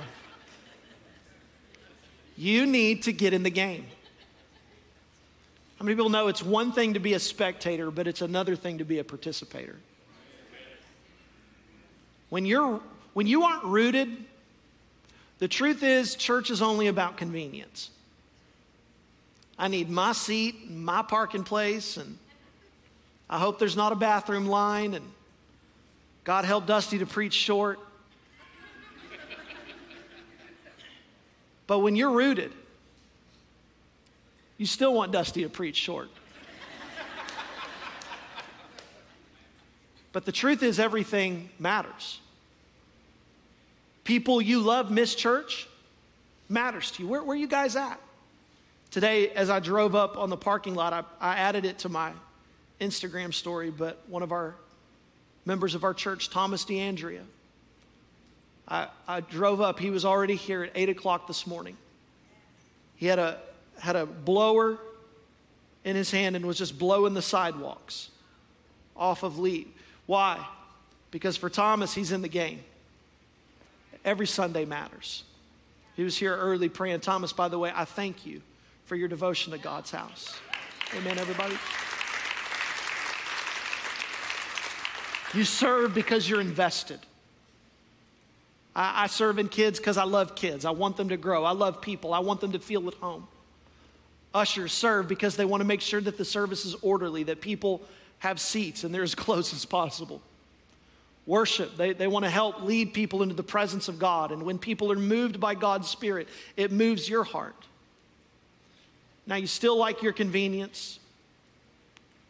You 2.36 2.66
need 2.66 3.04
to 3.04 3.14
get 3.14 3.32
in 3.32 3.42
the 3.42 3.50
game. 3.50 3.86
How 5.78 5.86
many 5.86 5.96
people 5.96 6.10
know 6.10 6.28
it's 6.28 6.42
one 6.42 6.72
thing 6.72 6.92
to 6.92 7.00
be 7.00 7.14
a 7.14 7.18
spectator, 7.18 7.90
but 7.90 8.06
it's 8.06 8.20
another 8.20 8.56
thing 8.56 8.76
to 8.76 8.84
be 8.84 8.98
a 8.98 9.04
participator? 9.04 9.76
When, 12.28 12.44
you're, 12.44 12.82
when 13.14 13.26
you 13.26 13.44
aren't 13.44 13.64
rooted, 13.64 14.14
the 15.38 15.48
truth 15.48 15.82
is, 15.82 16.16
church 16.16 16.50
is 16.50 16.60
only 16.60 16.88
about 16.88 17.16
convenience. 17.16 17.88
I 19.58 19.68
need 19.68 19.88
my 19.88 20.12
seat, 20.12 20.70
my 20.70 21.00
parking 21.00 21.44
place, 21.44 21.96
and 21.96 22.18
I 23.30 23.38
hope 23.38 23.58
there's 23.58 23.76
not 23.76 23.92
a 23.92 23.96
bathroom 23.96 24.44
line, 24.44 24.92
and 24.92 25.06
God 26.24 26.44
help 26.46 26.66
Dusty 26.66 26.98
to 26.98 27.06
preach 27.06 27.34
short. 27.34 27.78
But 31.66 31.78
when 31.78 31.96
you're 31.96 32.10
rooted, 32.10 32.52
you 34.58 34.66
still 34.66 34.94
want 34.94 35.12
Dusty 35.12 35.42
to 35.42 35.48
preach 35.48 35.76
short. 35.76 36.08
But 40.12 40.24
the 40.24 40.32
truth 40.32 40.62
is, 40.62 40.78
everything 40.78 41.50
matters. 41.58 42.20
People 44.04 44.40
you 44.40 44.60
love 44.60 44.90
miss 44.90 45.14
church 45.14 45.66
matters 46.48 46.92
to 46.92 47.02
you. 47.02 47.08
Where, 47.08 47.22
where 47.22 47.34
are 47.34 47.38
you 47.38 47.48
guys 47.48 47.74
at? 47.74 47.98
Today, 48.92 49.30
as 49.30 49.50
I 49.50 49.58
drove 49.58 49.96
up 49.96 50.16
on 50.16 50.30
the 50.30 50.36
parking 50.36 50.76
lot, 50.76 50.92
I, 50.92 51.02
I 51.20 51.36
added 51.36 51.64
it 51.64 51.80
to 51.80 51.88
my 51.88 52.12
Instagram 52.80 53.34
story, 53.34 53.70
but 53.70 54.02
one 54.06 54.22
of 54.22 54.30
our 54.30 54.54
members 55.44 55.74
of 55.74 55.84
our 55.84 55.94
church, 55.94 56.30
Thomas 56.30 56.64
DeAndrea, 56.64 57.22
I, 58.66 58.88
I 59.06 59.20
drove 59.20 59.60
up. 59.60 59.78
He 59.78 59.90
was 59.90 60.04
already 60.04 60.36
here 60.36 60.64
at 60.64 60.72
8 60.74 60.88
o'clock 60.88 61.26
this 61.26 61.46
morning. 61.46 61.76
He 62.96 63.06
had 63.06 63.18
a, 63.18 63.38
had 63.78 63.96
a 63.96 64.06
blower 64.06 64.78
in 65.84 65.96
his 65.96 66.10
hand 66.10 66.34
and 66.36 66.46
was 66.46 66.56
just 66.56 66.78
blowing 66.78 67.14
the 67.14 67.22
sidewalks 67.22 68.08
off 68.96 69.22
of 69.22 69.38
Lee. 69.38 69.66
Why? 70.06 70.44
Because 71.10 71.36
for 71.36 71.50
Thomas, 71.50 71.94
he's 71.94 72.12
in 72.12 72.22
the 72.22 72.28
game. 72.28 72.60
Every 74.04 74.26
Sunday 74.26 74.64
matters. 74.64 75.24
He 75.94 76.02
was 76.02 76.16
here 76.16 76.34
early 76.34 76.68
praying. 76.68 77.00
Thomas, 77.00 77.32
by 77.32 77.48
the 77.48 77.58
way, 77.58 77.72
I 77.74 77.84
thank 77.84 78.26
you 78.26 78.42
for 78.86 78.96
your 78.96 79.08
devotion 79.08 79.52
to 79.52 79.58
God's 79.58 79.90
house. 79.90 80.34
Amen, 80.94 81.18
everybody. 81.18 81.56
You 85.34 85.44
serve 85.44 85.94
because 85.94 86.28
you're 86.28 86.40
invested. 86.40 87.00
I, 88.74 89.04
I 89.04 89.06
serve 89.06 89.38
in 89.38 89.48
kids 89.48 89.78
because 89.78 89.96
I 89.96 90.04
love 90.04 90.34
kids. 90.34 90.64
I 90.64 90.70
want 90.70 90.96
them 90.96 91.08
to 91.08 91.16
grow. 91.16 91.44
I 91.44 91.52
love 91.52 91.80
people. 91.80 92.14
I 92.14 92.20
want 92.20 92.40
them 92.40 92.52
to 92.52 92.58
feel 92.58 92.86
at 92.88 92.94
home. 92.94 93.26
Ushers 94.32 94.72
serve 94.72 95.08
because 95.08 95.36
they 95.36 95.44
want 95.44 95.60
to 95.60 95.64
make 95.64 95.80
sure 95.80 96.00
that 96.00 96.18
the 96.18 96.24
service 96.24 96.64
is 96.64 96.74
orderly, 96.82 97.24
that 97.24 97.40
people 97.40 97.82
have 98.18 98.40
seats 98.40 98.84
and 98.84 98.94
they're 98.94 99.02
as 99.02 99.14
close 99.14 99.52
as 99.52 99.64
possible. 99.64 100.20
Worship, 101.26 101.76
they, 101.78 101.94
they 101.94 102.06
want 102.06 102.26
to 102.26 102.30
help 102.30 102.62
lead 102.62 102.92
people 102.92 103.22
into 103.22 103.34
the 103.34 103.42
presence 103.42 103.88
of 103.88 103.98
God. 103.98 104.30
And 104.30 104.42
when 104.42 104.58
people 104.58 104.92
are 104.92 104.96
moved 104.96 105.40
by 105.40 105.54
God's 105.54 105.88
Spirit, 105.88 106.28
it 106.56 106.70
moves 106.70 107.08
your 107.08 107.24
heart. 107.24 107.56
Now, 109.26 109.36
you 109.36 109.46
still 109.46 109.78
like 109.78 110.02
your 110.02 110.12
convenience, 110.12 110.98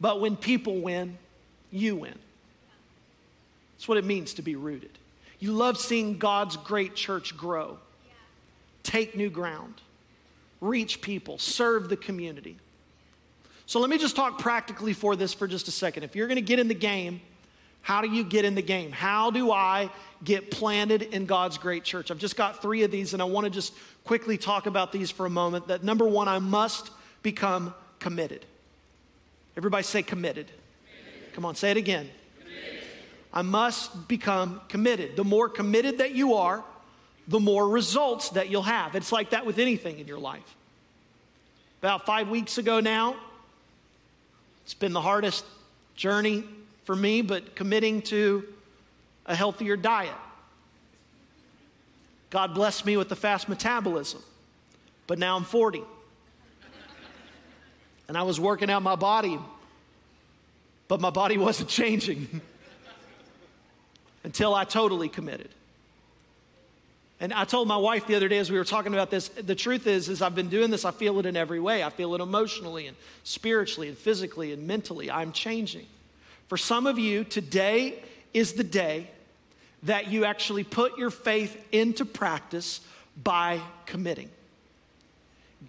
but 0.00 0.20
when 0.20 0.36
people 0.36 0.80
win, 0.80 1.18
you 1.72 1.96
win. 1.96 2.14
That's 3.84 3.88
what 3.90 3.98
it 3.98 4.06
means 4.06 4.32
to 4.32 4.40
be 4.40 4.56
rooted. 4.56 4.92
You 5.40 5.52
love 5.52 5.76
seeing 5.76 6.16
God's 6.16 6.56
great 6.56 6.94
church 6.94 7.36
grow, 7.36 7.76
take 8.82 9.14
new 9.14 9.28
ground, 9.28 9.74
reach 10.62 11.02
people, 11.02 11.36
serve 11.36 11.90
the 11.90 11.96
community. 11.98 12.56
So 13.66 13.80
let 13.80 13.90
me 13.90 13.98
just 13.98 14.16
talk 14.16 14.38
practically 14.38 14.94
for 14.94 15.16
this 15.16 15.34
for 15.34 15.46
just 15.46 15.68
a 15.68 15.70
second. 15.70 16.02
If 16.02 16.16
you're 16.16 16.28
going 16.28 16.36
to 16.36 16.40
get 16.40 16.58
in 16.58 16.68
the 16.68 16.74
game, 16.74 17.20
how 17.82 18.00
do 18.00 18.08
you 18.08 18.24
get 18.24 18.46
in 18.46 18.54
the 18.54 18.62
game? 18.62 18.90
How 18.90 19.30
do 19.30 19.52
I 19.52 19.90
get 20.24 20.50
planted 20.50 21.02
in 21.02 21.26
God's 21.26 21.58
great 21.58 21.84
church? 21.84 22.10
I've 22.10 22.16
just 22.16 22.36
got 22.36 22.62
three 22.62 22.84
of 22.84 22.90
these, 22.90 23.12
and 23.12 23.20
I 23.20 23.26
want 23.26 23.44
to 23.44 23.50
just 23.50 23.74
quickly 24.04 24.38
talk 24.38 24.64
about 24.64 24.92
these 24.92 25.10
for 25.10 25.26
a 25.26 25.30
moment. 25.30 25.68
That 25.68 25.84
number 25.84 26.08
one, 26.08 26.26
I 26.26 26.38
must 26.38 26.88
become 27.22 27.74
committed. 27.98 28.46
Everybody 29.58 29.82
say 29.82 30.02
committed. 30.02 30.46
committed. 30.46 31.34
Come 31.34 31.44
on, 31.44 31.54
say 31.54 31.70
it 31.70 31.76
again. 31.76 32.08
I 33.34 33.42
must 33.42 34.06
become 34.06 34.60
committed. 34.68 35.16
The 35.16 35.24
more 35.24 35.48
committed 35.48 35.98
that 35.98 36.12
you 36.12 36.34
are, 36.34 36.62
the 37.26 37.40
more 37.40 37.68
results 37.68 38.30
that 38.30 38.48
you'll 38.48 38.62
have. 38.62 38.94
It's 38.94 39.10
like 39.10 39.30
that 39.30 39.44
with 39.44 39.58
anything 39.58 39.98
in 39.98 40.06
your 40.06 40.20
life. 40.20 40.54
About 41.80 42.06
five 42.06 42.28
weeks 42.28 42.58
ago 42.58 42.78
now, 42.78 43.16
it's 44.62 44.74
been 44.74 44.92
the 44.92 45.00
hardest 45.00 45.44
journey 45.96 46.44
for 46.84 46.94
me, 46.94 47.22
but 47.22 47.56
committing 47.56 48.02
to 48.02 48.44
a 49.26 49.34
healthier 49.34 49.76
diet. 49.76 50.14
God 52.30 52.54
blessed 52.54 52.86
me 52.86 52.96
with 52.96 53.08
the 53.08 53.16
fast 53.16 53.48
metabolism, 53.48 54.22
but 55.08 55.18
now 55.18 55.36
I'm 55.36 55.44
40. 55.44 55.82
And 58.06 58.16
I 58.16 58.22
was 58.22 58.38
working 58.38 58.70
out 58.70 58.82
my 58.82 58.96
body, 58.96 59.40
but 60.86 61.00
my 61.00 61.10
body 61.10 61.36
wasn't 61.38 61.68
changing 61.68 62.40
until 64.24 64.54
I 64.54 64.64
totally 64.64 65.08
committed. 65.08 65.50
And 67.20 67.32
I 67.32 67.44
told 67.44 67.68
my 67.68 67.76
wife 67.76 68.06
the 68.06 68.16
other 68.16 68.28
day 68.28 68.38
as 68.38 68.50
we 68.50 68.58
were 68.58 68.64
talking 68.64 68.92
about 68.92 69.10
this, 69.10 69.28
the 69.28 69.54
truth 69.54 69.86
is, 69.86 70.08
is 70.08 70.20
I've 70.20 70.34
been 70.34 70.48
doing 70.48 70.70
this, 70.70 70.84
I 70.84 70.90
feel 70.90 71.18
it 71.20 71.26
in 71.26 71.36
every 71.36 71.60
way. 71.60 71.84
I 71.84 71.90
feel 71.90 72.14
it 72.14 72.20
emotionally 72.20 72.86
and 72.86 72.96
spiritually 73.22 73.88
and 73.88 73.96
physically 73.96 74.52
and 74.52 74.66
mentally. 74.66 75.10
I'm 75.10 75.32
changing. 75.32 75.86
For 76.48 76.56
some 76.56 76.86
of 76.86 76.98
you, 76.98 77.24
today 77.24 78.02
is 78.32 78.54
the 78.54 78.64
day 78.64 79.08
that 79.84 80.08
you 80.08 80.24
actually 80.24 80.64
put 80.64 80.98
your 80.98 81.10
faith 81.10 81.56
into 81.70 82.04
practice 82.04 82.80
by 83.22 83.60
committing. 83.86 84.30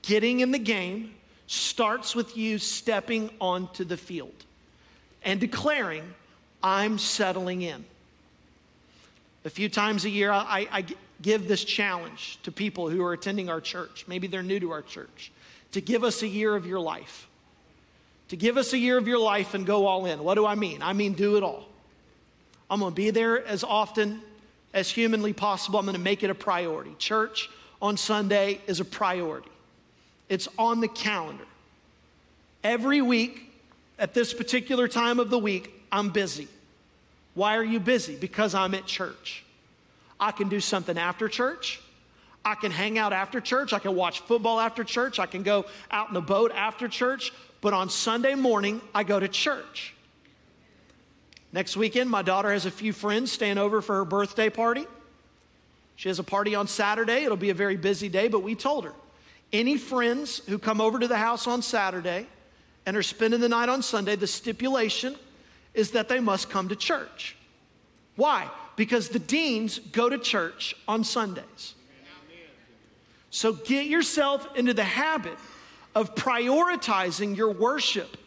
Getting 0.02 0.40
in 0.40 0.52
the 0.52 0.60
game 0.60 1.14
starts 1.48 2.16
with 2.16 2.36
you 2.36 2.58
stepping 2.58 3.30
onto 3.40 3.84
the 3.84 3.98
field 3.98 4.34
and 5.24 5.40
declaring, 5.40 6.14
I'm 6.64 6.98
settling 6.98 7.62
in. 7.62 7.86
A 9.46 9.50
few 9.50 9.70
times 9.70 10.06
a 10.06 10.10
year, 10.10 10.32
I, 10.32 10.68
I, 10.72 10.86
give 11.22 11.48
this 11.48 11.64
challenge 11.64 12.40
to 12.44 12.52
people 12.52 12.90
who 12.90 13.02
are 13.04 13.14
attending 13.14 13.48
our 13.48 13.62
church. 13.62 14.06
Maybe 14.08 14.28
they're 14.28 14.44
new 14.44 14.60
to 14.60 14.72
our 14.72 14.82
church. 14.82 15.32
To 15.72 15.82
give 15.82 16.04
us 16.04 16.24
a 16.24 16.28
year 16.28 16.56
of 16.56 16.66
your 16.66 16.80
life. 16.80 17.28
To 18.30 18.36
give 18.36 18.58
us 18.58 18.74
a 18.74 18.78
year 18.78 18.98
of 18.98 19.08
your 19.08 19.20
life 19.20 19.54
and 19.54 19.66
go 19.66 19.86
all 19.86 20.06
in. 20.06 20.24
What 20.24 20.36
do 20.36 20.46
I 20.46 20.56
mean? 20.56 20.82
I 20.82 20.94
mean, 20.94 21.14
do 21.14 21.38
it 21.38 21.44
all. 21.44 21.70
I'm 22.70 22.80
going 22.80 22.92
to 22.92 22.96
be 22.96 23.12
there 23.12 23.46
as 23.46 23.64
often 23.64 24.22
as 24.74 24.90
humanly 24.90 25.32
possible. 25.32 25.80
I'm 25.80 25.86
going 25.86 25.96
to 25.96 26.02
make 26.02 26.24
it 26.24 26.30
a 26.30 26.36
priority. 26.36 26.96
Church 26.98 27.50
on 27.82 27.98
Sunday 27.98 28.60
is 28.68 28.80
a 28.80 28.86
priority, 28.86 29.52
it's 30.28 30.48
on 30.58 30.82
the 30.82 30.88
calendar. 30.88 31.46
Every 32.64 33.02
week, 33.02 33.54
at 34.00 34.16
this 34.16 34.34
particular 34.34 34.88
time 34.88 35.20
of 35.20 35.30
the 35.30 35.38
week, 35.38 35.72
I'm 35.92 36.10
busy. 36.10 36.48
Why 37.36 37.58
are 37.58 37.64
you 37.64 37.80
busy? 37.80 38.16
Because 38.16 38.56
I'm 38.56 38.74
at 38.74 38.86
church. 38.86 39.44
I 40.20 40.32
can 40.32 40.50
do 40.50 40.60
something 40.60 40.98
after 40.98 41.28
church. 41.28 41.82
I 42.44 42.56
can 42.56 42.72
hang 42.72 42.98
out 42.98 43.12
after 43.12 43.42
church. 43.42 43.74
I 43.74 43.80
can 43.80 43.96
watch 43.96 44.22
football 44.22 44.60
after 44.60 44.84
church. 44.84 45.20
I 45.20 45.26
can 45.26 45.44
go 45.44 45.66
out 45.92 46.08
in 46.08 46.14
the 46.14 46.22
boat 46.22 46.52
after 46.56 46.88
church. 46.88 47.34
But 47.62 47.74
on 47.74 47.90
Sunday 47.90 48.36
morning, 48.36 48.82
I 48.94 49.04
go 49.04 49.20
to 49.20 49.28
church. 49.28 49.94
Next 51.52 51.76
weekend, 51.76 52.10
my 52.10 52.22
daughter 52.22 52.52
has 52.52 52.66
a 52.66 52.72
few 52.72 52.94
friends 52.94 53.32
staying 53.32 53.58
over 53.58 53.82
for 53.82 53.96
her 53.96 54.06
birthday 54.06 54.50
party. 54.50 54.86
She 55.96 56.10
has 56.10 56.20
a 56.20 56.24
party 56.24 56.56
on 56.56 56.68
Saturday. 56.68 57.24
It'll 57.24 57.38
be 57.38 57.50
a 57.50 57.56
very 57.56 57.78
busy 57.78 58.10
day, 58.10 58.28
but 58.28 58.44
we 58.44 58.56
told 58.56 58.86
her 58.86 58.94
any 59.52 59.78
friends 59.78 60.42
who 60.48 60.60
come 60.60 60.82
over 60.82 61.00
to 61.00 61.08
the 61.08 61.18
house 61.18 61.48
on 61.48 61.62
Saturday 61.62 62.28
and 62.86 62.96
are 62.96 63.04
spending 63.04 63.40
the 63.40 63.50
night 63.50 63.70
on 63.70 63.82
Sunday, 63.82 64.16
the 64.16 64.28
stipulation 64.28 65.16
is 65.76 65.92
that 65.92 66.10
they 66.10 66.20
must 66.20 66.50
come 66.50 66.70
to 66.70 66.76
church. 66.76 67.36
Why? 68.16 68.50
Because 68.76 69.10
the 69.10 69.20
Deans 69.20 69.80
go 69.80 70.10
to 70.10 70.18
church 70.18 70.76
on 70.88 71.04
Sundays. 71.04 71.76
So 73.30 73.54
get 73.54 73.88
yourself 73.88 74.48
into 74.56 74.74
the 74.74 74.84
habit 74.84 75.38
of 75.94 76.16
prioritizing 76.16 77.36
your 77.36 77.52
worship 77.52 78.18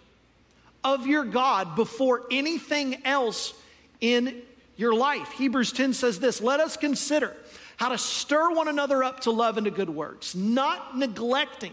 of 0.84 1.06
your 1.06 1.24
God 1.24 1.76
before 1.76 2.24
anything 2.30 3.04
else 3.04 3.54
in 4.00 4.42
your 4.76 4.94
life. 4.94 5.30
Hebrews 5.32 5.72
10 5.72 5.92
says 5.92 6.20
this 6.20 6.40
let 6.40 6.60
us 6.60 6.76
consider 6.76 7.34
how 7.76 7.90
to 7.90 7.98
stir 7.98 8.50
one 8.50 8.68
another 8.68 9.02
up 9.04 9.20
to 9.20 9.30
love 9.30 9.56
and 9.56 9.64
to 9.64 9.70
good 9.70 9.90
works, 9.90 10.34
not 10.34 10.96
neglecting 10.96 11.72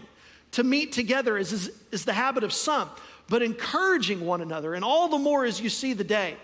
to 0.52 0.64
meet 0.64 0.92
together 0.92 1.36
as 1.36 1.52
is, 1.52 1.70
is 1.90 2.04
the 2.04 2.12
habit 2.12 2.44
of 2.44 2.52
some, 2.52 2.88
but 3.28 3.42
encouraging 3.42 4.24
one 4.24 4.40
another, 4.40 4.74
and 4.74 4.84
all 4.84 5.08
the 5.08 5.18
more 5.18 5.44
as 5.44 5.60
you 5.60 5.68
see 5.68 5.92
the 5.92 6.04
day 6.04 6.36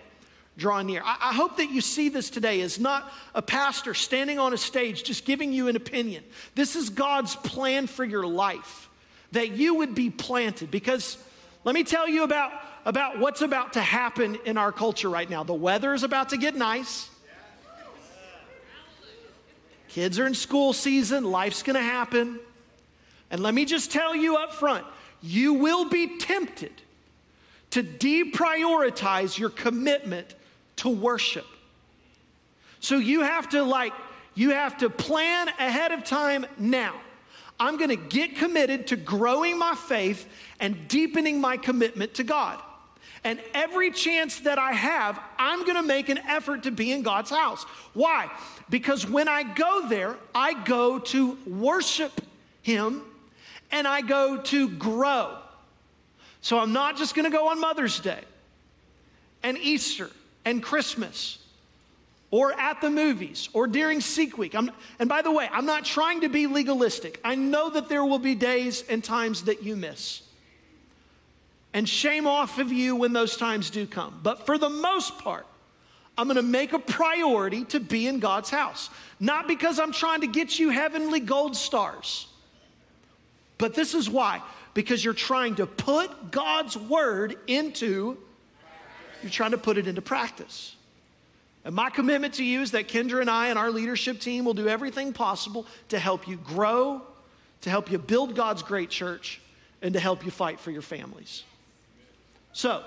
drawing 0.57 0.87
near. 0.87 1.03
I, 1.05 1.17
I 1.21 1.33
hope 1.35 1.57
that 1.57 1.71
you 1.71 1.81
see 1.81 2.09
this 2.09 2.31
today 2.31 2.61
as 2.61 2.79
not 2.79 3.11
a 3.35 3.43
pastor 3.43 3.95
standing 3.95 4.39
on 4.39 4.53
a 4.53 4.59
stage 4.59 5.03
just 5.03 5.25
giving 5.25 5.53
you 5.53 5.69
an 5.69 5.77
opinion. 5.77 6.25
This 6.55 6.77
is 6.77 6.91
God's 6.91 7.37
plan 7.37 7.87
for 7.87 8.05
your 8.05 8.27
life, 8.27 8.89
that 9.33 9.53
you 9.53 9.77
would 9.77 9.95
be 9.95 10.11
planted 10.11 10.71
because 10.71 11.17
let 11.65 11.75
me 11.75 11.85
tell 11.85 12.09
you 12.09 12.25
about, 12.25 12.53
about 12.85 13.19
what's 13.19 13.41
about 13.41 13.75
to 13.75 13.81
happen 13.81 14.37
in 14.45 14.59
our 14.59 14.73
culture 14.73 15.09
right 15.09 15.29
now. 15.29 15.45
The 15.45 15.55
weather 15.55 15.95
is 15.95 16.03
about 16.03 16.31
to 16.31 16.37
get 16.37 16.55
nice. 16.55 17.09
Kids 19.89 20.19
are 20.19 20.27
in 20.27 20.35
school 20.35 20.73
season, 20.73 21.25
life's 21.25 21.63
gonna 21.63 21.81
happen. 21.81 22.41
And 23.31 23.43
let 23.43 23.55
me 23.55 23.65
just 23.65 23.91
tell 23.91 24.15
you 24.15 24.37
up 24.37 24.53
front 24.55 24.85
you 25.23 25.55
will 25.55 25.89
be 25.89 26.19
tempted 26.19 26.73
to 27.71 27.83
deprioritize 27.83 29.39
your 29.39 29.51
commitment 29.51 30.35
to 30.77 30.89
worship. 30.89 31.47
So 32.81 32.97
you 32.97 33.23
have 33.23 33.49
to, 33.51 33.63
like, 33.63 33.93
you 34.35 34.51
have 34.51 34.79
to 34.79 34.91
plan 34.91 35.49
ahead 35.49 35.93
of 35.93 36.05
time 36.05 36.45
now. 36.59 36.95
I'm 37.61 37.79
to 37.91 37.97
get 37.97 38.37
committed 38.37 38.89
to 38.89 38.97
growing 38.97 39.57
my 39.59 39.75
faith 39.75 40.29
and 40.59 40.89
deepening 40.89 41.41
my 41.41 41.57
commitment 41.57 42.15
to 42.15 42.25
God. 42.25 42.61
And 43.25 43.41
every 43.55 43.93
chance 43.93 44.41
that 44.41 44.59
I 44.59 44.73
have, 44.73 45.21
I'm 45.39 45.65
gonna 45.65 45.83
make 45.83 46.09
an 46.09 46.19
effort 46.19 46.65
to 46.65 46.73
be 46.73 46.91
in 46.91 47.03
God's 47.03 47.31
house. 47.31 47.63
Why? 47.95 48.31
Because 48.69 49.09
when 49.09 49.29
I 49.29 49.45
go 49.45 49.87
there, 49.87 50.17
I 50.35 50.55
go 50.65 50.99
to 50.99 51.39
worship 51.47 52.21
Him 52.63 53.03
and 53.73 53.89
I 53.89 54.03
go 54.03 54.37
to 54.37 54.69
grow. 54.69 55.39
So 56.41 56.59
I'm 56.59 56.73
not 56.73 56.97
just 56.97 57.15
gonna 57.15 57.31
go 57.31 57.49
on 57.49 57.61
Mother's 57.61 57.99
Day 57.99 58.21
and 59.43 59.59
Easter 59.59 60.11
and 60.45 60.63
Christmas 60.63 61.39
or 62.31 62.59
at 62.59 62.81
the 62.81 62.91
movies 62.91 63.49
or 63.53 63.67
during 63.67 64.01
Seek 64.01 64.39
Week. 64.39 64.55
I'm, 64.55 64.71
and 64.99 65.09
by 65.09 65.23
the 65.23 65.31
way, 65.31 65.49
I'm 65.53 65.67
not 65.67 65.85
trying 65.85 66.23
to 66.23 66.29
be 66.29 66.47
legalistic. 66.47 67.21
I 67.25 67.35
know 67.35 67.71
that 67.71 67.89
there 67.89 68.05
will 68.05 68.19
be 68.19 68.35
days 68.35 68.85
and 68.89 69.03
times 69.03 69.45
that 69.45 69.63
you 69.63 69.77
miss. 69.77 70.23
And 71.75 71.89
shame 71.89 72.27
off 72.27 72.59
of 72.59 72.73
you 72.73 72.97
when 72.97 73.13
those 73.13 73.37
times 73.37 73.71
do 73.71 73.87
come. 73.87 74.21
But 74.23 74.47
for 74.47 74.59
the 74.59 74.69
most 74.69 75.19
part, 75.19 75.47
I'm 76.19 76.27
gonna 76.27 76.43
make 76.43 76.73
a 76.73 76.79
priority 76.79 77.65
to 77.67 77.81
be 77.81 78.07
in 78.07 78.19
God's 78.19 78.51
house. 78.51 78.91
Not 79.21 79.47
because 79.47 79.79
I'm 79.79 79.93
trying 79.93 80.21
to 80.23 80.27
get 80.27 80.59
you 80.59 80.71
heavenly 80.71 81.21
gold 81.21 81.57
stars, 81.57 82.27
but 83.63 83.75
this 83.75 83.95
is 83.95 84.11
why. 84.11 84.43
Because 84.75 85.05
you're 85.05 85.15
trying 85.15 85.55
to 85.55 85.67
put 85.69 86.33
God's 86.33 86.77
word 86.77 87.37
into, 87.47 88.19
you're 89.23 89.31
trying 89.31 89.53
to 89.53 89.59
put 89.59 89.79
it 89.79 89.87
into 89.87 90.03
practice. 90.03 90.75
And 91.65 91.73
my 91.73 91.89
commitment 91.89 92.35
to 92.35 92.45
you 92.45 92.63
is 92.63 92.73
that 92.73 92.89
Kendra 92.89 93.21
and 93.21 93.31
I 93.31 93.51
and 93.51 93.59
our 93.61 93.71
leadership 93.71 94.19
team 94.19 94.45
will 94.45 94.55
do 94.55 94.67
everything 94.67 95.13
possible 95.13 95.65
to 95.91 96.01
help 96.01 96.27
you 96.27 96.39
grow, 96.39 97.03
to 97.61 97.71
help 97.71 97.89
you 97.89 97.99
build 97.99 98.35
God's 98.35 98.65
great 98.65 98.91
church, 98.91 99.41
and 99.81 99.95
to 99.95 100.01
help 100.01 100.25
you 100.25 100.33
fight 100.33 100.59
for 100.59 100.73
your 100.73 100.83
families. 100.83 101.45
So, 102.53 102.83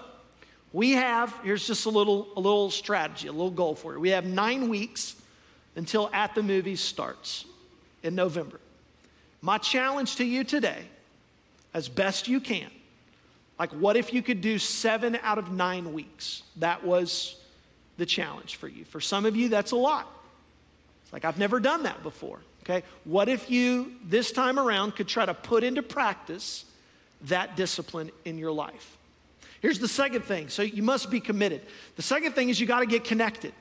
we 0.74 0.92
have, 0.92 1.34
here's 1.42 1.66
just 1.66 1.86
a 1.86 1.90
little, 1.90 2.28
a 2.36 2.42
little 2.42 2.70
strategy, 2.70 3.30
a 3.30 3.32
little 3.32 3.50
goal 3.50 3.76
for 3.76 3.94
you. 3.94 4.00
We 4.02 4.10
have 4.10 4.26
nine 4.26 4.68
weeks 4.68 5.16
until 5.78 6.10
At 6.12 6.36
the 6.36 6.44
Movies 6.44 6.82
starts 6.82 7.46
in 8.04 8.14
November. 8.14 8.60
My 9.46 9.60
challenge 9.60 10.16
to 10.16 10.26
you 10.26 10.44
today, 10.44 10.86
as 11.72 11.88
best 11.88 12.28
you 12.28 12.40
can, 12.40 12.68
like 13.60 13.70
what 13.74 13.96
if 13.96 14.12
you 14.12 14.24
could 14.24 14.42
do 14.42 14.58
seven 14.58 15.20
out 15.22 15.38
of 15.38 15.52
nine 15.52 15.94
weeks? 15.94 16.42
That 16.56 16.84
was 16.84 17.36
the 17.98 18.08
challenge 18.08 18.56
for 18.56 18.68
you. 18.68 18.86
For 18.86 19.00
some 19.00 19.24
of 19.24 19.36
you, 19.36 19.48
that's 19.48 19.70
a 19.70 19.76
lot. 19.76 20.12
It's 21.04 21.14
like, 21.14 21.26
I've 21.26 21.38
never 21.38 21.60
done 21.60 21.84
that 21.84 22.02
before. 22.02 22.40
Okay? 22.64 22.84
What 23.04 23.30
if 23.30 23.52
you, 23.52 23.92
this 24.04 24.32
time 24.32 24.58
around, 24.58 24.96
could 24.96 25.08
try 25.08 25.28
to 25.28 25.36
put 25.36 25.64
into 25.64 25.84
practice 25.84 26.66
that 27.26 27.56
discipline 27.56 28.10
in 28.26 28.40
your 28.40 28.52
life? 28.52 28.98
Here's 29.62 29.78
the 29.78 29.88
second 29.88 30.24
thing. 30.24 30.50
So 30.50 30.64
you 30.64 30.82
must 30.82 31.12
be 31.12 31.20
committed. 31.20 31.62
The 31.98 32.02
second 32.02 32.34
thing 32.34 32.50
is 32.50 32.60
you 32.60 32.66
got 32.66 32.80
to 32.80 32.88
get 32.88 33.04
connected. 33.04 33.54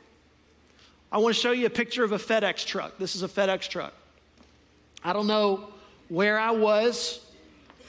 I 1.12 1.18
want 1.18 1.34
to 1.34 1.40
show 1.42 1.52
you 1.52 1.66
a 1.66 1.70
picture 1.70 2.04
of 2.04 2.12
a 2.12 2.18
FedEx 2.18 2.64
truck. 2.64 2.96
This 2.96 3.14
is 3.14 3.22
a 3.22 3.28
FedEx 3.28 3.68
truck. 3.68 3.92
I 5.04 5.12
don't 5.12 5.26
know 5.26 5.73
where 6.08 6.38
I 6.38 6.50
was 6.50 7.20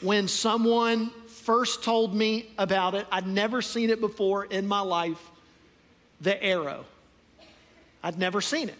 when 0.02 0.28
someone 0.28 1.12
first 1.28 1.84
told 1.84 2.14
me 2.14 2.50
about 2.58 2.96
it. 2.96 3.06
I'd 3.12 3.28
never 3.28 3.62
seen 3.62 3.90
it 3.90 4.02
before 4.02 4.46
in 4.46 4.68
my 4.68 4.82
life 4.82 5.32
the 6.22 6.42
arrow. 6.44 6.86
I'd 8.04 8.18
never 8.18 8.42
seen 8.42 8.70
it. 8.70 8.78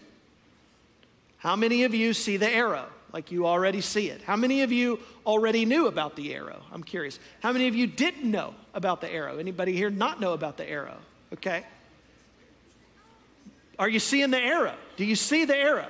How 1.38 1.56
many 1.56 1.84
of 1.84 1.94
you 1.94 2.12
see 2.12 2.36
the 2.36 2.48
arrow? 2.48 2.86
Like 3.12 3.30
you 3.30 3.46
already 3.46 3.80
see 3.80 4.10
it. 4.10 4.22
How 4.22 4.36
many 4.36 4.62
of 4.62 4.72
you 4.72 4.98
already 5.24 5.64
knew 5.64 5.86
about 5.86 6.16
the 6.16 6.34
arrow? 6.34 6.60
I'm 6.72 6.82
curious. 6.82 7.18
How 7.40 7.52
many 7.52 7.68
of 7.68 7.74
you 7.74 7.86
didn't 7.86 8.30
know 8.30 8.54
about 8.74 9.00
the 9.00 9.10
arrow? 9.10 9.38
Anybody 9.38 9.72
here 9.72 9.90
not 9.90 10.20
know 10.20 10.32
about 10.32 10.56
the 10.56 10.68
arrow? 10.68 10.98
Okay. 11.32 11.64
Are 13.78 13.88
you 13.88 14.00
seeing 14.00 14.30
the 14.30 14.40
arrow? 14.40 14.74
Do 14.96 15.04
you 15.04 15.16
see 15.16 15.44
the 15.44 15.56
arrow? 15.56 15.88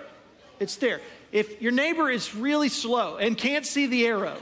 It's 0.61 0.77
there. 0.77 1.01
If 1.33 1.61
your 1.61 1.73
neighbor 1.73 2.11
is 2.11 2.35
really 2.35 2.69
slow 2.69 3.17
and 3.17 3.37
can't 3.37 3.67
see 3.67 3.87
the 3.87 4.07
arrow, 4.07 4.37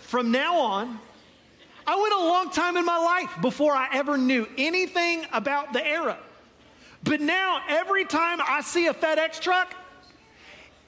from 0.00 0.30
now 0.30 0.58
on, 0.58 0.98
I 1.86 2.00
went 2.00 2.14
a 2.14 2.18
long 2.18 2.50
time 2.50 2.76
in 2.76 2.84
my 2.84 2.98
life 2.98 3.30
before 3.40 3.72
I 3.72 3.88
ever 3.92 4.18
knew 4.18 4.48
anything 4.58 5.24
about 5.32 5.72
the 5.72 5.84
arrow. 5.86 6.18
But 7.04 7.20
now, 7.20 7.60
every 7.68 8.04
time 8.04 8.40
I 8.40 8.60
see 8.62 8.88
a 8.88 8.94
FedEx 8.94 9.40
truck, 9.40 9.72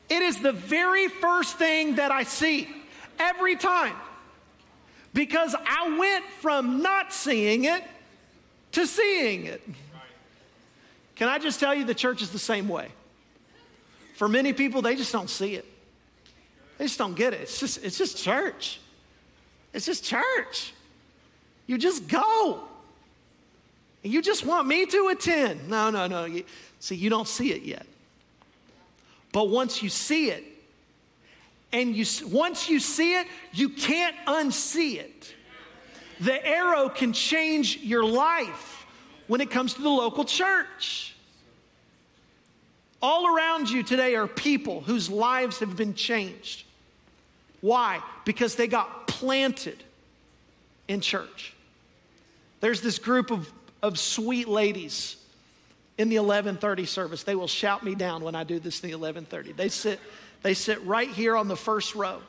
it 0.08 0.22
is 0.22 0.40
the 0.40 0.52
very 0.52 1.06
first 1.08 1.56
thing 1.56 1.96
that 1.96 2.10
I 2.10 2.24
see. 2.24 2.68
Every 3.20 3.56
time. 3.56 3.94
Because 5.14 5.54
I 5.54 5.96
went 5.96 6.24
from 6.40 6.82
not 6.82 7.12
seeing 7.12 7.64
it 7.64 7.84
to 8.72 8.86
seeing 8.86 9.46
it. 9.46 9.62
Can 11.14 11.28
I 11.28 11.38
just 11.38 11.60
tell 11.60 11.74
you, 11.74 11.84
the 11.84 11.94
church 11.94 12.22
is 12.22 12.30
the 12.30 12.38
same 12.38 12.68
way. 12.68 12.88
For 14.18 14.28
many 14.28 14.52
people, 14.52 14.82
they 14.82 14.96
just 14.96 15.12
don't 15.12 15.30
see 15.30 15.54
it. 15.54 15.64
They 16.76 16.86
just 16.86 16.98
don't 16.98 17.14
get 17.14 17.34
it. 17.34 17.42
It's 17.42 17.60
just, 17.60 17.84
it's 17.84 17.96
just 17.96 18.18
church. 18.18 18.80
It's 19.72 19.86
just 19.86 20.02
church. 20.02 20.74
You 21.68 21.78
just 21.78 22.08
go. 22.08 22.58
And 24.02 24.12
you 24.12 24.20
just 24.20 24.44
want 24.44 24.66
me 24.66 24.86
to 24.86 25.06
attend. 25.12 25.68
No, 25.68 25.90
no, 25.90 26.08
no. 26.08 26.26
See, 26.80 26.96
you 26.96 27.10
don't 27.10 27.28
see 27.28 27.52
it 27.52 27.62
yet. 27.62 27.86
But 29.30 29.50
once 29.50 29.84
you 29.84 29.88
see 29.88 30.30
it, 30.30 30.42
and 31.72 31.94
you 31.94 32.04
once 32.26 32.68
you 32.68 32.80
see 32.80 33.20
it, 33.20 33.28
you 33.52 33.68
can't 33.68 34.16
unsee 34.26 34.96
it. 34.96 35.32
The 36.18 36.44
arrow 36.44 36.88
can 36.88 37.12
change 37.12 37.76
your 37.76 38.04
life 38.04 38.84
when 39.28 39.40
it 39.40 39.48
comes 39.48 39.74
to 39.74 39.82
the 39.82 39.88
local 39.88 40.24
church. 40.24 41.14
All 43.00 43.34
around 43.34 43.70
you 43.70 43.82
today 43.82 44.16
are 44.16 44.26
people 44.26 44.80
whose 44.80 45.08
lives 45.08 45.60
have 45.60 45.76
been 45.76 45.94
changed. 45.94 46.64
Why? 47.60 48.00
Because 48.24 48.56
they 48.56 48.66
got 48.66 49.06
planted 49.06 49.82
in 50.88 51.00
church. 51.00 51.54
There's 52.60 52.80
this 52.80 52.98
group 52.98 53.30
of, 53.30 53.50
of 53.82 53.98
sweet 53.98 54.48
ladies 54.48 55.16
in 55.96 56.08
the 56.08 56.18
1130 56.18 56.86
service. 56.86 57.22
They 57.22 57.34
will 57.36 57.48
shout 57.48 57.84
me 57.84 57.94
down 57.94 58.22
when 58.22 58.34
I 58.34 58.44
do 58.44 58.58
this 58.58 58.82
in 58.82 58.90
the 58.90 58.96
1130. 58.96 59.52
They 59.52 59.68
sit, 59.68 60.00
they 60.42 60.54
sit 60.54 60.84
right 60.84 61.08
here 61.08 61.36
on 61.36 61.48
the 61.48 61.56
first 61.56 61.94
row. 61.94 62.20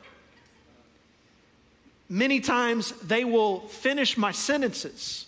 Many 2.10 2.40
times 2.40 2.92
they 3.04 3.24
will 3.24 3.62
finish 3.62 4.18
my 4.18 4.32
sentences. 4.32 5.28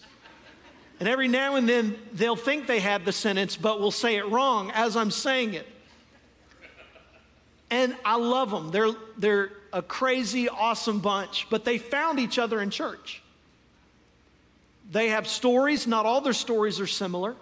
And 1.02 1.10
every 1.10 1.28
now 1.28 1.56
and 1.56 1.68
then 1.68 1.98
they'll 2.14 2.36
think 2.36 2.68
they 2.68 2.80
have 2.80 3.06
the 3.06 3.12
sentence, 3.12 3.58
but 3.58 3.80
will 3.80 3.90
say 3.90 4.18
it 4.18 4.30
wrong 4.30 4.70
as 4.70 4.96
I'm 4.96 5.10
saying 5.10 5.56
it. 5.56 5.68
And 7.72 7.98
I 8.06 8.18
love 8.18 8.52
them. 8.52 8.70
They're, 8.70 8.92
they're 9.18 9.52
a 9.74 9.82
crazy, 9.82 10.48
awesome 10.48 11.00
bunch, 11.00 11.48
but 11.50 11.66
they 11.66 11.80
found 11.80 12.20
each 12.20 12.38
other 12.38 12.62
in 12.62 12.70
church. 12.70 13.24
They 14.92 15.08
have 15.08 15.28
stories, 15.28 15.88
not 15.88 16.06
all 16.06 16.22
their 16.22 16.34
stories 16.34 16.80
are 16.80 16.86
similar, 16.86 17.36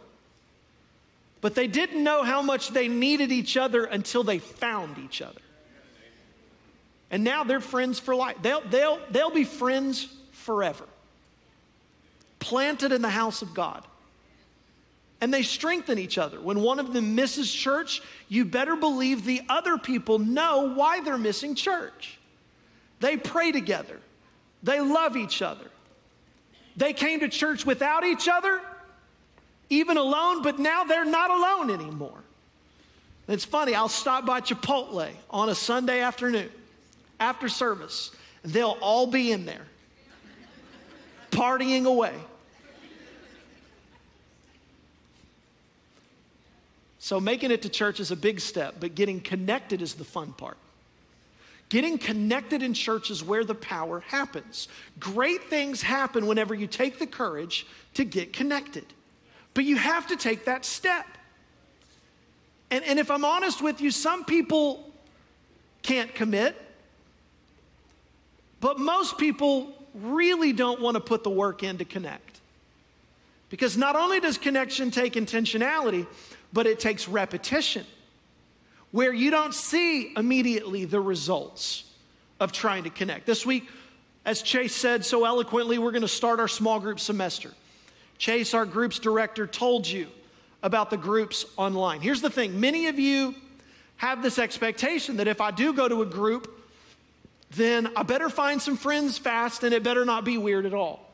but 1.41 1.53
they 1.53 1.67
didn't 1.67 2.01
know 2.01 2.23
how 2.23 2.41
much 2.41 2.69
they 2.69 2.87
needed 2.87 3.29
each 3.29 3.57
other 3.57 3.83
until 3.83 4.23
they 4.23 4.39
found 4.39 4.97
each 4.99 5.21
other. 5.21 5.41
And 7.11 7.25
now 7.25 7.43
they're 7.43 7.59
friends 7.59 7.99
for 7.99 8.15
life. 8.15 8.37
They'll, 8.41 8.61
they'll, 8.61 9.01
they'll 9.11 9.31
be 9.31 9.43
friends 9.43 10.07
forever, 10.31 10.85
planted 12.39 12.91
in 12.91 13.01
the 13.01 13.09
house 13.09 13.41
of 13.41 13.53
God. 13.53 13.83
And 15.21 15.33
they 15.33 15.43
strengthen 15.43 15.99
each 15.99 16.17
other. 16.17 16.39
When 16.39 16.61
one 16.61 16.79
of 16.79 16.93
them 16.93 17.13
misses 17.15 17.51
church, 17.53 18.01
you 18.29 18.45
better 18.45 18.75
believe 18.75 19.25
the 19.25 19.41
other 19.49 19.77
people 19.77 20.17
know 20.17 20.73
why 20.73 21.01
they're 21.01 21.17
missing 21.17 21.55
church. 21.55 22.17
They 23.01 23.17
pray 23.17 23.51
together, 23.51 23.99
they 24.63 24.79
love 24.79 25.15
each 25.15 25.41
other. 25.41 25.65
They 26.77 26.93
came 26.93 27.19
to 27.19 27.27
church 27.27 27.65
without 27.65 28.05
each 28.05 28.29
other, 28.29 28.61
even 29.69 29.97
alone, 29.97 30.43
but 30.43 30.59
now 30.59 30.85
they're 30.85 31.03
not 31.03 31.29
alone 31.29 31.69
anymore. 31.71 32.23
It's 33.27 33.43
funny, 33.43 33.75
I'll 33.75 33.89
stop 33.89 34.25
by 34.25 34.39
Chipotle 34.39 35.11
on 35.29 35.49
a 35.49 35.55
Sunday 35.55 35.99
afternoon 35.99 36.49
after 37.19 37.49
service, 37.49 38.11
and 38.43 38.53
they'll 38.53 38.77
all 38.79 39.07
be 39.07 39.33
in 39.33 39.45
there 39.45 39.65
partying 41.31 41.85
away. 41.85 42.13
So, 47.09 47.19
making 47.19 47.49
it 47.49 47.63
to 47.63 47.69
church 47.69 47.99
is 47.99 48.11
a 48.11 48.15
big 48.15 48.39
step, 48.39 48.75
but 48.79 48.93
getting 48.93 49.19
connected 49.19 49.81
is 49.81 49.95
the 49.95 50.03
fun 50.03 50.31
part. 50.31 50.57
Getting 51.69 51.97
connected 51.97 52.61
in 52.61 52.75
church 52.75 53.09
is 53.09 53.23
where 53.23 53.43
the 53.43 53.55
power 53.55 54.01
happens. 54.01 54.67
Great 54.99 55.45
things 55.45 55.81
happen 55.81 56.27
whenever 56.27 56.53
you 56.53 56.67
take 56.67 56.99
the 56.99 57.07
courage 57.07 57.65
to 57.95 58.05
get 58.05 58.31
connected. 58.31 58.85
But 59.55 59.63
you 59.63 59.75
have 59.77 60.05
to 60.09 60.17
take 60.17 60.45
that 60.45 60.65
step. 60.65 61.07
And, 62.69 62.85
and 62.85 62.99
if 62.99 63.09
I'm 63.09 63.25
honest 63.25 63.59
with 63.59 63.81
you, 63.81 63.89
some 63.89 64.23
people 64.23 64.87
can't 65.81 66.13
commit, 66.13 66.55
but 68.61 68.77
most 68.77 69.17
people 69.17 69.73
really 69.95 70.53
don't 70.53 70.79
want 70.79 70.93
to 70.93 71.01
put 71.01 71.23
the 71.23 71.31
work 71.31 71.63
in 71.63 71.79
to 71.79 71.85
connect. 71.85 72.39
Because 73.49 73.75
not 73.75 73.95
only 73.95 74.19
does 74.19 74.37
connection 74.37 74.91
take 74.91 75.13
intentionality, 75.13 76.05
but 76.51 76.67
it 76.67 76.79
takes 76.79 77.07
repetition, 77.07 77.85
where 78.91 79.13
you 79.13 79.31
don't 79.31 79.53
see 79.53 80.13
immediately 80.15 80.85
the 80.85 80.99
results 80.99 81.83
of 82.39 82.51
trying 82.51 82.83
to 82.83 82.89
connect. 82.89 83.25
This 83.25 83.45
week, 83.45 83.69
as 84.25 84.41
Chase 84.41 84.75
said 84.75 85.05
so 85.05 85.25
eloquently, 85.25 85.77
we're 85.77 85.91
going 85.91 86.01
to 86.01 86.07
start 86.07 86.39
our 86.39 86.47
small 86.47 86.79
group 86.79 86.99
semester. 86.99 87.51
Chase, 88.17 88.53
our 88.53 88.65
group's 88.65 88.99
director, 88.99 89.47
told 89.47 89.87
you 89.87 90.07
about 90.61 90.89
the 90.89 90.97
groups 90.97 91.45
online. 91.57 92.01
Here's 92.01 92.21
the 92.21 92.29
thing 92.29 92.59
many 92.59 92.87
of 92.87 92.99
you 92.99 93.35
have 93.97 94.21
this 94.21 94.39
expectation 94.39 95.17
that 95.17 95.27
if 95.27 95.41
I 95.41 95.51
do 95.51 95.73
go 95.73 95.87
to 95.87 96.01
a 96.01 96.05
group, 96.05 96.59
then 97.51 97.89
I 97.95 98.03
better 98.03 98.29
find 98.29 98.61
some 98.61 98.77
friends 98.77 99.17
fast 99.17 99.63
and 99.63 99.73
it 99.73 99.83
better 99.83 100.05
not 100.05 100.23
be 100.23 100.37
weird 100.37 100.65
at 100.65 100.73
all. 100.73 101.05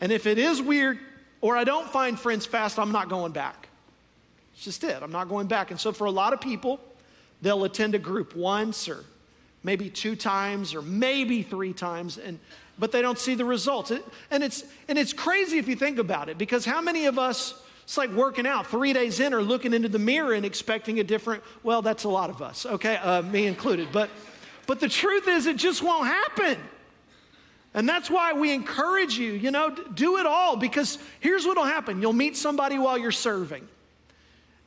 And 0.00 0.12
if 0.12 0.26
it 0.26 0.38
is 0.38 0.62
weird 0.62 0.98
or 1.40 1.56
I 1.56 1.64
don't 1.64 1.88
find 1.88 2.18
friends 2.18 2.46
fast, 2.46 2.78
I'm 2.78 2.92
not 2.92 3.08
going 3.08 3.32
back. 3.32 3.67
It's 4.58 4.64
just 4.64 4.82
it. 4.82 5.00
I'm 5.02 5.12
not 5.12 5.28
going 5.28 5.46
back. 5.46 5.70
And 5.70 5.78
so 5.78 5.92
for 5.92 6.06
a 6.06 6.10
lot 6.10 6.32
of 6.32 6.40
people, 6.40 6.80
they'll 7.42 7.62
attend 7.62 7.94
a 7.94 7.98
group 7.98 8.34
once 8.34 8.88
or 8.88 9.04
maybe 9.62 9.88
two 9.88 10.16
times 10.16 10.74
or 10.74 10.82
maybe 10.82 11.42
three 11.42 11.72
times 11.72 12.18
and 12.18 12.40
but 12.80 12.92
they 12.92 13.00
don't 13.02 13.18
see 13.18 13.34
the 13.34 13.44
results. 13.44 13.92
It, 13.92 14.04
and 14.32 14.42
it's 14.42 14.64
and 14.88 14.98
it's 14.98 15.12
crazy 15.12 15.58
if 15.58 15.68
you 15.68 15.76
think 15.76 15.98
about 15.98 16.28
it 16.28 16.38
because 16.38 16.64
how 16.64 16.80
many 16.80 17.06
of 17.06 17.20
us 17.20 17.54
it's 17.84 17.96
like 17.96 18.10
working 18.10 18.48
out 18.48 18.66
three 18.66 18.92
days 18.92 19.20
in 19.20 19.32
or 19.32 19.42
looking 19.42 19.72
into 19.72 19.88
the 19.88 19.98
mirror 20.00 20.32
and 20.32 20.44
expecting 20.44 20.98
a 20.98 21.04
different, 21.04 21.44
well, 21.62 21.80
that's 21.80 22.02
a 22.02 22.08
lot 22.08 22.28
of 22.28 22.42
us, 22.42 22.66
okay, 22.66 22.96
uh, 22.96 23.22
me 23.22 23.46
included. 23.46 23.88
But, 23.92 24.10
but 24.66 24.80
the 24.80 24.90
truth 24.90 25.28
is, 25.28 25.46
it 25.46 25.56
just 25.56 25.82
won't 25.82 26.06
happen. 26.06 26.58
And 27.72 27.88
that's 27.88 28.10
why 28.10 28.34
we 28.34 28.52
encourage 28.52 29.16
you, 29.16 29.32
you 29.32 29.50
know, 29.50 29.70
do 29.70 30.18
it 30.18 30.26
all 30.26 30.56
because 30.56 30.98
here's 31.20 31.46
what 31.46 31.56
will 31.56 31.64
happen 31.64 32.02
you'll 32.02 32.12
meet 32.12 32.36
somebody 32.36 32.78
while 32.78 32.98
you're 32.98 33.10
serving, 33.10 33.66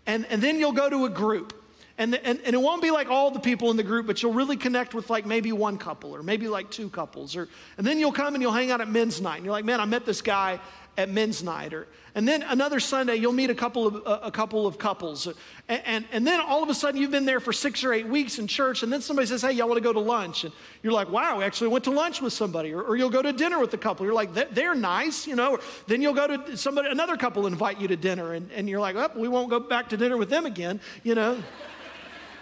and, 0.05 0.25
and 0.27 0.41
then 0.41 0.59
you'll 0.59 0.71
go 0.71 0.89
to 0.89 1.05
a 1.05 1.09
group. 1.09 1.57
And, 1.97 2.15
and, 2.15 2.39
and, 2.43 2.55
it 2.55 2.57
won't 2.59 2.81
be 2.81 2.89
like 2.89 3.09
all 3.09 3.29
the 3.29 3.39
people 3.39 3.69
in 3.69 3.77
the 3.77 3.83
group, 3.83 4.07
but 4.07 4.23
you'll 4.23 4.33
really 4.33 4.57
connect 4.57 4.95
with 4.95 5.09
like 5.09 5.25
maybe 5.25 5.51
one 5.51 5.77
couple 5.77 6.15
or 6.15 6.23
maybe 6.23 6.47
like 6.47 6.71
two 6.71 6.89
couples. 6.89 7.35
Or, 7.35 7.47
and 7.77 7.85
then 7.85 7.99
you'll 7.99 8.11
come 8.11 8.33
and 8.33 8.41
you'll 8.41 8.53
hang 8.53 8.71
out 8.71 8.81
at 8.81 8.89
men's 8.89 9.21
night. 9.21 9.35
And 9.35 9.45
you're 9.45 9.51
like, 9.51 9.65
man, 9.65 9.79
I 9.79 9.85
met 9.85 10.05
this 10.05 10.21
guy 10.21 10.59
at 10.97 11.09
men's 11.09 11.43
night. 11.43 11.73
Or, 11.73 11.87
and 12.13 12.27
then 12.27 12.43
another 12.43 12.81
Sunday, 12.81 13.15
you'll 13.15 13.31
meet 13.31 13.49
a 13.49 13.55
couple 13.55 13.87
of, 13.87 14.03
a, 14.05 14.31
couple 14.31 14.67
of 14.67 14.77
couples. 14.77 15.27
And, 15.69 15.81
and, 15.85 16.05
and, 16.11 16.27
then 16.27 16.41
all 16.41 16.61
of 16.61 16.69
a 16.69 16.73
sudden, 16.73 16.99
you've 16.99 17.11
been 17.11 17.25
there 17.25 17.39
for 17.39 17.53
six 17.53 17.83
or 17.83 17.93
eight 17.93 18.07
weeks 18.07 18.37
in 18.37 18.47
church. 18.47 18.83
And 18.83 18.91
then 18.91 19.01
somebody 19.01 19.27
says, 19.27 19.41
hey, 19.41 19.53
y'all 19.53 19.67
want 19.67 19.77
to 19.77 19.83
go 19.83 19.93
to 19.93 19.99
lunch? 19.99 20.43
And 20.43 20.53
you're 20.83 20.91
like, 20.91 21.09
wow, 21.09 21.39
I 21.39 21.45
actually 21.45 21.69
went 21.69 21.85
to 21.85 21.91
lunch 21.91 22.21
with 22.21 22.33
somebody. 22.33 22.73
Or, 22.73 22.81
or 22.81 22.97
you'll 22.97 23.09
go 23.09 23.21
to 23.21 23.31
dinner 23.31 23.59
with 23.59 23.73
a 23.73 23.77
couple. 23.77 24.05
You're 24.05 24.15
like, 24.15 24.33
they're 24.33 24.75
nice, 24.75 25.25
you 25.25 25.35
know. 25.35 25.51
Or 25.51 25.59
then 25.87 26.01
you'll 26.01 26.13
go 26.13 26.27
to 26.27 26.57
somebody, 26.57 26.89
another 26.89 27.15
couple 27.15 27.47
invite 27.47 27.79
you 27.79 27.87
to 27.87 27.95
dinner. 27.95 28.33
And, 28.33 28.51
and 28.51 28.67
you're 28.67 28.81
like, 28.81 28.97
oh, 28.97 29.11
we 29.15 29.29
won't 29.29 29.49
go 29.49 29.59
back 29.59 29.89
to 29.89 29.97
dinner 29.97 30.17
with 30.17 30.29
them 30.29 30.45
again, 30.45 30.81
you 31.03 31.15
know. 31.15 31.41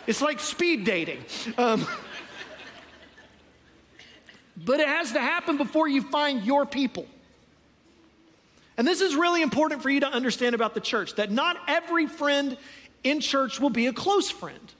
it's 0.07 0.21
like 0.21 0.39
speed 0.39 0.83
dating. 0.83 1.19
Um, 1.59 1.85
but 4.57 4.79
it 4.79 4.87
has 4.87 5.11
to 5.11 5.19
happen 5.19 5.57
before 5.57 5.87
you 5.87 6.01
find 6.01 6.43
your 6.43 6.65
people. 6.65 7.05
And 8.79 8.87
this 8.87 9.01
is 9.01 9.13
really 9.13 9.41
important 9.41 9.81
for 9.81 9.89
you 9.89 9.99
to 9.99 10.07
understand 10.07 10.55
about 10.55 10.73
the 10.73 10.79
church 10.79 11.15
that 11.15 11.29
not 11.29 11.57
every 11.67 12.07
friend 12.07 12.55
in 13.03 13.19
church 13.19 13.59
will 13.59 13.69
be 13.69 13.87
a 13.87 13.93
close 13.93 14.31
friend. 14.31 14.71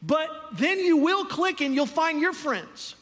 But 0.00 0.30
then 0.52 0.78
you 0.78 0.98
will 0.98 1.24
click 1.24 1.60
and 1.60 1.74
you'll 1.74 1.86
find 1.86 2.20
your 2.20 2.32
friends. 2.32 2.94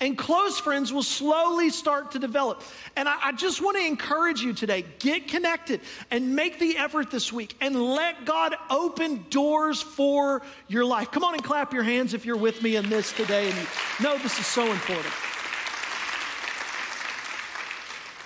And 0.00 0.18
close 0.18 0.58
friends 0.58 0.92
will 0.92 1.04
slowly 1.04 1.70
start 1.70 2.12
to 2.12 2.18
develop. 2.18 2.62
And 2.96 3.08
I, 3.08 3.28
I, 3.28 3.32
just 3.32 3.62
want 3.62 3.76
to 3.76 3.86
encourage 3.86 4.40
you 4.42 4.52
today 4.52 4.84
get 4.98 5.28
connected 5.28 5.80
and 6.10 6.34
make 6.34 6.58
the 6.58 6.78
effort 6.78 7.12
this 7.12 7.32
week 7.32 7.56
and 7.60 7.80
let 7.80 8.24
God 8.24 8.56
open 8.70 9.24
doors 9.30 9.80
for 9.80 10.42
your 10.66 10.84
life. 10.84 11.12
Come 11.12 11.22
on 11.22 11.34
and 11.34 11.44
clap 11.44 11.72
your 11.72 11.84
hands 11.84 12.12
if 12.12 12.26
you're 12.26 12.36
with 12.36 12.60
me 12.60 12.74
in 12.74 12.88
this 12.88 13.12
today 13.12 13.50
and 13.50 13.56
you 13.56 14.04
know 14.04 14.18
this 14.18 14.36
is 14.40 14.46
so 14.46 14.64
important. 14.70 15.14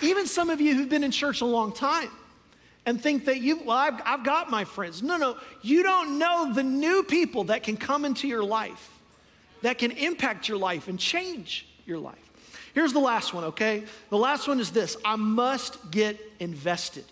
Even 0.03 0.27
some 0.27 0.51
of 0.51 0.61
you 0.61 0.75
who've 0.75 0.89
been 0.89 1.05
in 1.05 1.13
church 1.13 1.41
a 1.41 1.47
long 1.47 1.73
time 1.73 2.11
and 2.85 3.01
think 3.01 3.27
that 3.27 3.41
you, 3.41 3.61
well, 3.65 3.77
I've, 3.77 4.01
I've 4.05 4.25
got 4.25 4.51
my 4.51 4.65
friends. 4.65 5.03
No, 5.03 5.17
no, 5.17 5.37
you 5.63 5.83
don't 5.83 6.19
know 6.19 6.53
the 6.53 6.65
new 6.65 7.05
people 7.05 7.45
that 7.45 7.63
can 7.63 7.77
come 7.77 8.05
into 8.05 8.27
your 8.27 8.43
life, 8.43 8.91
that 9.63 9.79
can 9.79 9.93
impact 9.93 10.49
your 10.49 10.59
life 10.59 10.89
and 10.89 10.99
change 10.99 11.67
your 11.87 11.99
life. 11.99 12.19
Here's 12.75 12.93
the 12.93 12.99
last 12.99 13.33
one, 13.33 13.45
okay? 13.45 13.85
The 14.11 14.19
last 14.19 14.49
one 14.49 14.59
is 14.59 14.71
this 14.71 14.97
I 15.05 15.17
must 15.17 15.91
get 15.91 16.19
invested. 16.41 17.05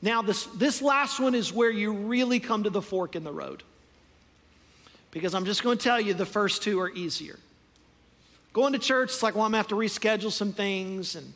Now, 0.00 0.22
this, 0.22 0.46
this 0.46 0.82
last 0.82 1.20
one 1.20 1.34
is 1.34 1.52
where 1.52 1.70
you 1.70 1.92
really 1.92 2.40
come 2.40 2.64
to 2.64 2.70
the 2.70 2.82
fork 2.82 3.14
in 3.14 3.22
the 3.22 3.32
road. 3.32 3.62
Because 5.12 5.34
I'm 5.34 5.44
just 5.44 5.62
going 5.62 5.78
to 5.78 5.84
tell 5.84 6.00
you 6.00 6.14
the 6.14 6.26
first 6.26 6.62
two 6.62 6.80
are 6.80 6.90
easier. 6.90 7.38
Going 8.52 8.72
to 8.72 8.78
church, 8.78 9.10
it's 9.10 9.22
like, 9.22 9.34
well, 9.34 9.44
I'm 9.44 9.52
going 9.52 9.62
to 9.64 9.74
have 9.76 9.78
to 9.78 9.98
reschedule 9.98 10.32
some 10.32 10.52
things 10.52 11.14
and 11.14 11.32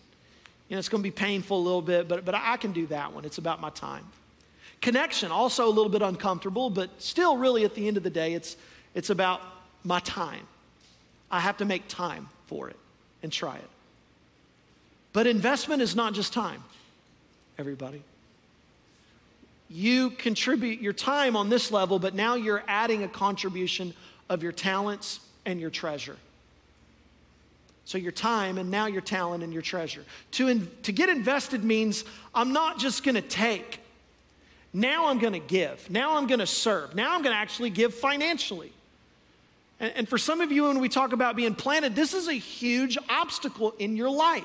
you 0.68 0.74
know, 0.74 0.78
it's 0.78 0.88
going 0.88 1.02
to 1.02 1.06
be 1.06 1.12
painful 1.12 1.58
a 1.58 1.62
little 1.62 1.82
bit, 1.82 2.08
but, 2.08 2.24
but 2.24 2.34
I 2.34 2.56
can 2.56 2.72
do 2.72 2.86
that 2.88 3.12
one. 3.12 3.24
It's 3.24 3.38
about 3.38 3.60
my 3.60 3.70
time. 3.70 4.04
Connection, 4.80 5.30
also 5.30 5.66
a 5.66 5.70
little 5.70 5.88
bit 5.88 6.02
uncomfortable, 6.02 6.70
but 6.70 6.90
still, 7.00 7.36
really, 7.36 7.64
at 7.64 7.74
the 7.74 7.86
end 7.86 7.96
of 7.96 8.02
the 8.02 8.10
day, 8.10 8.34
it's, 8.34 8.56
it's 8.94 9.10
about 9.10 9.40
my 9.84 10.00
time. 10.00 10.46
I 11.30 11.40
have 11.40 11.56
to 11.58 11.64
make 11.64 11.88
time 11.88 12.28
for 12.46 12.68
it 12.68 12.76
and 13.22 13.32
try 13.32 13.56
it. 13.56 13.70
But 15.12 15.26
investment 15.26 15.82
is 15.82 15.96
not 15.96 16.12
just 16.12 16.32
time, 16.32 16.62
everybody. 17.58 18.02
You 19.68 20.10
contribute 20.10 20.80
your 20.80 20.92
time 20.92 21.36
on 21.36 21.48
this 21.48 21.72
level, 21.72 21.98
but 21.98 22.14
now 22.14 22.34
you're 22.34 22.62
adding 22.68 23.02
a 23.02 23.08
contribution 23.08 23.94
of 24.28 24.42
your 24.42 24.52
talents 24.52 25.20
and 25.44 25.60
your 25.60 25.70
treasure. 25.70 26.16
So 27.86 27.98
your 27.98 28.12
time 28.12 28.58
and 28.58 28.68
now 28.68 28.86
your 28.86 29.00
talent 29.00 29.44
and 29.44 29.52
your 29.52 29.62
treasure. 29.62 30.04
To, 30.32 30.48
in, 30.48 30.68
to 30.82 30.92
get 30.92 31.08
invested 31.08 31.62
means 31.62 32.04
I'm 32.34 32.52
not 32.52 32.80
just 32.80 33.04
gonna 33.04 33.22
take. 33.22 33.80
Now 34.72 35.06
I'm 35.06 35.18
gonna 35.20 35.38
give. 35.38 35.88
Now 35.88 36.16
I'm 36.16 36.26
gonna 36.26 36.48
serve. 36.48 36.96
Now 36.96 37.14
I'm 37.14 37.22
gonna 37.22 37.36
actually 37.36 37.70
give 37.70 37.94
financially. 37.94 38.72
And, 39.78 39.92
and 39.94 40.08
for 40.08 40.18
some 40.18 40.40
of 40.40 40.50
you, 40.50 40.64
when 40.64 40.80
we 40.80 40.88
talk 40.88 41.12
about 41.12 41.36
being 41.36 41.54
planted, 41.54 41.94
this 41.94 42.12
is 42.12 42.26
a 42.26 42.32
huge 42.32 42.98
obstacle 43.08 43.72
in 43.78 43.94
your 43.94 44.10
life. 44.10 44.44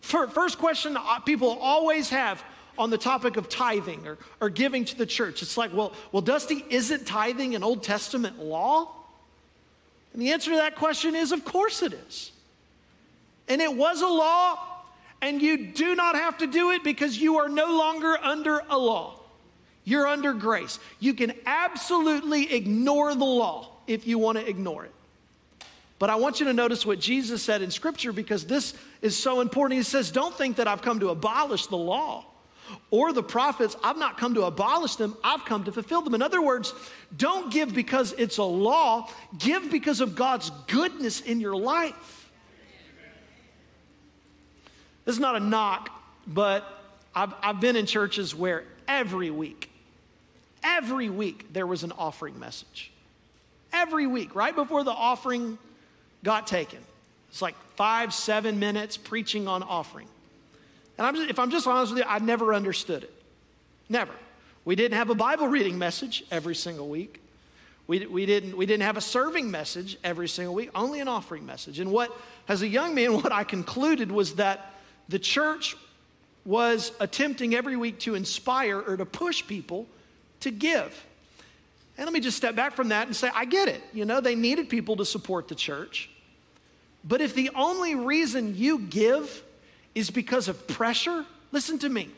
For, 0.00 0.26
first 0.26 0.56
question 0.56 0.96
uh, 0.96 1.20
people 1.20 1.50
always 1.60 2.08
have 2.08 2.42
on 2.78 2.88
the 2.88 2.96
topic 2.96 3.36
of 3.36 3.50
tithing 3.50 4.06
or, 4.06 4.16
or 4.40 4.48
giving 4.48 4.86
to 4.86 4.96
the 4.96 5.04
church. 5.04 5.42
It's 5.42 5.58
like, 5.58 5.74
well, 5.74 5.92
well, 6.10 6.22
Dusty, 6.22 6.64
isn't 6.70 7.06
tithing 7.06 7.54
an 7.54 7.62
Old 7.62 7.82
Testament 7.82 8.38
law? 8.38 8.94
And 10.12 10.20
the 10.20 10.32
answer 10.32 10.50
to 10.50 10.56
that 10.56 10.76
question 10.76 11.14
is 11.14 11.32
of 11.32 11.44
course 11.44 11.82
it 11.82 11.92
is. 11.92 12.32
And 13.48 13.60
it 13.60 13.74
was 13.74 14.00
a 14.00 14.06
law, 14.06 14.58
and 15.20 15.42
you 15.42 15.66
do 15.72 15.94
not 15.94 16.14
have 16.14 16.38
to 16.38 16.46
do 16.46 16.70
it 16.70 16.84
because 16.84 17.18
you 17.18 17.38
are 17.38 17.48
no 17.48 17.76
longer 17.76 18.16
under 18.22 18.62
a 18.70 18.78
law. 18.78 19.14
You're 19.84 20.06
under 20.06 20.32
grace. 20.34 20.78
You 21.00 21.14
can 21.14 21.32
absolutely 21.46 22.52
ignore 22.52 23.14
the 23.14 23.24
law 23.24 23.68
if 23.86 24.06
you 24.06 24.18
want 24.18 24.38
to 24.38 24.48
ignore 24.48 24.84
it. 24.84 24.92
But 25.98 26.10
I 26.10 26.14
want 26.14 26.40
you 26.40 26.46
to 26.46 26.52
notice 26.52 26.86
what 26.86 27.00
Jesus 27.00 27.42
said 27.42 27.60
in 27.60 27.70
Scripture 27.70 28.12
because 28.12 28.46
this 28.46 28.72
is 29.02 29.18
so 29.18 29.40
important. 29.40 29.78
He 29.78 29.82
says, 29.82 30.10
Don't 30.10 30.34
think 30.34 30.56
that 30.56 30.68
I've 30.68 30.80
come 30.80 31.00
to 31.00 31.10
abolish 31.10 31.66
the 31.66 31.76
law 31.76 32.24
or 32.90 33.12
the 33.12 33.22
prophets. 33.22 33.76
I've 33.82 33.96
not 33.96 34.18
come 34.18 34.34
to 34.34 34.42
abolish 34.42 34.96
them, 34.96 35.16
I've 35.22 35.44
come 35.44 35.64
to 35.64 35.72
fulfill 35.72 36.02
them. 36.02 36.14
In 36.14 36.22
other 36.22 36.42
words, 36.42 36.74
don't 37.16 37.52
give 37.52 37.74
because 37.74 38.12
it's 38.12 38.38
a 38.38 38.44
law, 38.44 39.08
give 39.38 39.70
because 39.70 40.00
of 40.00 40.14
God's 40.14 40.50
goodness 40.66 41.20
in 41.20 41.40
your 41.40 41.56
life. 41.56 42.30
This 45.04 45.14
is 45.14 45.20
not 45.20 45.36
a 45.36 45.40
knock, 45.40 45.90
but 46.26 46.64
I've, 47.14 47.34
I've 47.42 47.60
been 47.60 47.76
in 47.76 47.86
churches 47.86 48.34
where 48.34 48.64
every 48.86 49.30
week, 49.30 49.70
every 50.62 51.08
week, 51.08 51.52
there 51.52 51.66
was 51.66 51.82
an 51.82 51.92
offering 51.92 52.38
message. 52.38 52.90
Every 53.72 54.06
week, 54.06 54.34
right 54.34 54.54
before 54.54 54.84
the 54.84 54.92
offering 54.92 55.58
got 56.22 56.46
taken. 56.46 56.80
It's 57.30 57.40
like 57.40 57.54
five, 57.76 58.12
seven 58.12 58.58
minutes 58.58 58.96
preaching 58.96 59.48
on 59.48 59.62
offering. 59.62 60.08
And 61.00 61.06
I'm 61.06 61.14
just, 61.14 61.30
if 61.30 61.38
I'm 61.38 61.50
just 61.50 61.66
honest 61.66 61.94
with 61.94 62.00
you, 62.00 62.04
I 62.06 62.18
never 62.18 62.52
understood 62.52 63.04
it. 63.04 63.12
Never. 63.88 64.12
We 64.66 64.76
didn't 64.76 64.98
have 64.98 65.08
a 65.08 65.14
Bible 65.14 65.48
reading 65.48 65.78
message 65.78 66.22
every 66.30 66.54
single 66.54 66.90
week. 66.90 67.22
We, 67.86 68.04
we, 68.04 68.26
didn't, 68.26 68.54
we 68.54 68.66
didn't 68.66 68.82
have 68.82 68.98
a 68.98 69.00
serving 69.00 69.50
message 69.50 69.96
every 70.04 70.28
single 70.28 70.52
week, 70.52 70.68
only 70.74 71.00
an 71.00 71.08
offering 71.08 71.46
message. 71.46 71.80
And 71.80 71.90
what, 71.90 72.14
as 72.48 72.60
a 72.60 72.68
young 72.68 72.94
man, 72.94 73.14
what 73.22 73.32
I 73.32 73.44
concluded 73.44 74.12
was 74.12 74.34
that 74.34 74.74
the 75.08 75.18
church 75.18 75.74
was 76.44 76.92
attempting 77.00 77.54
every 77.54 77.78
week 77.78 78.00
to 78.00 78.14
inspire 78.14 78.78
or 78.78 78.98
to 78.98 79.06
push 79.06 79.46
people 79.46 79.86
to 80.40 80.50
give. 80.50 81.06
And 81.96 82.04
let 82.04 82.12
me 82.12 82.20
just 82.20 82.36
step 82.36 82.54
back 82.54 82.74
from 82.74 82.88
that 82.88 83.06
and 83.06 83.16
say, 83.16 83.30
I 83.34 83.46
get 83.46 83.68
it. 83.68 83.82
You 83.94 84.04
know, 84.04 84.20
they 84.20 84.34
needed 84.34 84.68
people 84.68 84.96
to 84.96 85.06
support 85.06 85.48
the 85.48 85.54
church. 85.54 86.10
But 87.04 87.22
if 87.22 87.34
the 87.34 87.48
only 87.54 87.94
reason 87.94 88.54
you 88.58 88.80
give 88.80 89.42
is 90.00 90.10
because 90.10 90.48
of 90.48 90.66
pressure, 90.66 91.24
listen 91.52 91.78
to 91.78 91.88
me, 91.88 92.08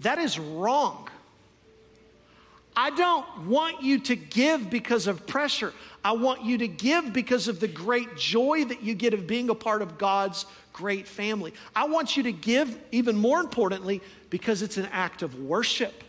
that 0.00 0.18
is 0.18 0.38
wrong. 0.38 1.08
I 2.74 2.90
don't 2.90 3.46
want 3.46 3.82
you 3.82 4.00
to 4.00 4.16
give 4.16 4.70
because 4.70 5.06
of 5.06 5.26
pressure. 5.26 5.72
I 6.02 6.12
want 6.12 6.42
you 6.42 6.58
to 6.58 6.68
give 6.68 7.12
because 7.12 7.46
of 7.46 7.60
the 7.60 7.68
great 7.68 8.16
joy 8.16 8.64
that 8.64 8.82
you 8.82 8.94
get 8.94 9.12
of 9.14 9.26
being 9.26 9.50
a 9.50 9.54
part 9.54 9.82
of 9.82 9.98
God's 9.98 10.46
great 10.72 11.06
family. 11.06 11.52
I 11.76 11.84
want 11.84 12.16
you 12.16 12.22
to 12.24 12.32
give, 12.32 12.76
even 12.90 13.16
more 13.16 13.40
importantly, 13.40 14.00
because 14.30 14.62
it's 14.62 14.78
an 14.78 14.88
act 14.90 15.22
of 15.22 15.38
worship. 15.38 16.02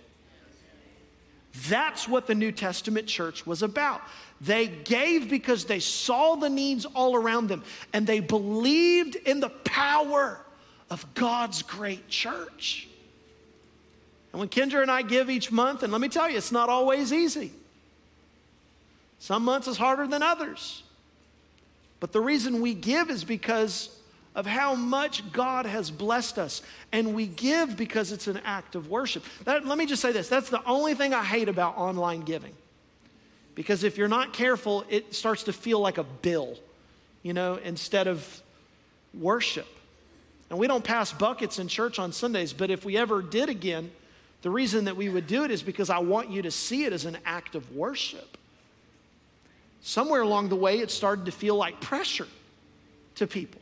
That's 1.68 2.08
what 2.08 2.26
the 2.26 2.34
New 2.34 2.52
Testament 2.52 3.08
church 3.08 3.46
was 3.46 3.62
about. 3.62 4.02
They 4.42 4.68
gave 4.68 5.30
because 5.30 5.66
they 5.66 5.80
saw 5.80 6.36
the 6.36 6.50
needs 6.50 6.86
all 6.86 7.16
around 7.16 7.48
them 7.48 7.64
and 7.92 8.08
they 8.08 8.22
believed 8.22 9.16
in 9.16 9.40
the 9.40 9.50
power 9.50 10.40
of 10.94 11.16
God's 11.16 11.64
great 11.64 12.08
church. 12.08 12.88
And 14.32 14.40
when 14.40 14.48
Kendra 14.48 14.84
and 14.84 14.92
I 14.92 15.02
give 15.02 15.28
each 15.28 15.52
month, 15.52 15.82
and 15.82 15.92
let 15.92 16.00
me 16.00 16.08
tell 16.08 16.30
you, 16.30 16.38
it's 16.38 16.52
not 16.52 16.70
always 16.70 17.12
easy. 17.12 17.52
Some 19.18 19.44
months 19.44 19.68
is 19.68 19.76
harder 19.76 20.06
than 20.06 20.22
others. 20.22 20.84
But 22.00 22.12
the 22.12 22.22
reason 22.22 22.62
we 22.62 22.76
give 22.76 23.10
is 23.10 23.24
because 23.24 23.90
of 24.36 24.46
how 24.46 24.76
much 24.76 25.32
God 25.32 25.66
has 25.66 25.90
blessed 25.90 26.38
us. 26.38 26.62
And 26.92 27.16
we 27.16 27.26
give 27.26 27.76
because 27.76 28.12
it's 28.12 28.28
an 28.28 28.40
act 28.46 28.76
of 28.76 28.88
worship. 28.88 29.24
That, 29.46 29.66
let 29.66 29.80
me 29.80 29.88
just 29.88 30.02
say 30.02 30.12
this 30.12 30.30
that's 30.30 30.52
the 30.52 30.64
only 30.64 30.94
thing 30.94 31.16
I 31.16 31.24
hate 31.24 31.50
about 31.50 31.76
online 31.76 32.22
giving. 32.22 32.54
Because 33.56 33.84
if 33.84 33.98
you're 33.98 34.08
not 34.08 34.32
careful, 34.32 34.84
it 34.90 35.16
starts 35.16 35.44
to 35.44 35.54
feel 35.54 35.80
like 35.80 35.98
a 35.98 36.04
bill, 36.04 36.56
you 37.24 37.34
know, 37.34 37.56
instead 37.64 38.08
of 38.08 38.44
worship. 39.14 39.68
And 40.54 40.60
we 40.60 40.68
don't 40.68 40.84
pass 40.84 41.12
buckets 41.12 41.58
in 41.58 41.68
church 41.68 41.98
on 41.98 42.12
Sundays, 42.14 42.54
but 42.54 42.70
if 42.70 42.86
we 42.86 42.96
ever 42.96 43.24
did 43.24 43.50
again, 43.50 43.90
the 44.44 44.52
reason 44.52 44.86
that 44.86 44.96
we 44.96 45.10
would 45.10 45.26
do 45.26 45.44
it 45.44 45.50
is 45.50 45.64
because 45.64 45.90
I 45.90 45.98
want 45.98 46.30
you 46.30 46.44
to 46.44 46.52
see 46.52 46.86
it 46.86 46.94
as 46.94 47.06
an 47.06 47.18
act 47.26 47.56
of 47.56 47.76
worship. 47.76 48.38
Somewhere 49.82 50.22
along 50.22 50.50
the 50.50 50.56
way, 50.56 50.78
it 50.78 50.92
started 50.92 51.26
to 51.26 51.32
feel 51.32 51.56
like 51.56 51.82
pressure 51.82 52.28
to 53.16 53.26
people. 53.26 53.60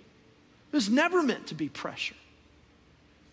It 0.73 0.75
was 0.75 0.89
never 0.89 1.23
meant 1.23 1.47
to 1.47 1.55
be 1.55 1.69
pressure. 1.69 2.15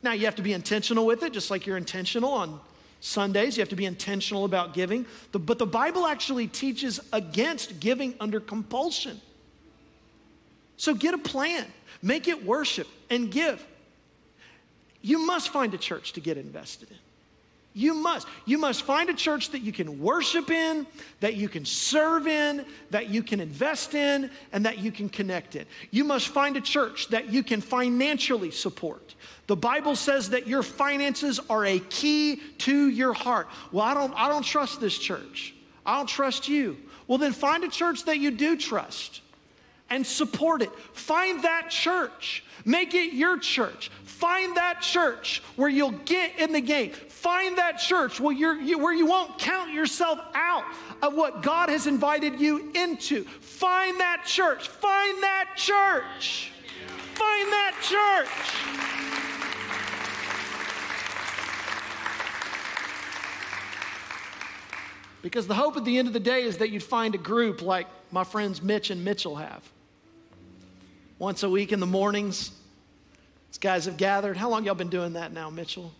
Now, 0.04 0.12
you 0.12 0.26
have 0.26 0.36
to 0.36 0.42
be 0.42 0.52
intentional 0.52 1.04
with 1.04 1.24
it, 1.24 1.32
just 1.32 1.50
like 1.50 1.66
you're 1.66 1.76
intentional 1.76 2.30
on 2.30 2.60
Sundays. 3.00 3.56
You 3.56 3.62
have 3.62 3.70
to 3.70 3.74
be 3.74 3.86
intentional 3.86 4.44
about 4.44 4.72
giving. 4.72 5.04
But 5.32 5.58
the 5.58 5.66
Bible 5.66 6.06
actually 6.06 6.46
teaches 6.46 7.00
against 7.12 7.80
giving 7.80 8.14
under 8.20 8.38
compulsion. 8.38 9.20
So 10.76 10.94
get 10.94 11.12
a 11.12 11.18
plan, 11.18 11.66
make 12.02 12.28
it 12.28 12.44
worship, 12.44 12.88
and 13.10 13.30
give. 13.30 13.64
You 15.02 15.24
must 15.26 15.50
find 15.50 15.72
a 15.74 15.78
church 15.78 16.12
to 16.14 16.20
get 16.20 16.36
invested 16.36 16.90
in. 16.90 16.96
You 17.74 17.94
must. 17.94 18.26
You 18.44 18.58
must 18.58 18.82
find 18.82 19.08
a 19.08 19.14
church 19.14 19.50
that 19.50 19.60
you 19.60 19.72
can 19.72 20.00
worship 20.00 20.50
in, 20.50 20.86
that 21.20 21.36
you 21.36 21.48
can 21.48 21.64
serve 21.64 22.26
in, 22.26 22.66
that 22.90 23.08
you 23.08 23.22
can 23.22 23.38
invest 23.38 23.94
in, 23.94 24.30
and 24.52 24.66
that 24.66 24.78
you 24.78 24.90
can 24.90 25.08
connect 25.08 25.54
in. 25.54 25.64
You 25.92 26.02
must 26.02 26.28
find 26.28 26.56
a 26.56 26.60
church 26.60 27.08
that 27.08 27.30
you 27.32 27.44
can 27.44 27.60
financially 27.60 28.50
support. 28.50 29.14
The 29.46 29.54
Bible 29.54 29.94
says 29.94 30.30
that 30.30 30.48
your 30.48 30.64
finances 30.64 31.38
are 31.48 31.64
a 31.64 31.78
key 31.78 32.42
to 32.58 32.88
your 32.88 33.12
heart. 33.12 33.46
Well, 33.70 33.84
I 33.84 33.94
don't, 33.94 34.12
I 34.16 34.28
don't 34.28 34.44
trust 34.44 34.80
this 34.80 34.98
church. 34.98 35.54
I 35.86 35.98
don't 35.98 36.08
trust 36.08 36.48
you. 36.48 36.78
Well, 37.06 37.18
then 37.18 37.32
find 37.32 37.62
a 37.62 37.68
church 37.68 38.04
that 38.06 38.18
you 38.18 38.32
do 38.32 38.56
trust 38.56 39.20
and 39.90 40.06
support 40.06 40.62
it. 40.62 40.70
Find 40.92 41.42
that 41.44 41.70
church. 41.70 42.44
Make 42.64 42.94
it 42.94 43.12
your 43.12 43.38
church. 43.38 43.90
Find 44.04 44.56
that 44.56 44.80
church 44.80 45.42
where 45.56 45.68
you'll 45.68 45.92
get 45.92 46.38
in 46.38 46.52
the 46.52 46.60
game. 46.60 46.90
Find 46.90 47.58
that 47.58 47.78
church 47.78 48.20
where, 48.20 48.34
you're, 48.34 48.60
you, 48.60 48.78
where 48.78 48.92
you 48.92 49.06
won't 49.06 49.38
count 49.38 49.72
yourself 49.72 50.18
out 50.34 50.64
of 51.02 51.14
what 51.14 51.42
God 51.42 51.68
has 51.68 51.86
invited 51.86 52.40
you 52.40 52.70
into. 52.74 53.24
Find 53.24 54.00
that 54.00 54.24
church. 54.26 54.68
Find 54.68 55.22
that 55.22 55.50
church. 55.56 56.52
Find 57.14 57.52
that 57.52 57.74
church. 57.82 58.88
Because 65.22 65.46
the 65.46 65.54
hope 65.54 65.76
at 65.76 65.84
the 65.84 65.98
end 65.98 66.08
of 66.08 66.14
the 66.14 66.20
day 66.20 66.42
is 66.42 66.58
that 66.58 66.70
you'd 66.70 66.82
find 66.82 67.14
a 67.14 67.18
group 67.18 67.62
like 67.62 67.86
my 68.10 68.24
friends 68.24 68.62
Mitch 68.62 68.90
and 68.90 69.04
Mitchell 69.04 69.36
have. 69.36 69.62
Once 71.18 71.42
a 71.42 71.50
week 71.50 71.72
in 71.72 71.80
the 71.80 71.86
mornings, 71.86 72.52
these 73.50 73.58
guys 73.58 73.86
have 73.86 73.96
gathered. 73.96 74.36
How 74.36 74.48
long 74.48 74.64
y'all 74.64 74.74
been 74.74 74.88
doing 74.88 75.14
that 75.14 75.32
now, 75.32 75.50
Mitchell? 75.50 75.92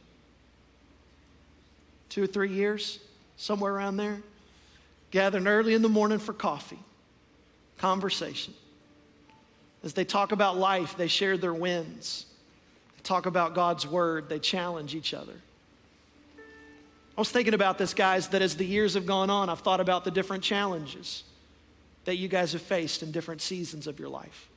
two 2.08 2.22
or 2.22 2.26
three 2.26 2.52
years, 2.52 2.98
somewhere 3.36 3.72
around 3.72 3.96
there, 3.96 4.20
gathering 5.10 5.46
early 5.46 5.74
in 5.74 5.82
the 5.82 5.88
morning 5.88 6.18
for 6.18 6.32
coffee, 6.32 6.78
conversation. 7.78 8.54
As 9.84 9.92
they 9.94 10.04
talk 10.04 10.32
about 10.32 10.56
life, 10.56 10.96
they 10.96 11.06
share 11.06 11.36
their 11.36 11.54
wins. 11.54 12.26
They 12.96 13.02
talk 13.02 13.26
about 13.26 13.54
God's 13.54 13.86
word, 13.86 14.28
they 14.28 14.38
challenge 14.38 14.94
each 14.94 15.14
other. 15.14 15.34
I 17.16 17.20
was 17.20 17.30
thinking 17.30 17.54
about 17.54 17.78
this, 17.78 17.94
guys, 17.94 18.28
that 18.28 18.42
as 18.42 18.56
the 18.56 18.64
years 18.64 18.94
have 18.94 19.06
gone 19.06 19.28
on, 19.28 19.48
I've 19.48 19.60
thought 19.60 19.80
about 19.80 20.04
the 20.04 20.10
different 20.10 20.42
challenges 20.42 21.24
that 22.04 22.16
you 22.16 22.28
guys 22.28 22.52
have 22.52 22.62
faced 22.62 23.02
in 23.02 23.10
different 23.10 23.40
seasons 23.40 23.86
of 23.86 23.98
your 23.98 24.08
life. 24.08 24.48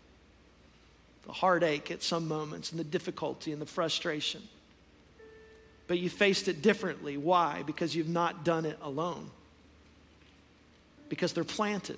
The 1.26 1.34
heartache 1.34 1.92
at 1.92 2.02
some 2.04 2.28
moments, 2.28 2.72
and 2.72 2.80
the 2.80 2.84
difficulty 2.84 3.52
and 3.52 3.62
the 3.62 3.66
frustration 3.66 4.42
but 5.92 6.00
you 6.00 6.10
faced 6.10 6.48
it 6.48 6.62
differently. 6.62 7.18
Why? 7.18 7.64
Because 7.66 7.94
you've 7.94 8.08
not 8.08 8.46
done 8.46 8.66
it 8.66 8.80
alone. 8.82 9.30
Because 11.10 11.34
they're 11.34 11.44
planted. 11.44 11.98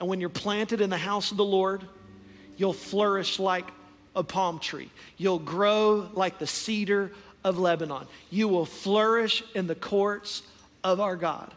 And 0.00 0.08
when 0.08 0.20
you're 0.20 0.30
planted 0.30 0.80
in 0.80 0.88
the 0.88 0.96
house 0.96 1.32
of 1.32 1.36
the 1.36 1.44
Lord, 1.44 1.82
you'll 2.56 2.72
flourish 2.72 3.38
like 3.38 3.68
a 4.16 4.22
palm 4.22 4.58
tree. 4.58 4.88
You'll 5.18 5.38
grow 5.38 6.08
like 6.14 6.38
the 6.38 6.46
cedar 6.46 7.12
of 7.44 7.58
Lebanon. 7.58 8.06
You 8.30 8.48
will 8.48 8.64
flourish 8.64 9.44
in 9.54 9.66
the 9.66 9.74
courts 9.74 10.44
of 10.82 11.00
our 11.00 11.16
God. 11.16 11.52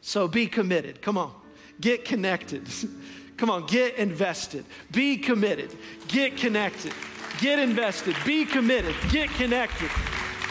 So 0.00 0.26
be 0.26 0.48
committed. 0.48 1.02
Come 1.02 1.16
on, 1.16 1.32
get 1.80 2.04
connected. 2.04 2.66
Come 3.38 3.50
on, 3.50 3.66
get 3.66 3.94
invested. 3.94 4.64
Be 4.90 5.16
committed. 5.16 5.74
Get 6.08 6.36
connected. 6.36 6.92
Get 7.40 7.60
invested. 7.60 8.16
Be 8.26 8.44
committed. 8.44 8.96
Get 9.10 9.30
connected. 9.30 9.88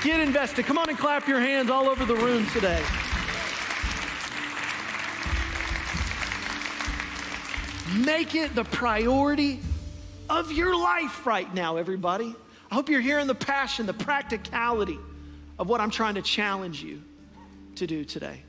Get 0.02 0.22
invested. 0.22 0.66
Come 0.66 0.78
on 0.78 0.90
and 0.90 0.98
clap 0.98 1.28
your 1.28 1.42
hands 1.42 1.70
all 1.70 1.90
over 1.90 2.06
the 2.06 2.16
room 2.16 2.48
today. 2.48 2.82
Make 8.06 8.36
it 8.36 8.56
the 8.56 8.64
priority 8.64 9.60
of 10.30 10.54
your 10.54 10.74
life 10.78 11.28
right 11.28 11.54
now, 11.54 11.76
everybody. 11.76 12.34
I 12.72 12.76
hope 12.76 12.90
you're 12.90 13.02
hearing 13.02 13.28
the 13.28 13.36
passion, 13.36 13.86
the 13.86 13.94
practicality 13.94 15.00
of 15.60 15.68
what 15.68 15.82
I'm 15.82 15.90
trying 15.90 16.16
to 16.16 16.22
challenge 16.22 16.82
you 16.82 17.02
to 17.76 17.86
do 17.86 18.06
today. 18.06 18.44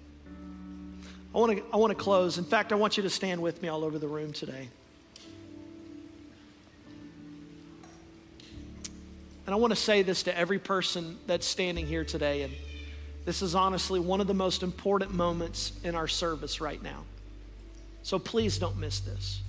I 1.34 1.38
want 1.38 1.56
to, 1.58 1.64
I 1.72 1.76
want 1.76 1.90
to 1.90 2.02
close. 2.02 2.38
In 2.38 2.44
fact, 2.44 2.72
I 2.72 2.76
want 2.76 2.96
you 2.96 3.02
to 3.02 3.10
stand 3.10 3.42
with 3.42 3.62
me 3.62 3.68
all 3.68 3.84
over 3.84 3.98
the 3.98 4.08
room 4.08 4.32
today. 4.32 4.68
And 9.46 9.54
I 9.54 9.56
want 9.56 9.70
to 9.70 9.76
say 9.76 10.02
this 10.02 10.24
to 10.24 10.36
every 10.36 10.58
person 10.58 11.18
that's 11.26 11.46
standing 11.46 11.86
here 11.86 12.04
today. 12.04 12.42
And 12.42 12.52
this 13.24 13.40
is 13.40 13.54
honestly 13.54 13.98
one 13.98 14.20
of 14.20 14.26
the 14.26 14.34
most 14.34 14.62
important 14.62 15.14
moments 15.14 15.72
in 15.84 15.94
our 15.94 16.08
service 16.08 16.60
right 16.60 16.82
now. 16.82 17.04
So 18.02 18.18
please 18.18 18.58
don't 18.58 18.78
miss 18.78 19.00
this. 19.00 19.40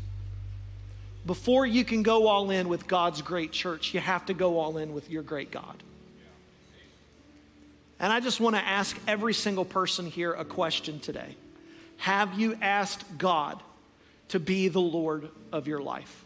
Before 1.26 1.66
you 1.66 1.84
can 1.84 2.04
go 2.04 2.28
all 2.28 2.50
in 2.50 2.70
with 2.70 2.88
God's 2.88 3.22
great 3.22 3.52
church, 3.52 3.94
you 3.94 4.00
have 4.00 4.26
to 4.28 4.34
go 4.34 4.58
all 4.58 4.78
in 4.78 4.94
with 4.94 5.10
your 5.10 5.22
great 5.22 5.52
God. 5.52 5.84
And 8.00 8.14
I 8.14 8.22
just 8.22 8.40
want 8.40 8.56
to 8.56 8.62
ask 8.62 8.98
every 9.06 9.34
single 9.34 9.66
person 9.66 10.08
here 10.08 10.32
a 10.34 10.46
question 10.46 11.00
today. 11.00 11.36
Have 12.00 12.40
you 12.40 12.58
asked 12.62 13.18
God 13.18 13.62
to 14.30 14.40
be 14.40 14.68
the 14.68 14.82
Lord 14.82 15.30
of 15.52 15.68
your 15.68 15.82
life? 15.82 16.24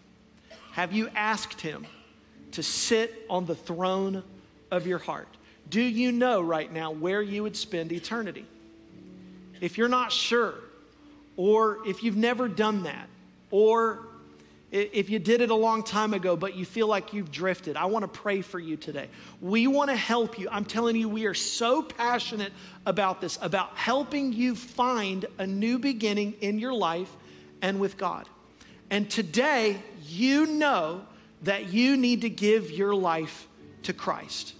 Have 0.72 0.94
you 0.94 1.10
asked 1.16 1.62
Him 1.62 1.86
to 2.54 2.64
sit 2.64 3.26
on 3.30 3.46
the 3.46 3.56
throne 3.56 4.24
of 4.72 4.88
your 4.88 5.00
heart. 5.00 5.28
Do 5.70 5.82
you 5.82 6.12
know 6.12 6.42
right 6.42 6.72
now 6.72 6.92
where 6.92 7.22
you 7.22 7.44
would 7.44 7.56
spend 7.56 7.92
eternity? 7.92 8.46
If 9.60 9.78
you're 9.78 9.88
not 9.88 10.12
sure, 10.12 10.56
or 11.36 11.80
if 11.88 12.04
you've 12.04 12.18
never 12.18 12.48
done 12.48 12.84
that, 12.84 13.08
or 13.50 14.08
if 14.74 15.12
you 15.12 15.20
did 15.20 15.42
it 15.42 15.52
a 15.52 15.56
long 15.56 15.84
time 15.84 16.16
ago, 16.16 16.36
but 16.36 16.56
you 16.56 16.66
feel 16.66 16.88
like 16.88 17.14
you've 17.14 17.32
drifted, 17.32 17.78
I 17.78 17.86
want 17.86 18.02
to 18.02 18.08
pray 18.08 18.42
for 18.42 18.60
you 18.60 18.76
today. 18.76 19.08
We 19.40 19.68
want 19.68 19.92
to 19.92 19.96
help 19.96 20.40
you. 20.40 20.50
I'm 20.52 20.66
telling 20.66 20.96
you, 20.96 21.08
we 21.08 21.28
are 21.28 21.36
so 21.36 21.84
passionate 21.84 22.52
about 22.88 23.22
this, 23.22 23.38
about 23.40 23.78
helping 23.78 24.34
you 24.34 24.56
find 24.56 25.28
a 25.38 25.46
new 25.46 25.78
beginning 25.78 26.34
in 26.42 26.58
your 26.58 26.74
life 26.74 27.16
and 27.62 27.80
with 27.80 27.98
God. 27.98 28.28
And 28.90 29.08
today, 29.12 29.78
you 30.08 30.48
know 30.48 31.06
that 31.44 31.72
you 31.72 31.96
need 31.96 32.22
to 32.22 32.30
give 32.30 32.72
your 32.72 32.96
life 32.96 33.48
to 33.84 33.94
Christ. 33.94 34.56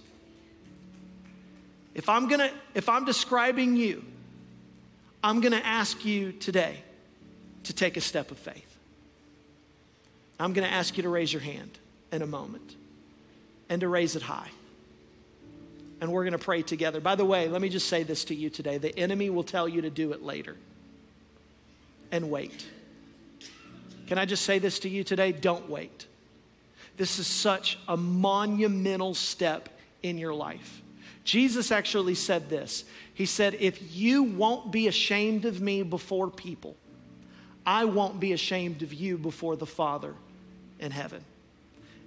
If 1.92 2.08
I'm 2.08 2.28
gonna, 2.28 2.52
if 2.74 2.88
I'm 2.88 3.04
describing 3.04 3.74
you, 3.74 4.04
I'm 5.24 5.40
gonna 5.40 5.62
ask 5.64 6.04
you 6.04 6.30
today 6.30 6.84
to 7.64 7.72
take 7.72 7.96
a 7.96 8.00
step 8.00 8.30
of 8.30 8.38
faith. 8.38 8.73
I'm 10.38 10.52
gonna 10.52 10.66
ask 10.66 10.96
you 10.96 11.02
to 11.02 11.08
raise 11.08 11.32
your 11.32 11.42
hand 11.42 11.78
in 12.12 12.22
a 12.22 12.26
moment 12.26 12.76
and 13.68 13.80
to 13.80 13.88
raise 13.88 14.16
it 14.16 14.22
high. 14.22 14.50
And 16.00 16.12
we're 16.12 16.24
gonna 16.24 16.38
pray 16.38 16.62
together. 16.62 17.00
By 17.00 17.14
the 17.14 17.24
way, 17.24 17.48
let 17.48 17.62
me 17.62 17.68
just 17.68 17.88
say 17.88 18.02
this 18.02 18.24
to 18.26 18.34
you 18.34 18.50
today 18.50 18.78
the 18.78 18.96
enemy 18.98 19.30
will 19.30 19.44
tell 19.44 19.68
you 19.68 19.82
to 19.82 19.90
do 19.90 20.12
it 20.12 20.22
later 20.22 20.56
and 22.10 22.30
wait. 22.30 22.66
Can 24.06 24.18
I 24.18 24.24
just 24.24 24.44
say 24.44 24.58
this 24.58 24.80
to 24.80 24.88
you 24.88 25.02
today? 25.02 25.32
Don't 25.32 25.68
wait. 25.70 26.06
This 26.96 27.18
is 27.18 27.26
such 27.26 27.78
a 27.88 27.96
monumental 27.96 29.14
step 29.14 29.68
in 30.02 30.18
your 30.18 30.34
life. 30.34 30.82
Jesus 31.24 31.72
actually 31.72 32.14
said 32.14 32.50
this. 32.50 32.84
He 33.14 33.26
said, 33.26 33.56
If 33.58 33.94
you 33.96 34.22
won't 34.22 34.70
be 34.70 34.86
ashamed 34.88 35.44
of 35.44 35.60
me 35.60 35.82
before 35.82 36.30
people, 36.30 36.76
I 37.66 37.86
won't 37.86 38.20
be 38.20 38.32
ashamed 38.32 38.82
of 38.82 38.92
you 38.92 39.16
before 39.16 39.56
the 39.56 39.66
Father 39.66 40.14
in 40.78 40.90
heaven. 40.90 41.24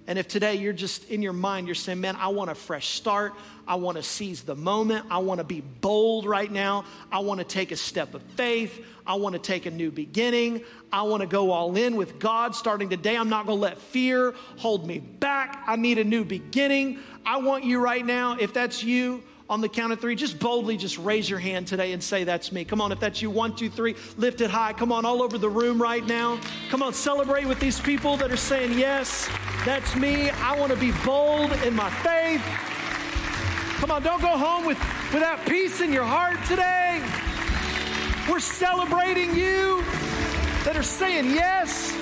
And 0.08 0.18
if 0.18 0.26
today 0.26 0.54
you're 0.54 0.72
just 0.72 1.10
in 1.10 1.20
your 1.20 1.34
mind, 1.34 1.68
you're 1.68 1.74
saying, 1.74 2.00
man, 2.00 2.16
I 2.16 2.28
want 2.28 2.50
a 2.50 2.54
fresh 2.54 2.88
start. 2.88 3.34
I 3.66 3.74
want 3.74 3.98
to 3.98 4.02
seize 4.02 4.42
the 4.42 4.54
moment. 4.54 5.04
I 5.10 5.18
want 5.18 5.36
to 5.36 5.44
be 5.44 5.60
bold 5.60 6.24
right 6.24 6.50
now. 6.50 6.86
I 7.12 7.18
want 7.18 7.40
to 7.40 7.44
take 7.44 7.72
a 7.72 7.76
step 7.76 8.14
of 8.14 8.22
faith. 8.22 8.82
I 9.06 9.16
want 9.16 9.34
to 9.34 9.38
take 9.38 9.66
a 9.66 9.70
new 9.70 9.90
beginning. 9.90 10.64
I 10.90 11.02
want 11.02 11.20
to 11.20 11.26
go 11.26 11.50
all 11.50 11.76
in 11.76 11.96
with 11.96 12.18
God 12.18 12.54
starting 12.54 12.88
today. 12.88 13.18
I'm 13.18 13.28
not 13.28 13.44
going 13.44 13.58
to 13.58 13.62
let 13.62 13.76
fear 13.76 14.34
hold 14.56 14.86
me 14.86 14.98
back. 14.98 15.62
I 15.66 15.76
need 15.76 15.98
a 15.98 16.04
new 16.04 16.24
beginning. 16.24 17.00
I 17.26 17.36
want 17.36 17.64
you 17.64 17.78
right 17.78 18.04
now, 18.04 18.38
if 18.40 18.54
that's 18.54 18.82
you, 18.82 19.22
on 19.50 19.60
the 19.62 19.68
count 19.68 19.92
of 19.92 20.00
three, 20.00 20.14
just 20.14 20.38
boldly 20.38 20.76
just 20.76 20.98
raise 20.98 21.28
your 21.28 21.38
hand 21.38 21.66
today 21.66 21.92
and 21.92 22.02
say, 22.02 22.24
That's 22.24 22.52
me. 22.52 22.64
Come 22.64 22.80
on, 22.80 22.92
if 22.92 23.00
that's 23.00 23.22
you, 23.22 23.30
one, 23.30 23.54
two, 23.56 23.70
three, 23.70 23.96
lift 24.16 24.40
it 24.40 24.50
high. 24.50 24.72
Come 24.72 24.92
on, 24.92 25.04
all 25.04 25.22
over 25.22 25.38
the 25.38 25.48
room 25.48 25.80
right 25.80 26.06
now. 26.06 26.38
Come 26.70 26.82
on, 26.82 26.92
celebrate 26.92 27.46
with 27.46 27.58
these 27.58 27.80
people 27.80 28.16
that 28.18 28.30
are 28.30 28.36
saying, 28.36 28.78
Yes, 28.78 29.28
that's 29.64 29.96
me. 29.96 30.30
I 30.30 30.58
want 30.58 30.72
to 30.72 30.78
be 30.78 30.92
bold 31.04 31.52
in 31.64 31.74
my 31.74 31.90
faith. 31.90 32.42
Come 33.80 33.90
on, 33.90 34.02
don't 34.02 34.20
go 34.20 34.36
home 34.36 34.66
with, 34.66 34.78
with 35.12 35.22
that 35.22 35.44
peace 35.46 35.80
in 35.80 35.92
your 35.92 36.04
heart 36.04 36.36
today. 36.46 37.00
We're 38.30 38.40
celebrating 38.40 39.34
you 39.34 39.82
that 40.64 40.76
are 40.76 40.82
saying 40.82 41.26
yes. 41.26 41.94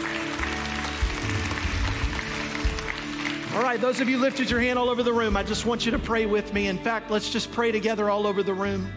All 3.57 3.63
right, 3.63 3.81
those 3.81 4.03
of 4.03 4.09
you 4.11 4.19
lifted 4.19 4.51
your 4.51 4.61
hand 4.61 4.79
all 4.79 4.91
over 4.91 5.03
the 5.03 5.15
room, 5.15 5.35
I 5.35 5.43
just 5.43 5.65
want 5.65 5.87
you 5.87 5.93
to 5.93 5.99
pray 5.99 6.27
with 6.27 6.53
me. 6.53 6.67
In 6.67 6.77
fact, 6.77 7.11
let's 7.11 7.31
just 7.31 7.51
pray 7.53 7.73
together 7.73 8.11
all 8.11 8.27
over 8.27 8.43
the 8.43 8.53
room. 8.53 8.93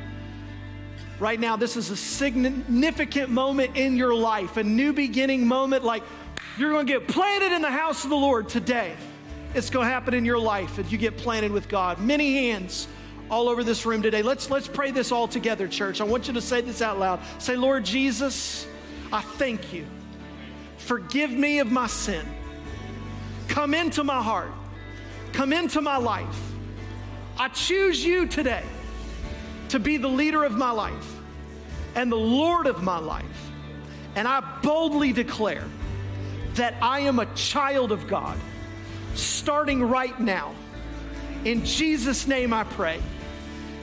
Right 1.18 1.40
now, 1.40 1.56
this 1.56 1.78
is 1.78 1.90
a 1.92 1.96
significant 1.96 3.30
moment 3.30 3.78
in 3.78 3.96
your 3.96 4.14
life, 4.14 4.58
a 4.58 4.64
new 4.64 4.92
beginning 4.92 5.48
moment 5.48 5.86
like 5.86 6.04
you're 6.58 6.74
going 6.74 6.86
to 6.86 6.92
get 6.92 7.08
planted 7.08 7.54
in 7.54 7.62
the 7.62 7.72
house 7.72 8.04
of 8.04 8.10
the 8.10 8.18
Lord 8.18 8.50
today. 8.50 8.98
It's 9.54 9.70
going 9.70 9.88
to 9.88 9.90
happen 9.94 10.14
in 10.14 10.26
your 10.26 10.40
life 10.40 10.78
if 10.78 10.92
you 10.92 10.98
get 10.98 11.16
planted 11.16 11.54
with 11.54 11.70
God. 11.70 12.02
Many 12.02 12.50
hands 12.50 12.90
all 13.32 13.48
over 13.48 13.64
this 13.64 13.86
room 13.86 14.02
today. 14.02 14.22
Let's 14.22 14.52
let's 14.52 14.68
pray 14.68 14.92
this 14.92 15.14
all 15.14 15.30
together, 15.30 15.70
church. 15.70 16.02
I 16.02 16.04
want 16.04 16.28
you 16.28 16.34
to 16.34 16.42
say 16.42 16.60
this 16.60 16.82
out 16.82 17.00
loud. 17.00 17.22
Say, 17.38 17.56
"Lord 17.56 17.86
Jesus, 17.86 18.68
I 19.14 19.22
thank 19.22 19.72
you. 19.72 19.86
Forgive 20.80 21.32
me 21.32 21.60
of 21.60 21.72
my 21.72 21.88
sin." 21.88 22.26
Come 23.50 23.74
into 23.74 24.04
my 24.04 24.22
heart, 24.22 24.52
come 25.34 25.52
into 25.52 25.82
my 25.82 25.98
life. 25.98 26.40
I 27.38 27.50
choose 27.50 28.04
you 28.04 28.26
today 28.26 28.64
to 29.70 29.80
be 29.80 29.98
the 29.98 30.08
leader 30.08 30.44
of 30.44 30.54
my 30.54 30.72
life 30.72 31.16
and 31.96 32.12
the 32.12 32.18
Lord 32.18 32.68
of 32.68 32.84
my 32.84 33.00
life. 33.00 33.26
And 34.16 34.28
I 34.28 34.42
boldly 34.62 35.14
declare 35.14 35.66
that 36.56 36.76
I 36.82 37.02
am 37.02 37.20
a 37.20 37.26
child 37.36 37.92
of 37.92 38.08
God 38.08 38.38
starting 39.16 39.84
right 39.84 40.20
now. 40.20 40.54
In 41.46 41.66
Jesus' 41.66 42.28
name 42.28 42.54
I 42.54 42.64
pray. 42.64 43.02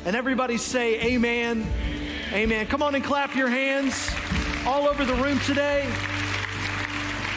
And 0.05 0.15
everybody 0.15 0.57
say, 0.59 1.01
Amen. 1.01 1.67
Amen. 2.33 2.67
Come 2.67 2.83
on 2.83 2.95
and 2.95 3.05
clap 3.05 3.35
your 3.35 3.49
hands 3.49 4.11
all 4.67 4.87
over 4.87 5.05
the 5.05 5.15
room 5.15 5.41
today. 5.41 5.91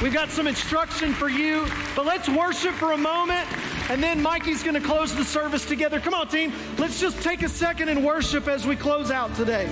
We've 0.02 0.14
got 0.14 0.30
some 0.30 0.48
instruction 0.48 1.14
for 1.14 1.28
you, 1.28 1.68
but 1.94 2.06
let's 2.06 2.30
worship 2.30 2.74
for 2.76 2.94
a 2.94 2.98
moment. 2.98 3.46
And 3.90 4.02
then 4.02 4.22
Mikey's 4.22 4.64
going 4.64 4.76
to 4.76 4.82
close 4.82 5.14
the 5.14 5.26
service 5.26 5.66
together. 5.66 6.00
Come 6.00 6.14
on, 6.14 6.30
team. 6.30 6.54
Let's 6.78 7.02
just 7.02 7.22
take 7.22 7.42
a 7.42 7.50
second 7.50 7.90
and 7.90 8.06
worship 8.06 8.48
as 8.48 8.66
we 8.66 8.78
close 8.78 9.12
out 9.12 9.36
today. 9.36 9.68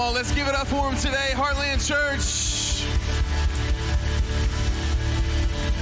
Come 0.00 0.08
on, 0.08 0.14
let's 0.14 0.32
give 0.32 0.48
it 0.48 0.54
up 0.54 0.66
for 0.66 0.88
him 0.88 0.96
today, 0.96 1.32
Heartland 1.34 1.86
Church. 1.86 2.86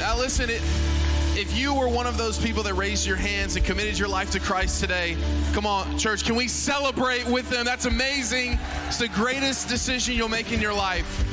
Now, 0.01 0.19
listen, 0.19 0.51
if 0.51 1.57
you 1.57 1.73
were 1.73 1.87
one 1.89 2.09
of 2.09 2.19
those 2.19 2.37
people 2.37 2.65
that 2.65 2.75
raised 2.75 3.07
your 3.07 3.15
hands 3.15 3.55
and 3.55 3.65
committed 3.65 3.97
your 3.97 4.09
life 4.09 4.33
to 4.33 4.41
Christ 4.41 4.81
today, 4.81 5.17
come 5.53 5.67
on, 5.67 5.97
church, 5.99 6.25
can 6.25 6.35
we 6.35 6.49
celebrate 6.49 7.29
with 7.29 7.49
them? 7.49 7.65
That's 7.65 7.85
amazing. 7.85 8.59
It's 8.89 8.99
the 8.99 9.07
greatest 9.07 9.69
decision 9.69 10.17
you'll 10.17 10.29
make 10.29 10.51
in 10.51 10.61
your 10.61 10.75
life. 10.75 11.28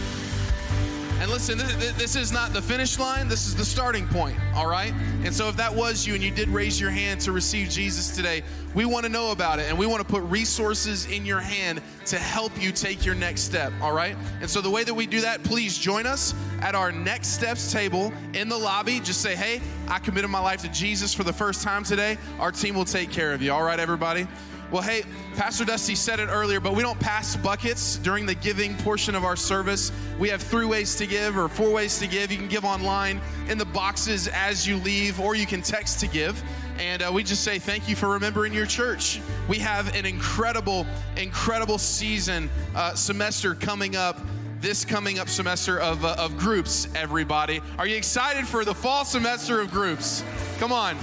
And 1.18 1.32
listen, 1.32 1.57
this, 1.57 2.18
is 2.18 2.34
not 2.34 2.51
the 2.51 2.61
finish 2.61 2.99
line, 2.99 3.30
this 3.30 3.47
is 3.47 3.55
the 3.55 3.63
starting 3.63 4.05
point, 4.07 4.38
all 4.53 4.68
right? 4.68 4.93
And 5.24 5.34
so 5.34 5.47
if 5.47 5.55
that 5.55 5.74
was 5.74 6.05
you 6.05 6.13
and 6.13 6.22
you 6.22 6.30
did 6.30 6.49
raise 6.49 6.80
your 6.80 6.91
hand 6.91 7.22
to 7.22 7.32
receive 7.32 7.70
Jesus 7.70 8.13
today, 8.13 8.43
we 8.74 8.84
want 8.84 9.05
to 9.05 9.09
know 9.09 9.32
about 9.32 9.59
it 9.59 9.68
and 9.70 9.80
we 9.80 9.86
want 9.86 10.05
to 10.05 10.07
put 10.07 10.22
resources 10.24 11.05
in 11.05 11.26
your 11.26 11.39
hand 11.39 11.82
to 12.07 12.18
help 12.18 12.51
you 12.61 12.74
take 12.74 13.05
your 13.05 13.16
next 13.16 13.41
step, 13.41 13.72
all 13.82 13.93
right? 13.93 14.18
And 14.41 14.49
so 14.49 14.59
the 14.59 14.70
way 14.70 14.84
that 14.84 14.93
we 14.93 15.07
do 15.07 15.22
that, 15.22 15.41
please 15.41 15.78
join 15.78 16.05
us 16.05 16.36
at 16.59 16.76
our 16.76 16.91
next 16.91 17.30
steps 17.30 17.72
table 17.72 18.11
in 18.34 18.49
the 18.49 18.57
lobby. 18.57 18.99
Just 18.99 19.22
say, 19.22 19.36
hey, 19.36 19.61
I 19.88 19.99
committed 19.99 20.30
my 20.30 20.39
life 20.39 20.61
to 20.63 20.70
Jesus 20.70 21.13
for 21.13 21.24
the 21.24 21.34
first 21.34 21.63
time 21.63 21.86
today. 21.86 22.18
Our 22.39 22.51
team 22.51 22.76
will 22.76 22.86
take 22.86 23.09
care 23.09 23.34
of 23.34 23.41
you, 23.41 23.53
all 23.53 23.63
right, 23.63 23.80
everybody? 23.80 24.28
Well, 24.72 24.82
hey, 24.82 25.03
Pastor 25.36 25.63
Dusty 25.63 25.93
said 25.93 26.20
it 26.20 26.28
earlier, 26.28 26.59
but 26.59 26.74
we 26.76 26.82
don't 26.82 26.99
pass 26.99 27.36
buckets 27.36 27.97
during 27.97 28.26
the 28.26 28.34
giving 28.34 28.76
portion 28.78 29.13
of 29.13 29.24
our 29.24 29.36
service. 29.36 29.91
We 30.18 30.28
have 30.30 30.41
three 30.41 30.66
ways 30.66 30.95
to 30.95 31.05
give 31.05 31.38
or 31.38 31.47
four 31.47 31.72
ways 31.72 31.99
to 31.99 32.07
give. 32.07 32.32
You 32.32 32.38
can 32.38 32.47
give 32.47 32.66
online 32.66 33.22
in 33.47 33.59
the 33.59 33.66
boxes 33.66 34.28
as 34.28 34.68
you 34.68 34.78
leave, 34.78 35.20
or 35.20 35.36
you 35.36 35.45
can 35.45 35.61
text 35.61 35.99
to 35.99 36.07
give. 36.07 36.41
And 36.80 37.03
uh, 37.03 37.11
we 37.13 37.24
just 37.24 37.43
say 37.43 37.59
thank 37.59 37.88
you 37.88 37.95
for 37.95 38.09
remembering 38.09 38.53
your 38.53 38.66
church. 38.66 39.22
We 39.47 39.59
have 39.59 39.95
an 39.95 40.05
incredible, 40.05 40.88
incredible 41.16 41.78
season, 41.78 42.49
uh, 42.76 42.95
semester 42.95 43.53
coming 43.53 43.95
up 43.95 44.20
this 44.61 44.84
coming 44.84 45.20
up 45.20 45.30
semester 45.30 45.80
of, 45.80 46.03
uh, 46.03 46.16
of 46.18 46.38
groups, 46.38 46.88
everybody. 46.95 47.61
Are 47.78 47.86
you 47.86 47.97
excited 47.97 48.47
for 48.47 48.66
the 48.66 48.74
fall 48.74 49.05
semester 49.05 49.59
of 49.61 49.70
groups? 49.70 50.24
Come 50.57 50.72
on. 50.72 50.97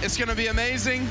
It's 0.00 0.16
going 0.16 0.30
to 0.30 0.34
be 0.34 0.46
amazing. 0.46 1.06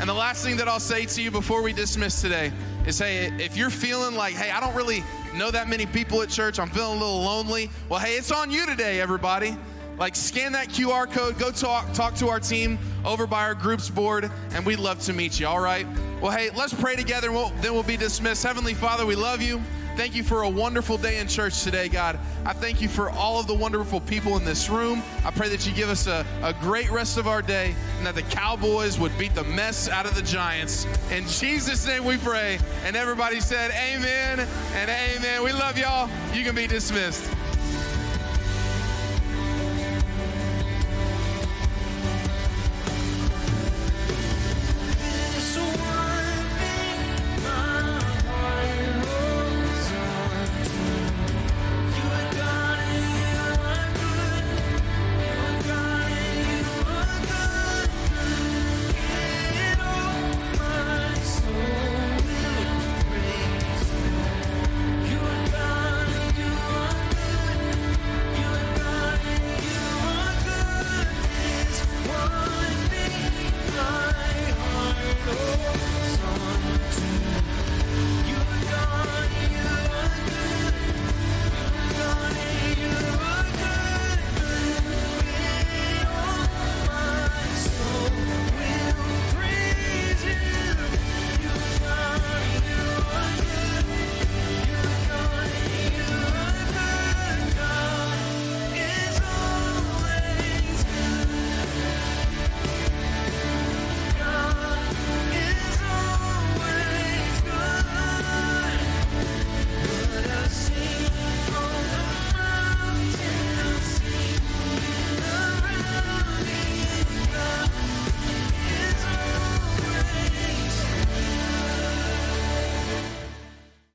And 0.00 0.08
the 0.08 0.14
last 0.14 0.44
thing 0.44 0.56
that 0.58 0.68
I'll 0.68 0.78
say 0.78 1.06
to 1.06 1.22
you 1.22 1.32
before 1.32 1.60
we 1.60 1.72
dismiss 1.72 2.20
today 2.20 2.52
is 2.86 3.00
hey, 3.00 3.32
if 3.38 3.56
you're 3.56 3.68
feeling 3.68 4.14
like, 4.14 4.34
hey, 4.34 4.50
I 4.50 4.60
don't 4.60 4.74
really 4.76 5.02
know 5.34 5.50
that 5.50 5.68
many 5.68 5.86
people 5.86 6.22
at 6.22 6.28
church, 6.28 6.60
I'm 6.60 6.70
feeling 6.70 6.98
a 6.98 7.00
little 7.00 7.20
lonely, 7.20 7.68
well, 7.88 7.98
hey, 7.98 8.14
it's 8.14 8.30
on 8.30 8.52
you 8.52 8.64
today, 8.64 9.00
everybody. 9.00 9.56
Like, 9.98 10.14
scan 10.14 10.52
that 10.52 10.68
QR 10.68 11.10
code, 11.10 11.36
go 11.36 11.50
talk, 11.50 11.92
talk 11.94 12.14
to 12.16 12.28
our 12.28 12.38
team 12.38 12.78
over 13.04 13.26
by 13.26 13.42
our 13.42 13.54
groups 13.54 13.90
board, 13.90 14.30
and 14.52 14.64
we'd 14.64 14.78
love 14.78 15.00
to 15.00 15.12
meet 15.12 15.40
you, 15.40 15.48
all 15.48 15.58
right? 15.58 15.84
Well, 16.20 16.30
hey, 16.30 16.50
let's 16.50 16.72
pray 16.72 16.94
together, 16.94 17.26
and 17.26 17.36
we'll, 17.36 17.50
then 17.60 17.74
we'll 17.74 17.82
be 17.82 17.96
dismissed. 17.96 18.44
Heavenly 18.44 18.74
Father, 18.74 19.04
we 19.04 19.16
love 19.16 19.42
you. 19.42 19.60
Thank 19.98 20.14
you 20.14 20.22
for 20.22 20.42
a 20.42 20.48
wonderful 20.48 20.96
day 20.96 21.18
in 21.18 21.26
church 21.26 21.64
today, 21.64 21.88
God. 21.88 22.20
I 22.44 22.52
thank 22.52 22.80
you 22.80 22.86
for 22.86 23.10
all 23.10 23.40
of 23.40 23.48
the 23.48 23.54
wonderful 23.54 24.00
people 24.00 24.36
in 24.36 24.44
this 24.44 24.70
room. 24.70 25.02
I 25.24 25.32
pray 25.32 25.48
that 25.48 25.66
you 25.66 25.74
give 25.74 25.88
us 25.88 26.06
a, 26.06 26.24
a 26.40 26.52
great 26.52 26.88
rest 26.88 27.18
of 27.18 27.26
our 27.26 27.42
day 27.42 27.74
and 27.96 28.06
that 28.06 28.14
the 28.14 28.22
Cowboys 28.22 28.96
would 29.00 29.10
beat 29.18 29.34
the 29.34 29.42
mess 29.42 29.88
out 29.88 30.06
of 30.06 30.14
the 30.14 30.22
Giants. 30.22 30.86
In 31.10 31.26
Jesus' 31.26 31.84
name 31.84 32.04
we 32.04 32.16
pray. 32.16 32.60
And 32.84 32.94
everybody 32.94 33.40
said, 33.40 33.72
Amen 33.72 34.38
and 34.74 34.88
Amen. 34.88 35.42
We 35.42 35.50
love 35.50 35.76
y'all. 35.76 36.08
You 36.32 36.44
can 36.44 36.54
be 36.54 36.68
dismissed. 36.68 37.28